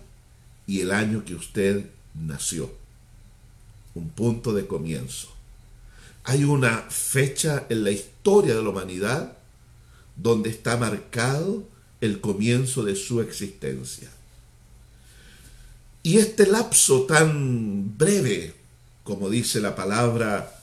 y 0.66 0.82
el 0.82 0.92
año 0.92 1.26
que 1.26 1.36
usted 1.36 1.90
nació, 2.16 2.72
un 3.94 4.10
punto 4.10 4.54
de 4.54 4.66
comienzo. 4.66 5.28
Hay 6.24 6.46
una 6.46 6.78
fecha 6.90 7.66
en 7.70 7.84
la 7.84 7.92
historia 7.92 8.56
de 8.56 8.64
la 8.64 8.70
humanidad 8.70 9.38
donde 10.16 10.50
está 10.50 10.78
marcado 10.78 11.64
el 12.02 12.22
comienzo 12.22 12.84
de 12.84 12.96
su 12.96 13.22
existencia. 13.22 14.10
Y 16.08 16.20
este 16.20 16.48
lapso 16.48 17.02
tan 17.02 17.98
breve, 17.98 18.54
como 19.04 19.30
dice 19.30 19.60
la 19.60 19.76
palabra, 19.76 20.58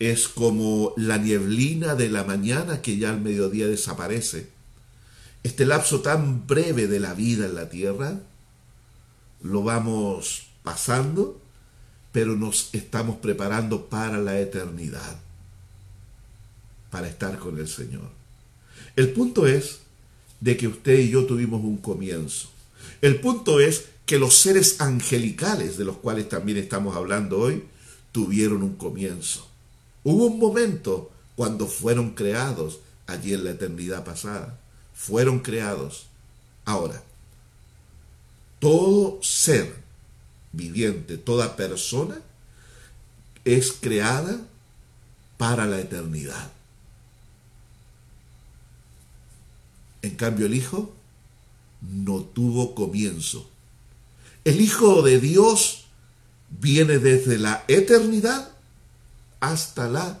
es 0.00 0.26
como 0.26 0.92
la 0.96 1.18
nieblina 1.18 1.94
de 1.94 2.08
la 2.08 2.24
mañana 2.24 2.82
que 2.82 2.98
ya 2.98 3.10
al 3.10 3.20
mediodía 3.20 3.68
desaparece. 3.68 4.48
Este 5.44 5.66
lapso 5.66 6.00
tan 6.00 6.48
breve 6.48 6.88
de 6.88 6.98
la 6.98 7.14
vida 7.14 7.46
en 7.46 7.54
la 7.54 7.68
tierra 7.68 8.18
lo 9.40 9.62
vamos 9.62 10.48
pasando, 10.64 11.40
pero 12.10 12.34
nos 12.34 12.70
estamos 12.72 13.18
preparando 13.18 13.86
para 13.86 14.18
la 14.18 14.40
eternidad, 14.40 15.20
para 16.90 17.06
estar 17.06 17.38
con 17.38 17.56
el 17.60 17.68
Señor. 17.68 18.10
El 18.96 19.12
punto 19.12 19.46
es 19.46 19.78
de 20.40 20.56
que 20.56 20.66
usted 20.66 20.98
y 20.98 21.10
yo 21.10 21.24
tuvimos 21.24 21.62
un 21.62 21.76
comienzo. 21.76 22.50
El 23.00 23.20
punto 23.20 23.60
es 23.60 23.84
que 24.08 24.18
los 24.18 24.36
seres 24.38 24.80
angelicales, 24.80 25.76
de 25.76 25.84
los 25.84 25.98
cuales 25.98 26.30
también 26.30 26.56
estamos 26.56 26.96
hablando 26.96 27.38
hoy, 27.38 27.68
tuvieron 28.10 28.62
un 28.62 28.74
comienzo. 28.76 29.46
Hubo 30.02 30.24
un 30.24 30.38
momento 30.38 31.10
cuando 31.36 31.66
fueron 31.66 32.14
creados 32.14 32.80
allí 33.06 33.34
en 33.34 33.44
la 33.44 33.50
eternidad 33.50 34.06
pasada. 34.06 34.58
Fueron 34.94 35.40
creados. 35.40 36.06
Ahora, 36.64 37.02
todo 38.60 39.22
ser 39.22 39.76
viviente, 40.52 41.18
toda 41.18 41.54
persona, 41.54 42.18
es 43.44 43.72
creada 43.72 44.40
para 45.36 45.66
la 45.66 45.80
eternidad. 45.80 46.50
En 50.00 50.16
cambio, 50.16 50.46
el 50.46 50.54
Hijo 50.54 50.94
no 51.82 52.22
tuvo 52.22 52.74
comienzo. 52.74 53.50
El 54.48 54.62
Hijo 54.62 55.02
de 55.02 55.20
Dios 55.20 55.84
viene 56.48 56.98
desde 56.98 57.36
la 57.36 57.66
eternidad 57.68 58.50
hasta 59.40 59.90
la 59.90 60.20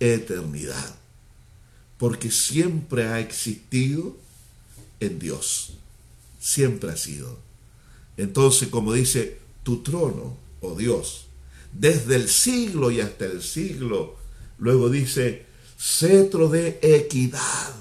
eternidad, 0.00 0.96
porque 1.96 2.32
siempre 2.32 3.04
ha 3.06 3.20
existido 3.20 4.16
en 4.98 5.20
Dios, 5.20 5.74
siempre 6.40 6.90
ha 6.90 6.96
sido. 6.96 7.38
Entonces, 8.16 8.66
como 8.66 8.92
dice, 8.94 9.38
tu 9.62 9.84
trono, 9.84 10.36
oh 10.60 10.74
Dios, 10.74 11.26
desde 11.72 12.16
el 12.16 12.28
siglo 12.28 12.90
y 12.90 13.00
hasta 13.00 13.26
el 13.26 13.44
siglo, 13.44 14.16
luego 14.58 14.90
dice, 14.90 15.46
cetro 15.78 16.48
de 16.48 16.80
equidad. 16.82 17.76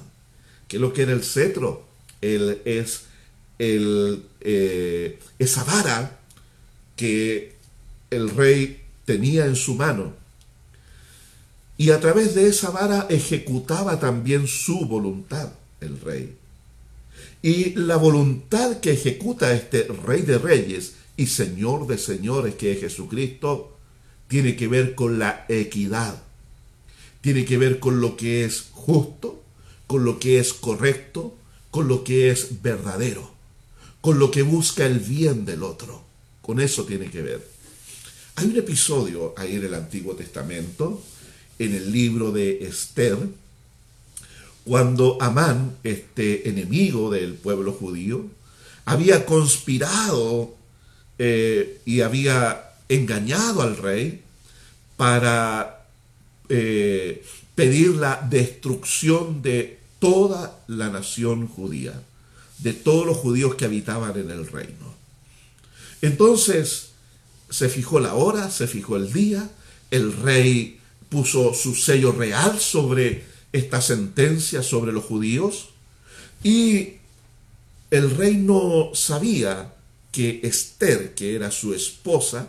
¿Qué 0.68 0.76
es 0.76 0.82
lo 0.82 0.94
que 0.94 1.02
era 1.02 1.14
el 1.14 1.24
cetro? 1.24 1.88
El, 2.22 2.62
es 2.66 3.08
el, 3.60 4.24
eh, 4.42 5.20
esa 5.40 5.64
vara 5.64 6.20
que 6.96 7.56
el 8.10 8.30
rey 8.30 8.82
tenía 9.06 9.46
en 9.46 9.56
su 9.56 9.76
mano. 9.76 10.14
Y 11.78 11.92
a 11.92 12.00
través 12.00 12.34
de 12.34 12.48
esa 12.48 12.72
vara 12.72 13.06
ejecutaba 13.10 14.00
también 14.00 14.48
su 14.48 14.86
voluntad, 14.86 15.52
el 15.80 16.00
rey. 16.02 16.36
Y 17.42 17.76
la 17.76 17.98
voluntad 17.98 18.80
que 18.80 18.92
ejecuta 18.92 19.54
este 19.54 19.84
rey 19.84 20.24
de 20.24 20.40
reyes 20.40 20.94
y 21.18 21.28
señor 21.28 21.88
de 21.88 21.98
señores 21.98 22.56
que 22.56 22.72
es 22.72 22.80
Jesucristo, 22.80 23.78
tiene 24.28 24.56
que 24.56 24.68
ver 24.68 24.96
con 24.96 25.20
la 25.20 25.46
equidad, 25.50 26.22
tiene 27.22 27.46
que 27.46 27.58
ver 27.58 27.80
con 27.80 28.02
lo 28.02 28.18
que 28.18 28.44
es 28.44 28.66
justo, 28.72 29.42
con 29.88 30.04
lo 30.04 30.20
que 30.20 30.40
es 30.40 30.54
correcto, 30.54 31.36
con 31.72 31.88
lo 31.88 32.04
que 32.04 32.30
es 32.30 32.62
verdadero, 32.62 33.32
con 34.02 34.20
lo 34.20 34.32
que 34.32 34.42
busca 34.42 34.86
el 34.86 35.00
bien 35.00 35.46
del 35.46 35.64
otro. 35.64 36.04
Con 36.42 36.60
eso 36.60 36.86
tiene 36.86 37.10
que 37.10 37.22
ver. 37.22 37.48
Hay 38.36 38.48
un 38.48 38.58
episodio 38.58 39.34
ahí 39.38 39.56
en 39.56 39.66
el 39.66 39.74
Antiguo 39.74 40.16
Testamento 40.16 41.04
en 41.60 41.74
el 41.74 41.92
libro 41.92 42.32
de 42.32 42.66
Esther, 42.66 43.18
cuando 44.66 45.18
Amán, 45.22 45.78
este 45.84 46.50
enemigo 46.50 47.10
del 47.10 47.34
pueblo 47.34 47.72
judío, 47.72 48.26
había 48.86 49.26
conspirado 49.26 50.56
eh, 51.20 51.82
y 51.86 52.02
había 52.02 52.74
engañado 52.90 53.62
al 53.62 53.78
rey 53.78 54.22
para 54.98 55.86
eh, 56.50 57.24
pedir 57.56 57.96
la 57.96 58.26
destrucción 58.30 59.42
de 59.42 59.80
toda 60.00 60.60
la 60.68 60.90
nación 60.90 61.48
judía, 61.48 62.02
de 62.60 62.74
todos 62.74 63.06
los 63.06 63.18
judíos 63.18 63.56
que 63.56 63.66
habitaban 63.66 64.18
en 64.18 64.32
el 64.32 64.48
reino. 64.48 64.96
Entonces 66.02 66.90
se 67.50 67.70
fijó 67.70 68.00
la 68.00 68.16
hora, 68.16 68.50
se 68.50 68.68
fijó 68.68 68.98
el 68.98 69.12
día, 69.14 69.50
el 69.92 70.14
rey 70.14 70.80
puso 71.10 71.54
su 71.54 71.76
sello 71.76 72.12
real 72.12 72.60
sobre 72.60 73.26
esta 73.54 73.82
sentencia 73.82 74.62
sobre 74.62 74.92
los 74.92 75.06
judíos 75.06 75.70
y 76.44 76.94
el 77.90 78.16
rey 78.18 78.38
no 78.38 78.92
sabía 78.94 79.74
que 80.12 80.42
Esther, 80.44 81.14
que 81.16 81.36
era 81.36 81.52
su 81.52 81.74
esposa, 81.74 82.48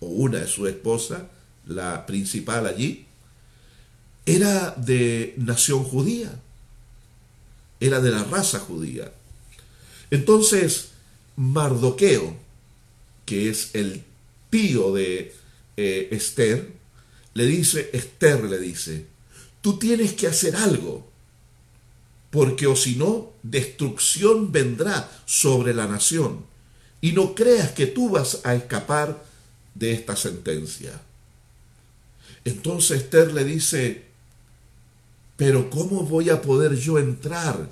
o 0.00 0.06
una 0.06 0.38
de 0.38 0.48
sus 0.48 0.68
esposas, 0.68 1.22
la 1.66 2.06
principal 2.06 2.66
allí, 2.66 3.06
era 4.24 4.70
de 4.70 5.34
nación 5.36 5.84
judía, 5.84 6.32
era 7.80 8.00
de 8.00 8.10
la 8.10 8.24
raza 8.24 8.60
judía. 8.60 9.12
Entonces, 10.12 10.90
Mardoqueo, 11.36 12.36
que 13.24 13.48
es 13.48 13.70
el 13.72 14.04
tío 14.50 14.92
de 14.92 15.34
eh, 15.78 16.08
Esther, 16.10 16.70
le 17.32 17.46
dice, 17.46 17.88
Esther 17.94 18.44
le 18.44 18.58
dice, 18.58 19.06
tú 19.62 19.78
tienes 19.78 20.12
que 20.12 20.26
hacer 20.26 20.54
algo, 20.54 21.10
porque 22.28 22.66
o 22.66 22.76
si 22.76 22.96
no, 22.96 23.32
destrucción 23.42 24.52
vendrá 24.52 25.10
sobre 25.24 25.72
la 25.72 25.86
nación, 25.86 26.44
y 27.00 27.12
no 27.12 27.34
creas 27.34 27.70
que 27.70 27.86
tú 27.86 28.10
vas 28.10 28.42
a 28.44 28.54
escapar 28.54 29.24
de 29.74 29.94
esta 29.94 30.14
sentencia. 30.14 31.00
Entonces 32.44 33.00
Esther 33.00 33.32
le 33.32 33.44
dice, 33.44 34.04
pero 35.38 35.70
¿cómo 35.70 36.02
voy 36.02 36.28
a 36.28 36.42
poder 36.42 36.76
yo 36.76 36.98
entrar 36.98 37.66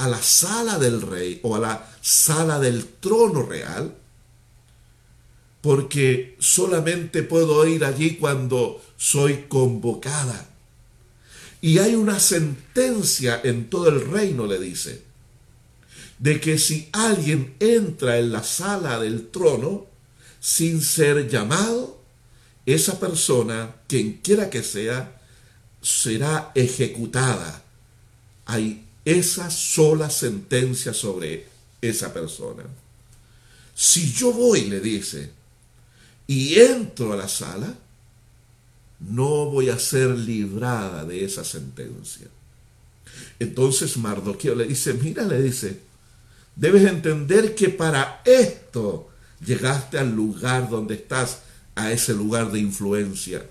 a 0.00 0.08
la 0.08 0.22
sala 0.22 0.78
del 0.78 1.02
rey 1.02 1.40
o 1.42 1.56
a 1.56 1.60
la 1.60 1.86
sala 2.00 2.58
del 2.58 2.86
trono 2.86 3.42
real? 3.42 3.94
Porque 5.60 6.36
solamente 6.38 7.22
puedo 7.22 7.66
ir 7.66 7.84
allí 7.84 8.16
cuando 8.16 8.82
soy 8.96 9.44
convocada. 9.46 10.48
Y 11.60 11.78
hay 11.78 11.96
una 11.96 12.18
sentencia 12.18 13.42
en 13.44 13.68
todo 13.68 13.90
el 13.90 14.10
reino, 14.10 14.46
le 14.46 14.58
dice, 14.58 15.02
de 16.18 16.40
que 16.40 16.56
si 16.58 16.88
alguien 16.92 17.54
entra 17.60 18.16
en 18.16 18.32
la 18.32 18.42
sala 18.42 18.98
del 18.98 19.28
trono 19.28 19.86
sin 20.40 20.80
ser 20.80 21.28
llamado, 21.28 22.00
esa 22.64 22.98
persona, 22.98 23.76
quien 23.86 24.14
quiera 24.22 24.48
que 24.48 24.62
sea, 24.62 25.20
será 25.82 26.52
ejecutada. 26.54 27.62
Hay 28.46 28.86
esa 29.18 29.50
sola 29.50 30.10
sentencia 30.10 30.94
sobre 30.94 31.46
esa 31.80 32.12
persona. 32.12 32.64
Si 33.74 34.12
yo 34.12 34.32
voy, 34.32 34.66
le 34.66 34.80
dice, 34.80 35.30
y 36.26 36.58
entro 36.58 37.12
a 37.12 37.16
la 37.16 37.28
sala, 37.28 37.74
no 39.00 39.46
voy 39.46 39.70
a 39.70 39.78
ser 39.78 40.10
librada 40.10 41.04
de 41.04 41.24
esa 41.24 41.44
sentencia. 41.44 42.28
Entonces 43.38 43.96
Mardoqueo 43.96 44.54
le 44.54 44.66
dice, 44.66 44.94
mira, 44.94 45.24
le 45.24 45.42
dice, 45.42 45.80
debes 46.54 46.84
entender 46.84 47.54
que 47.54 47.70
para 47.70 48.22
esto 48.24 49.08
llegaste 49.44 49.98
al 49.98 50.14
lugar 50.14 50.68
donde 50.68 50.94
estás, 50.94 51.40
a 51.74 51.90
ese 51.90 52.12
lugar 52.12 52.52
de 52.52 52.58
influencia. 52.58 53.46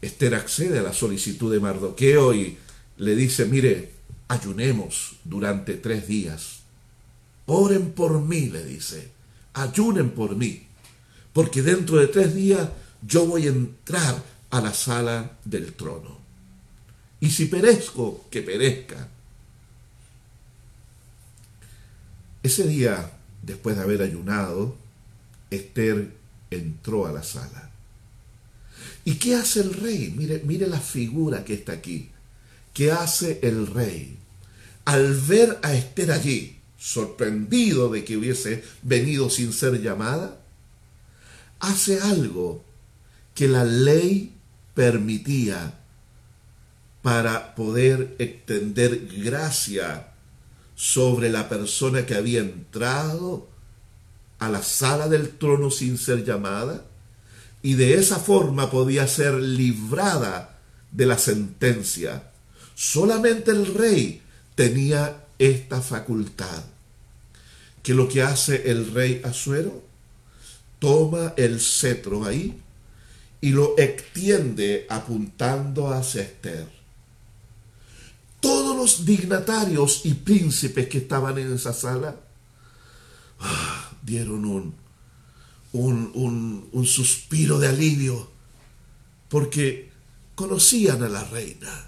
Esther 0.00 0.36
accede 0.36 0.78
a 0.78 0.82
la 0.82 0.92
solicitud 0.92 1.52
de 1.52 1.58
Mardoqueo 1.58 2.32
y 2.32 2.56
le 2.98 3.14
dice, 3.14 3.46
mire, 3.46 3.92
ayunemos 4.28 5.16
durante 5.24 5.74
tres 5.74 6.06
días. 6.06 6.60
Oren 7.46 7.92
por 7.92 8.20
mí, 8.20 8.48
le 8.50 8.64
dice, 8.64 9.10
ayunen 9.54 10.10
por 10.10 10.36
mí, 10.36 10.66
porque 11.32 11.62
dentro 11.62 11.96
de 11.96 12.08
tres 12.08 12.34
días 12.34 12.68
yo 13.06 13.26
voy 13.26 13.46
a 13.46 13.50
entrar 13.50 14.22
a 14.50 14.60
la 14.60 14.74
sala 14.74 15.38
del 15.44 15.72
trono. 15.72 16.18
Y 17.20 17.30
si 17.30 17.46
perezco, 17.46 18.26
que 18.30 18.42
perezca. 18.42 19.08
Ese 22.42 22.66
día, 22.66 23.12
después 23.42 23.76
de 23.76 23.82
haber 23.82 24.02
ayunado, 24.02 24.76
Esther 25.50 26.12
entró 26.50 27.06
a 27.06 27.12
la 27.12 27.22
sala. 27.22 27.70
¿Y 29.04 29.14
qué 29.14 29.36
hace 29.36 29.60
el 29.60 29.74
rey? 29.74 30.14
Mire, 30.16 30.42
mire 30.44 30.66
la 30.66 30.80
figura 30.80 31.44
que 31.44 31.54
está 31.54 31.72
aquí. 31.72 32.10
¿Qué 32.78 32.92
hace 32.92 33.40
el 33.42 33.66
rey? 33.66 34.16
Al 34.84 35.12
ver 35.12 35.58
a 35.64 35.74
Esther 35.74 36.12
allí, 36.12 36.60
sorprendido 36.78 37.88
de 37.88 38.04
que 38.04 38.16
hubiese 38.16 38.62
venido 38.82 39.30
sin 39.30 39.52
ser 39.52 39.82
llamada, 39.82 40.38
hace 41.58 41.98
algo 41.98 42.64
que 43.34 43.48
la 43.48 43.64
ley 43.64 44.32
permitía 44.74 45.80
para 47.02 47.56
poder 47.56 48.14
extender 48.20 49.08
gracia 49.24 50.12
sobre 50.76 51.30
la 51.30 51.48
persona 51.48 52.06
que 52.06 52.14
había 52.14 52.38
entrado 52.38 53.48
a 54.38 54.48
la 54.48 54.62
sala 54.62 55.08
del 55.08 55.30
trono 55.30 55.72
sin 55.72 55.98
ser 55.98 56.24
llamada 56.24 56.86
y 57.60 57.74
de 57.74 57.94
esa 57.94 58.20
forma 58.20 58.70
podía 58.70 59.08
ser 59.08 59.34
librada 59.34 60.60
de 60.92 61.06
la 61.06 61.18
sentencia. 61.18 62.30
Solamente 62.78 63.50
el 63.50 63.74
rey 63.74 64.22
tenía 64.54 65.24
esta 65.36 65.82
facultad. 65.82 66.62
Que 67.82 67.92
lo 67.92 68.08
que 68.08 68.22
hace 68.22 68.70
el 68.70 68.94
rey 68.94 69.20
Asuero, 69.24 69.82
toma 70.78 71.34
el 71.36 71.60
cetro 71.60 72.24
ahí 72.24 72.56
y 73.40 73.50
lo 73.50 73.76
extiende 73.76 74.86
apuntando 74.88 75.92
hacia 75.92 76.22
Esther. 76.22 76.68
Todos 78.38 78.76
los 78.76 79.04
dignatarios 79.04 80.02
y 80.04 80.14
príncipes 80.14 80.88
que 80.88 80.98
estaban 80.98 81.36
en 81.36 81.52
esa 81.52 81.72
sala 81.72 82.14
ah, 83.40 83.90
dieron 84.02 84.44
un, 84.44 84.74
un, 85.72 86.68
un 86.70 86.86
suspiro 86.86 87.58
de 87.58 87.66
alivio, 87.66 88.30
porque 89.28 89.90
conocían 90.36 91.02
a 91.02 91.08
la 91.08 91.24
reina, 91.24 91.87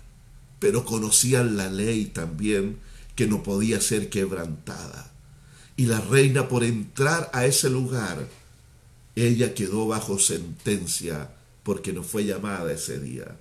pero 0.61 0.85
conocían 0.85 1.57
la 1.57 1.69
ley 1.69 2.05
también 2.05 2.79
que 3.17 3.27
no 3.27 3.43
podía 3.43 3.81
ser 3.81 4.09
quebrantada. 4.11 5.11
Y 5.77 5.87
la 5.87 6.01
reina 6.01 6.49
por 6.49 6.63
entrar 6.63 7.31
a 7.33 7.47
ese 7.47 7.71
lugar, 7.71 8.29
ella 9.17 9.55
quedó 9.55 9.89
bajo 9.89 10.19
sentencia 10.19 11.31
porque 11.63 11.93
no 11.93 12.03
fue 12.03 12.27
llamada 12.27 12.73
ese 12.73 13.01
día. 13.01 13.37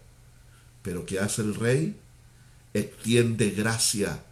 Pero 0.81 1.05
¿qué 1.05 1.19
hace 1.19 1.41
el 1.41 1.55
rey? 1.55 1.97
Extiende 2.73 3.49
gracia, 3.51 4.23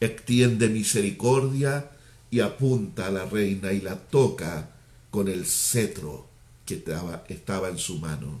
extiende 0.00 0.68
misericordia 0.68 1.90
y 2.30 2.40
apunta 2.40 3.08
a 3.08 3.10
la 3.10 3.26
reina 3.26 3.72
y 3.72 3.82
la 3.82 3.96
toca 3.96 4.70
con 5.10 5.28
el 5.28 5.44
cetro 5.44 6.26
que 6.64 6.76
estaba, 6.76 7.24
estaba 7.28 7.68
en 7.68 7.78
su 7.78 7.98
mano. 7.98 8.40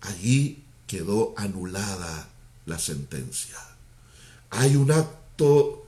Allí 0.00 0.62
quedó 0.86 1.34
anulada 1.36 2.30
la 2.68 2.78
sentencia. 2.78 3.56
Hay 4.50 4.76
un 4.76 4.90
acto 4.90 5.86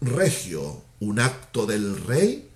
regio, 0.00 0.82
un 1.00 1.20
acto 1.20 1.66
del 1.66 1.96
rey 2.04 2.48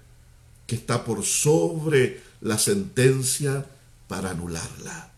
que 0.67 0.77
está 0.77 1.05
por 1.05 1.25
sobre 1.25 2.23
la 2.41 2.59
sentencia 2.59 3.67
para 4.09 4.31
anularla. 4.31 5.11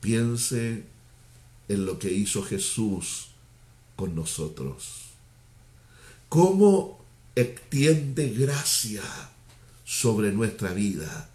Piense 0.00 0.84
en 1.68 1.86
lo 1.86 1.98
que 1.98 2.12
hizo 2.12 2.42
Jesús 2.42 3.28
con 3.96 4.14
nosotros. 4.14 5.08
Cómo 6.28 7.04
extiende 7.34 8.28
gracia 8.30 9.02
sobre 9.84 10.32
nuestra 10.32 10.72
vida. 10.72 11.30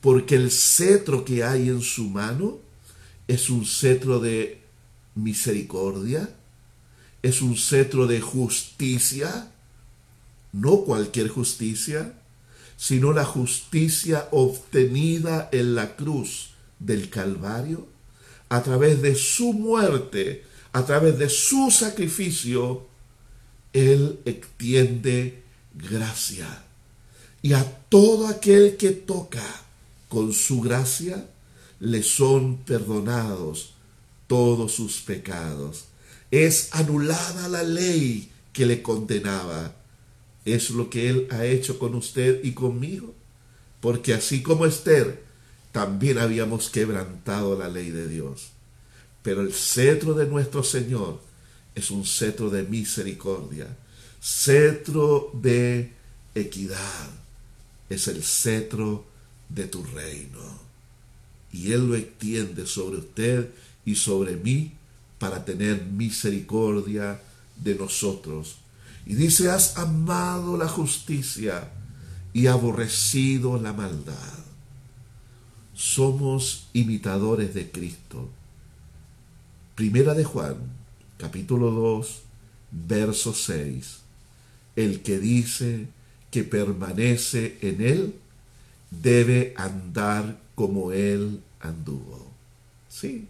Porque 0.00 0.36
el 0.36 0.50
cetro 0.50 1.24
que 1.24 1.44
hay 1.44 1.68
en 1.68 1.82
su 1.82 2.04
mano 2.04 2.58
es 3.26 3.50
un 3.50 3.66
cetro 3.66 4.20
de 4.20 4.60
misericordia, 5.22 6.28
es 7.22 7.42
un 7.42 7.56
cetro 7.56 8.06
de 8.06 8.20
justicia, 8.20 9.50
no 10.52 10.84
cualquier 10.84 11.28
justicia, 11.28 12.14
sino 12.76 13.12
la 13.12 13.24
justicia 13.24 14.28
obtenida 14.30 15.48
en 15.52 15.74
la 15.74 15.96
cruz 15.96 16.50
del 16.78 17.10
Calvario, 17.10 17.86
a 18.48 18.62
través 18.62 19.02
de 19.02 19.14
su 19.14 19.52
muerte, 19.52 20.44
a 20.72 20.84
través 20.84 21.18
de 21.18 21.28
su 21.28 21.70
sacrificio, 21.70 22.86
Él 23.72 24.20
extiende 24.24 25.42
gracia. 25.74 26.64
Y 27.42 27.52
a 27.52 27.64
todo 27.88 28.28
aquel 28.28 28.76
que 28.76 28.90
toca 28.90 29.44
con 30.08 30.32
su 30.32 30.60
gracia, 30.60 31.28
le 31.80 32.02
son 32.02 32.58
perdonados 32.58 33.74
todos 34.28 34.72
sus 34.72 35.00
pecados. 35.00 35.86
Es 36.30 36.68
anulada 36.72 37.48
la 37.48 37.64
ley 37.64 38.30
que 38.52 38.66
le 38.66 38.82
condenaba. 38.82 39.74
Es 40.44 40.70
lo 40.70 40.88
que 40.88 41.08
Él 41.08 41.26
ha 41.30 41.44
hecho 41.44 41.80
con 41.80 41.96
usted 41.96 42.44
y 42.44 42.52
conmigo. 42.52 43.14
Porque 43.80 44.14
así 44.14 44.42
como 44.42 44.66
Esther, 44.66 45.22
también 45.72 46.18
habíamos 46.18 46.70
quebrantado 46.70 47.58
la 47.58 47.68
ley 47.68 47.90
de 47.90 48.06
Dios. 48.06 48.50
Pero 49.22 49.40
el 49.40 49.52
cetro 49.52 50.14
de 50.14 50.26
nuestro 50.26 50.62
Señor 50.62 51.20
es 51.74 51.90
un 51.90 52.04
cetro 52.04 52.50
de 52.50 52.64
misericordia, 52.64 53.66
cetro 54.20 55.30
de 55.34 55.92
equidad, 56.34 57.10
es 57.88 58.08
el 58.08 58.22
cetro 58.22 59.04
de 59.48 59.66
tu 59.66 59.84
reino. 59.84 60.40
Y 61.52 61.72
Él 61.72 61.88
lo 61.88 61.94
extiende 61.94 62.66
sobre 62.66 62.98
usted 62.98 63.48
y 63.88 63.94
sobre 63.94 64.36
mí 64.36 64.72
para 65.18 65.46
tener 65.46 65.82
misericordia 65.82 67.22
de 67.56 67.74
nosotros. 67.74 68.56
Y 69.06 69.14
dice, 69.14 69.50
has 69.50 69.78
amado 69.78 70.58
la 70.58 70.68
justicia 70.68 71.72
y 72.34 72.48
aborrecido 72.48 73.58
la 73.58 73.72
maldad. 73.72 74.44
Somos 75.72 76.68
imitadores 76.74 77.54
de 77.54 77.70
Cristo. 77.70 78.28
Primera 79.74 80.12
de 80.12 80.24
Juan, 80.24 80.56
capítulo 81.16 81.70
2, 81.70 82.22
verso 82.70 83.32
6. 83.32 84.00
El 84.76 85.00
que 85.00 85.18
dice 85.18 85.86
que 86.30 86.44
permanece 86.44 87.56
en 87.62 87.80
Él 87.80 88.14
debe 88.90 89.54
andar 89.56 90.38
como 90.54 90.92
Él 90.92 91.40
anduvo. 91.60 92.30
Sí. 92.90 93.28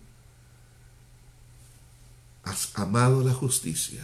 Has 2.48 2.70
amado 2.78 3.22
la 3.22 3.34
justicia 3.34 4.02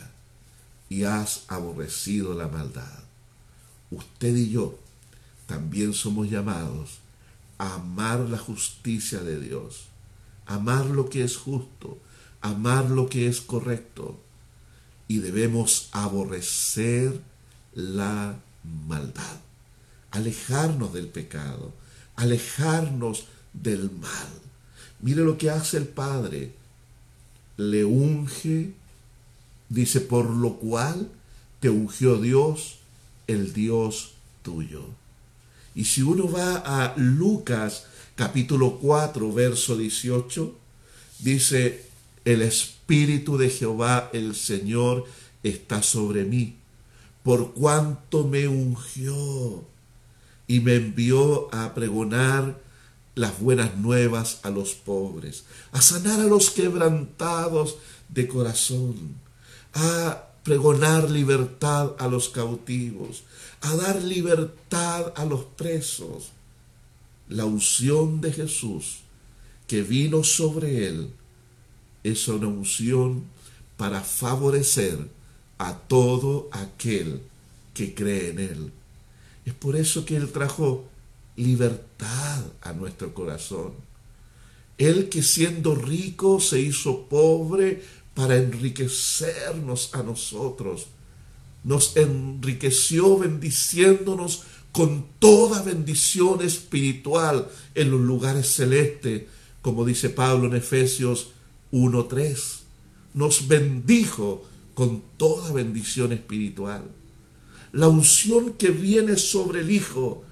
y 0.90 1.04
has 1.04 1.44
aborrecido 1.48 2.34
la 2.34 2.46
maldad. 2.46 3.04
Usted 3.90 4.36
y 4.36 4.50
yo 4.50 4.78
también 5.46 5.94
somos 5.94 6.28
llamados 6.28 6.98
a 7.56 7.76
amar 7.76 8.20
la 8.20 8.36
justicia 8.36 9.20
de 9.20 9.40
Dios, 9.40 9.86
amar 10.44 10.84
lo 10.84 11.08
que 11.08 11.24
es 11.24 11.38
justo, 11.38 11.96
amar 12.42 12.90
lo 12.90 13.08
que 13.08 13.28
es 13.28 13.40
correcto 13.40 14.20
y 15.08 15.20
debemos 15.20 15.88
aborrecer 15.92 17.18
la 17.72 18.38
maldad, 18.86 19.40
alejarnos 20.10 20.92
del 20.92 21.08
pecado, 21.08 21.72
alejarnos 22.14 23.24
del 23.54 23.90
mal. 23.90 24.28
Mire 25.00 25.22
lo 25.22 25.38
que 25.38 25.48
hace 25.48 25.78
el 25.78 25.88
Padre, 25.88 26.54
le 27.56 27.84
unge, 27.84 28.72
dice, 29.68 30.00
por 30.00 30.30
lo 30.30 30.54
cual 30.54 31.10
te 31.60 31.70
ungió 31.70 32.20
Dios, 32.20 32.78
el 33.26 33.52
Dios 33.52 34.12
tuyo. 34.42 34.84
Y 35.74 35.86
si 35.86 36.02
uno 36.02 36.30
va 36.30 36.56
a 36.56 36.94
Lucas 36.96 37.86
capítulo 38.14 38.78
4, 38.78 39.32
verso 39.32 39.76
18, 39.76 40.54
dice, 41.20 41.84
el 42.24 42.42
Espíritu 42.42 43.36
de 43.36 43.50
Jehová, 43.50 44.10
el 44.12 44.34
Señor, 44.34 45.04
está 45.42 45.82
sobre 45.82 46.24
mí, 46.24 46.56
por 47.22 47.52
cuanto 47.54 48.26
me 48.26 48.48
ungió 48.48 49.64
y 50.46 50.60
me 50.60 50.76
envió 50.76 51.54
a 51.54 51.74
pregonar 51.74 52.63
las 53.14 53.40
buenas 53.40 53.76
nuevas 53.76 54.40
a 54.42 54.50
los 54.50 54.74
pobres, 54.74 55.44
a 55.72 55.80
sanar 55.80 56.20
a 56.20 56.24
los 56.24 56.50
quebrantados 56.50 57.76
de 58.08 58.26
corazón, 58.26 59.16
a 59.72 60.28
pregonar 60.42 61.10
libertad 61.10 61.92
a 61.98 62.08
los 62.08 62.28
cautivos, 62.28 63.24
a 63.60 63.74
dar 63.76 64.02
libertad 64.02 65.12
a 65.16 65.24
los 65.24 65.44
presos. 65.44 66.30
La 67.28 67.46
unción 67.46 68.20
de 68.20 68.32
Jesús 68.32 68.98
que 69.66 69.82
vino 69.82 70.22
sobre 70.24 70.86
él 70.86 71.10
es 72.02 72.28
una 72.28 72.48
unción 72.48 73.24
para 73.76 74.02
favorecer 74.02 75.08
a 75.58 75.74
todo 75.78 76.48
aquel 76.52 77.22
que 77.72 77.94
cree 77.94 78.30
en 78.30 78.38
él. 78.38 78.72
Es 79.46 79.54
por 79.54 79.76
eso 79.76 80.04
que 80.04 80.16
él 80.16 80.30
trajo 80.30 80.84
libertad 81.36 82.44
a 82.62 82.72
nuestro 82.72 83.12
corazón. 83.14 83.72
Él 84.78 85.08
que 85.08 85.22
siendo 85.22 85.74
rico 85.74 86.40
se 86.40 86.60
hizo 86.60 87.06
pobre 87.06 87.82
para 88.14 88.36
enriquecernos 88.36 89.94
a 89.94 90.02
nosotros 90.02 90.88
nos 91.64 91.96
enriqueció 91.96 93.18
bendiciéndonos 93.18 94.42
con 94.70 95.06
toda 95.18 95.62
bendición 95.62 96.42
espiritual 96.42 97.48
en 97.74 97.90
los 97.90 98.00
lugares 98.00 98.48
celestes, 98.48 99.24
como 99.62 99.84
dice 99.84 100.10
Pablo 100.10 100.46
en 100.46 100.56
Efesios 100.56 101.30
1.3. 101.72 102.36
Nos 103.14 103.48
bendijo 103.48 104.44
con 104.74 105.02
toda 105.16 105.52
bendición 105.52 106.12
espiritual. 106.12 106.84
La 107.72 107.88
unción 107.88 108.52
que 108.52 108.70
viene 108.70 109.16
sobre 109.16 109.60
el 109.60 109.70
Hijo 109.70 110.22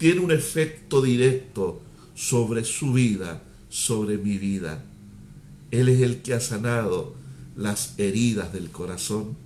tiene 0.00 0.18
un 0.18 0.32
efecto 0.32 1.00
directo 1.00 1.80
sobre 2.16 2.64
su 2.64 2.92
vida, 2.92 3.40
sobre 3.68 4.18
mi 4.18 4.36
vida. 4.36 4.82
Él 5.70 5.88
es 5.88 6.00
el 6.00 6.22
que 6.22 6.34
ha 6.34 6.40
sanado 6.40 7.14
las 7.54 7.94
heridas 7.98 8.52
del 8.52 8.70
corazón 8.70 9.36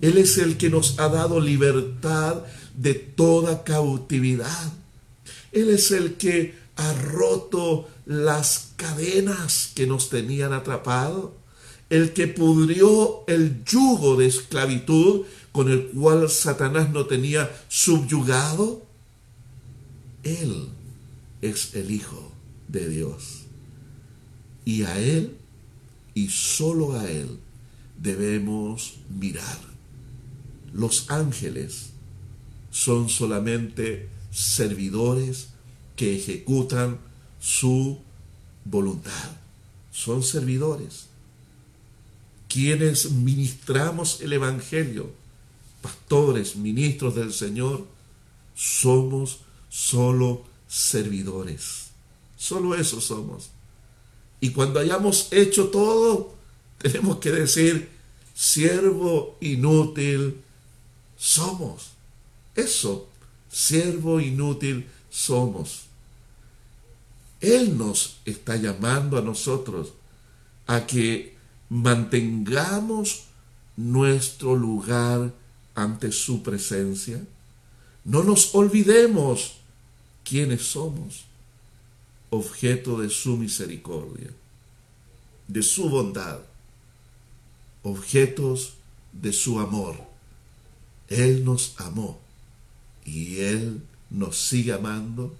él 0.00 0.18
es 0.18 0.38
el 0.38 0.56
que 0.56 0.70
nos 0.70 0.98
ha 0.98 1.08
dado 1.08 1.40
libertad 1.40 2.42
de 2.76 2.94
toda 2.94 3.64
cautividad. 3.64 4.72
Él 5.52 5.70
es 5.70 5.90
el 5.90 6.14
que 6.14 6.54
ha 6.76 6.92
roto 6.92 7.88
las 8.04 8.72
cadenas 8.76 9.72
que 9.74 9.86
nos 9.86 10.10
tenían 10.10 10.52
atrapados, 10.52 11.30
el 11.88 12.12
que 12.12 12.26
pudrió 12.26 13.24
el 13.26 13.64
yugo 13.64 14.16
de 14.16 14.26
esclavitud 14.26 15.22
con 15.52 15.70
el 15.70 15.86
cual 15.86 16.28
Satanás 16.28 16.90
no 16.90 17.06
tenía 17.06 17.50
subyugado. 17.68 18.82
Él 20.26 20.68
es 21.40 21.74
el 21.74 21.90
Hijo 21.90 22.32
de 22.68 22.88
Dios. 22.88 23.42
Y 24.64 24.82
a 24.82 24.98
Él, 24.98 25.36
y 26.14 26.28
solo 26.28 26.98
a 26.98 27.08
Él, 27.08 27.38
debemos 27.96 28.98
mirar. 29.08 29.60
Los 30.72 31.10
ángeles 31.10 31.90
son 32.70 33.08
solamente 33.08 34.08
servidores 34.30 35.48
que 35.94 36.16
ejecutan 36.16 36.98
su 37.40 37.98
voluntad. 38.64 39.30
Son 39.92 40.22
servidores. 40.22 41.06
Quienes 42.48 43.12
ministramos 43.12 44.20
el 44.20 44.32
Evangelio, 44.32 45.10
pastores, 45.80 46.56
ministros 46.56 47.14
del 47.14 47.32
Señor, 47.32 47.86
somos 48.54 49.40
solo 49.68 50.44
servidores. 50.68 51.90
Solo 52.36 52.74
eso 52.74 53.00
somos. 53.00 53.50
Y 54.40 54.50
cuando 54.50 54.80
hayamos 54.80 55.28
hecho 55.32 55.68
todo, 55.68 56.34
tenemos 56.78 57.18
que 57.18 57.30
decir, 57.30 57.88
siervo 58.34 59.36
inútil 59.40 60.42
somos. 61.16 61.92
Eso, 62.54 63.08
siervo 63.50 64.20
inútil 64.20 64.86
somos. 65.10 65.86
Él 67.40 67.76
nos 67.76 68.18
está 68.24 68.56
llamando 68.56 69.18
a 69.18 69.22
nosotros 69.22 69.92
a 70.66 70.86
que 70.86 71.36
mantengamos 71.68 73.24
nuestro 73.76 74.56
lugar 74.56 75.32
ante 75.74 76.12
su 76.12 76.42
presencia. 76.42 77.22
No 78.06 78.22
nos 78.22 78.54
olvidemos 78.54 79.56
quiénes 80.24 80.62
somos, 80.62 81.24
objeto 82.30 83.00
de 83.00 83.10
su 83.10 83.36
misericordia, 83.36 84.30
de 85.48 85.62
su 85.62 85.90
bondad, 85.90 86.38
objetos 87.82 88.74
de 89.12 89.32
su 89.32 89.58
amor. 89.58 89.96
Él 91.08 91.44
nos 91.44 91.74
amó 91.78 92.20
y 93.04 93.40
Él 93.40 93.82
nos 94.08 94.36
sigue 94.36 94.72
amando 94.72 95.34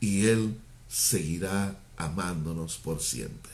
y 0.00 0.26
Él 0.28 0.56
seguirá 0.88 1.78
amándonos 1.98 2.78
por 2.78 3.02
siempre. 3.02 3.52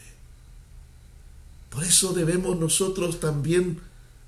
Por 1.71 1.83
eso 1.83 2.13
debemos 2.13 2.57
nosotros 2.57 3.19
también 3.19 3.81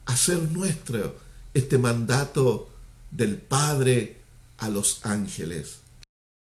hacer 0.04 0.42
nuestro 0.50 1.16
este 1.54 1.78
mandato 1.78 2.70
del 3.10 3.36
Padre 3.36 4.15
a 4.58 4.68
los 4.68 5.04
ángeles. 5.04 5.78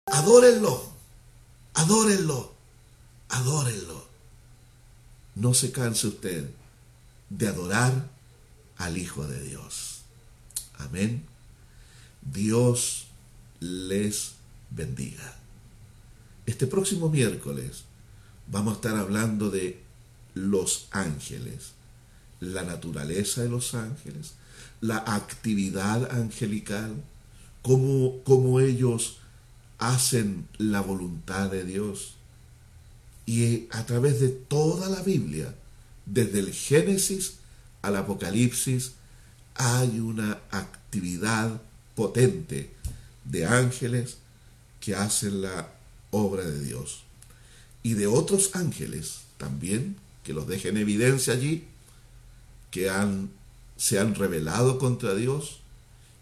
Adórenlo, 0.05 0.91
adórenlo, 1.73 2.53
adórenlo. 3.29 4.07
No 5.35 5.53
se 5.53 5.71
canse 5.71 6.07
usted 6.07 6.49
de 7.29 7.47
adorar 7.47 8.09
al 8.77 8.97
Hijo 8.97 9.27
de 9.27 9.41
Dios. 9.41 10.01
Amén. 10.77 11.25
Dios 12.21 13.07
les 13.59 14.33
bendiga. 14.69 15.35
Este 16.45 16.67
próximo 16.67 17.09
miércoles 17.09 17.83
vamos 18.47 18.73
a 18.73 18.75
estar 18.77 18.95
hablando 18.95 19.49
de 19.49 19.81
los 20.33 20.87
ángeles, 20.91 21.71
la 22.39 22.63
naturaleza 22.63 23.43
de 23.43 23.49
los 23.49 23.73
ángeles, 23.73 24.33
la 24.81 24.97
actividad 24.97 26.11
angelical, 26.11 26.95
cómo, 27.67 28.59
ellos 28.59 29.17
hacen 29.77 30.47
la 30.57 30.81
voluntad 30.81 31.51
de 31.51 31.63
Dios. 31.63 32.15
Y 33.25 33.67
a 33.71 33.85
través 33.85 34.19
de 34.21 34.29
toda 34.29 34.89
la 34.89 35.01
Biblia, 35.01 35.53
desde 36.05 36.39
el 36.39 36.53
Génesis 36.53 37.35
al 37.81 37.97
Apocalipsis, 37.97 38.93
hay 39.55 39.99
una 39.99 40.39
actividad 40.51 41.61
potente 41.95 42.71
de 43.25 43.45
ángeles 43.45 44.17
que 44.79 44.95
hacen 44.95 45.41
la 45.41 45.73
obra 46.11 46.43
de 46.43 46.63
Dios. 46.63 47.03
Y 47.83 47.93
de 47.93 48.07
otros 48.07 48.51
ángeles 48.55 49.21
también, 49.37 49.97
que 50.23 50.33
los 50.33 50.47
dejen 50.47 50.77
en 50.77 50.83
evidencia 50.83 51.33
allí, 51.33 51.65
que 52.71 52.89
han, 52.89 53.29
se 53.75 53.99
han 53.99 54.15
rebelado 54.15 54.79
contra 54.79 55.15
Dios 55.15 55.61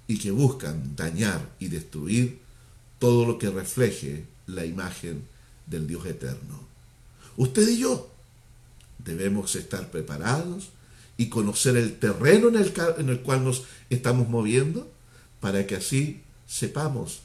y 0.07 0.17
que 0.19 0.31
buscan 0.31 0.95
dañar 0.95 1.49
y 1.59 1.67
destruir 1.67 2.39
todo 2.99 3.25
lo 3.25 3.37
que 3.37 3.49
refleje 3.49 4.25
la 4.47 4.65
imagen 4.65 5.23
del 5.65 5.87
Dios 5.87 6.05
eterno. 6.05 6.59
Usted 7.37 7.67
y 7.67 7.79
yo 7.79 8.09
debemos 8.99 9.55
estar 9.55 9.91
preparados 9.91 10.69
y 11.17 11.27
conocer 11.27 11.77
el 11.77 11.97
terreno 11.97 12.49
en 12.49 12.55
el, 12.55 12.73
en 12.97 13.09
el 13.09 13.21
cual 13.21 13.43
nos 13.43 13.63
estamos 13.89 14.29
moviendo 14.29 14.91
para 15.39 15.65
que 15.67 15.75
así 15.75 16.21
sepamos 16.47 17.21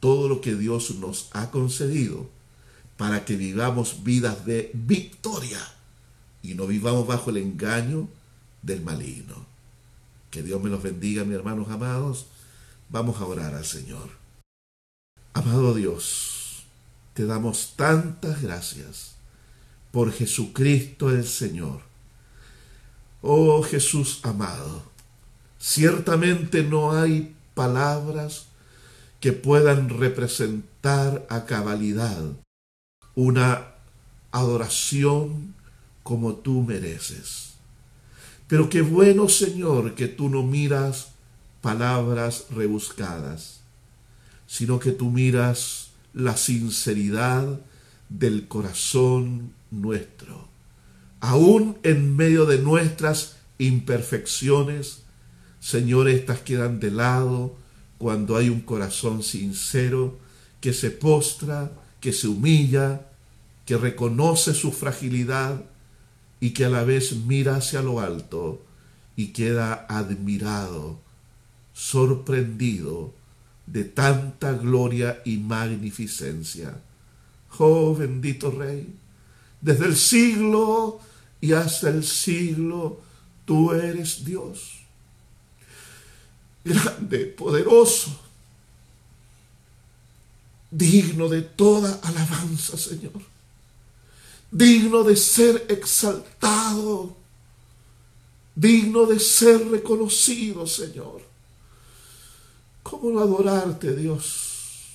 todo 0.00 0.28
lo 0.28 0.40
que 0.40 0.54
Dios 0.54 0.90
nos 0.96 1.28
ha 1.32 1.50
concedido 1.50 2.28
para 2.96 3.24
que 3.24 3.36
vivamos 3.36 4.04
vidas 4.04 4.46
de 4.46 4.70
victoria 4.72 5.60
y 6.42 6.54
no 6.54 6.66
vivamos 6.66 7.06
bajo 7.06 7.30
el 7.30 7.38
engaño 7.38 8.08
del 8.62 8.82
maligno. 8.82 9.46
Que 10.36 10.42
Dios 10.42 10.62
me 10.62 10.68
los 10.68 10.82
bendiga, 10.82 11.24
mis 11.24 11.34
hermanos 11.34 11.66
amados. 11.70 12.26
Vamos 12.90 13.22
a 13.22 13.24
orar 13.24 13.54
al 13.54 13.64
Señor. 13.64 14.10
Amado 15.32 15.72
Dios, 15.72 16.66
te 17.14 17.24
damos 17.24 17.72
tantas 17.74 18.42
gracias 18.42 19.14
por 19.92 20.12
Jesucristo 20.12 21.08
el 21.08 21.26
Señor. 21.26 21.80
Oh 23.22 23.62
Jesús 23.62 24.20
amado, 24.24 24.82
ciertamente 25.58 26.62
no 26.62 26.92
hay 26.92 27.34
palabras 27.54 28.48
que 29.20 29.32
puedan 29.32 29.88
representar 29.88 31.26
a 31.30 31.46
cabalidad 31.46 32.22
una 33.14 33.68
adoración 34.32 35.54
como 36.02 36.34
tú 36.34 36.62
mereces. 36.62 37.55
Pero 38.48 38.68
qué 38.68 38.82
bueno, 38.82 39.28
Señor, 39.28 39.94
que 39.94 40.06
tú 40.08 40.28
no 40.28 40.42
miras 40.42 41.08
palabras 41.60 42.46
rebuscadas, 42.50 43.60
sino 44.46 44.78
que 44.78 44.92
tú 44.92 45.10
miras 45.10 45.90
la 46.14 46.36
sinceridad 46.36 47.60
del 48.08 48.46
corazón 48.46 49.52
nuestro. 49.70 50.48
Aún 51.20 51.76
en 51.82 52.14
medio 52.14 52.46
de 52.46 52.58
nuestras 52.58 53.36
imperfecciones, 53.58 55.02
Señor, 55.58 56.08
estas 56.08 56.40
quedan 56.40 56.78
de 56.78 56.92
lado 56.92 57.56
cuando 57.98 58.36
hay 58.36 58.48
un 58.48 58.60
corazón 58.60 59.24
sincero 59.24 60.18
que 60.60 60.72
se 60.72 60.90
postra, 60.90 61.72
que 62.00 62.12
se 62.12 62.28
humilla, 62.28 63.08
que 63.64 63.76
reconoce 63.76 64.54
su 64.54 64.70
fragilidad 64.70 65.64
y 66.40 66.50
que 66.50 66.64
a 66.64 66.68
la 66.68 66.84
vez 66.84 67.12
mira 67.26 67.56
hacia 67.56 67.82
lo 67.82 68.00
alto 68.00 68.64
y 69.16 69.28
queda 69.28 69.86
admirado, 69.88 71.00
sorprendido 71.72 73.14
de 73.66 73.84
tanta 73.84 74.52
gloria 74.52 75.22
y 75.24 75.38
magnificencia. 75.38 76.80
Oh 77.58 77.94
bendito 77.94 78.50
Rey, 78.50 78.94
desde 79.60 79.86
el 79.86 79.96
siglo 79.96 81.00
y 81.40 81.52
hasta 81.52 81.88
el 81.88 82.04
siglo 82.04 83.00
tú 83.44 83.72
eres 83.72 84.24
Dios 84.24 84.76
grande, 86.66 87.26
poderoso, 87.26 88.10
digno 90.70 91.28
de 91.28 91.42
toda 91.42 92.00
alabanza, 92.02 92.76
Señor, 92.76 93.22
digno 94.50 95.02
de 95.02 95.16
ser 95.16 95.66
exaltado, 95.68 97.16
digno 98.54 99.06
de 99.06 99.18
ser 99.18 99.68
reconocido, 99.68 100.66
Señor. 100.66 101.22
¿Cómo 102.82 103.10
no 103.10 103.20
adorarte, 103.20 103.94
Dios? 103.94 104.92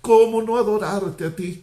¿Cómo 0.00 0.42
no 0.42 0.56
adorarte 0.56 1.26
a 1.26 1.34
ti? 1.34 1.62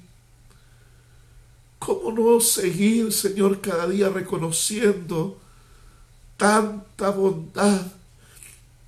¿Cómo 1.79 2.11
no 2.11 2.39
seguir, 2.39 3.13
Señor, 3.13 3.61
cada 3.61 3.87
día 3.87 4.09
reconociendo 4.09 5.37
tanta 6.37 7.09
bondad, 7.11 7.91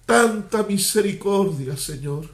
tanta 0.06 0.64
misericordia, 0.64 1.78
Señor. 1.78 2.30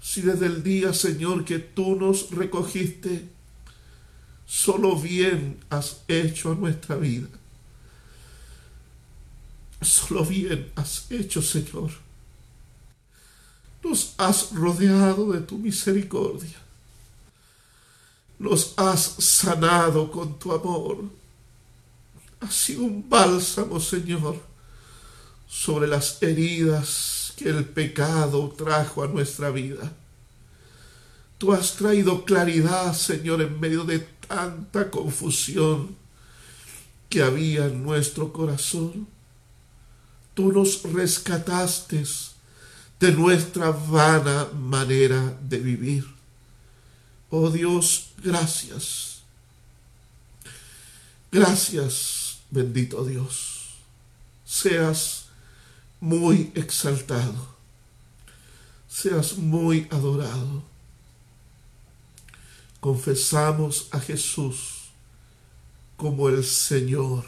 Si 0.00 0.22
desde 0.22 0.46
el 0.46 0.62
día, 0.62 0.92
Señor, 0.92 1.44
que 1.44 1.58
tú 1.58 1.96
nos 1.96 2.30
recogiste, 2.30 3.28
solo 4.46 4.96
bien 4.96 5.58
has 5.68 6.02
hecho 6.08 6.52
a 6.52 6.54
nuestra 6.54 6.96
vida. 6.96 7.28
Solo 9.82 10.24
bien 10.24 10.72
has 10.76 11.10
hecho, 11.10 11.42
Señor. 11.42 11.90
Nos 13.82 14.14
has 14.16 14.52
rodeado 14.52 15.32
de 15.32 15.40
tu 15.40 15.58
misericordia. 15.58 16.56
Nos 18.38 18.74
has 18.76 19.02
sanado 19.18 20.10
con 20.10 20.38
tu 20.38 20.52
amor. 20.52 21.04
Ha 22.40 22.50
sido 22.50 22.82
un 22.82 23.08
bálsamo, 23.08 23.78
Señor 23.78 24.56
sobre 25.48 25.86
las 25.86 26.22
heridas 26.22 27.32
que 27.36 27.48
el 27.48 27.64
pecado 27.64 28.52
trajo 28.56 29.02
a 29.02 29.08
nuestra 29.08 29.50
vida. 29.50 29.92
Tú 31.38 31.52
has 31.52 31.76
traído 31.76 32.24
claridad, 32.24 32.94
Señor, 32.94 33.42
en 33.42 33.60
medio 33.60 33.84
de 33.84 34.00
tanta 34.28 34.90
confusión 34.90 35.96
que 37.08 37.22
había 37.22 37.66
en 37.66 37.82
nuestro 37.82 38.32
corazón. 38.32 39.06
Tú 40.34 40.52
nos 40.52 40.82
rescataste 40.82 42.04
de 43.00 43.12
nuestra 43.12 43.70
vana 43.70 44.46
manera 44.54 45.38
de 45.42 45.58
vivir. 45.58 46.04
Oh 47.30 47.50
Dios, 47.50 48.10
gracias. 48.22 49.22
Gracias, 51.30 52.38
bendito 52.50 53.04
Dios. 53.04 53.74
Seas 54.44 55.26
muy 56.00 56.52
exaltado, 56.54 57.56
seas 58.88 59.36
muy 59.36 59.88
adorado. 59.90 60.62
Confesamos 62.86 63.88
a 63.90 63.98
Jesús 63.98 64.90
como 65.96 66.28
el 66.28 66.44
Señor, 66.44 67.24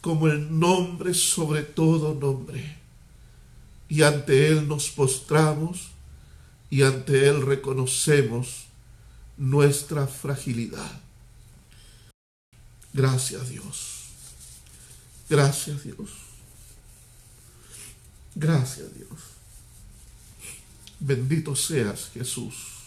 como 0.00 0.28
el 0.28 0.58
nombre 0.58 1.12
sobre 1.12 1.62
todo 1.62 2.14
nombre. 2.14 2.78
Y 3.86 4.04
ante 4.04 4.48
Él 4.48 4.66
nos 4.66 4.88
postramos 4.88 5.88
y 6.70 6.84
ante 6.84 7.28
Él 7.28 7.44
reconocemos 7.44 8.64
nuestra 9.36 10.06
fragilidad. 10.06 11.02
Gracias 12.94 13.50
Dios. 13.50 14.04
Gracias 15.28 15.84
Dios. 15.84 16.08
Gracias 18.34 18.88
Dios. 18.96 19.20
Bendito 20.98 21.54
seas 21.54 22.08
Jesús. 22.14 22.77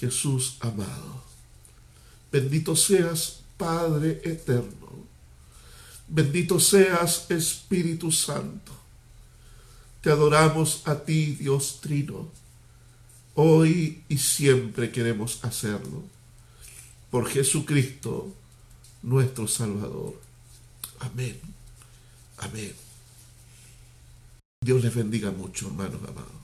Jesús 0.00 0.56
amado. 0.60 1.22
Bendito 2.32 2.74
seas 2.74 3.40
Padre 3.58 4.22
eterno. 4.24 4.88
Bendito 6.08 6.58
seas 6.58 7.30
Espíritu 7.30 8.10
Santo. 8.10 8.72
Te 10.00 10.10
adoramos 10.10 10.82
a 10.86 11.04
ti, 11.04 11.36
Dios 11.38 11.80
Trino. 11.82 12.28
Hoy 13.34 14.02
y 14.08 14.16
siempre 14.16 14.90
queremos 14.90 15.44
hacerlo. 15.44 16.02
Por 17.10 17.28
Jesucristo, 17.28 18.32
nuestro 19.02 19.46
Salvador. 19.46 20.18
Amén. 21.00 21.38
Amén. 22.38 22.74
Dios 24.62 24.82
les 24.82 24.94
bendiga 24.94 25.30
mucho, 25.30 25.66
hermanos 25.66 26.00
amados. 26.08 26.39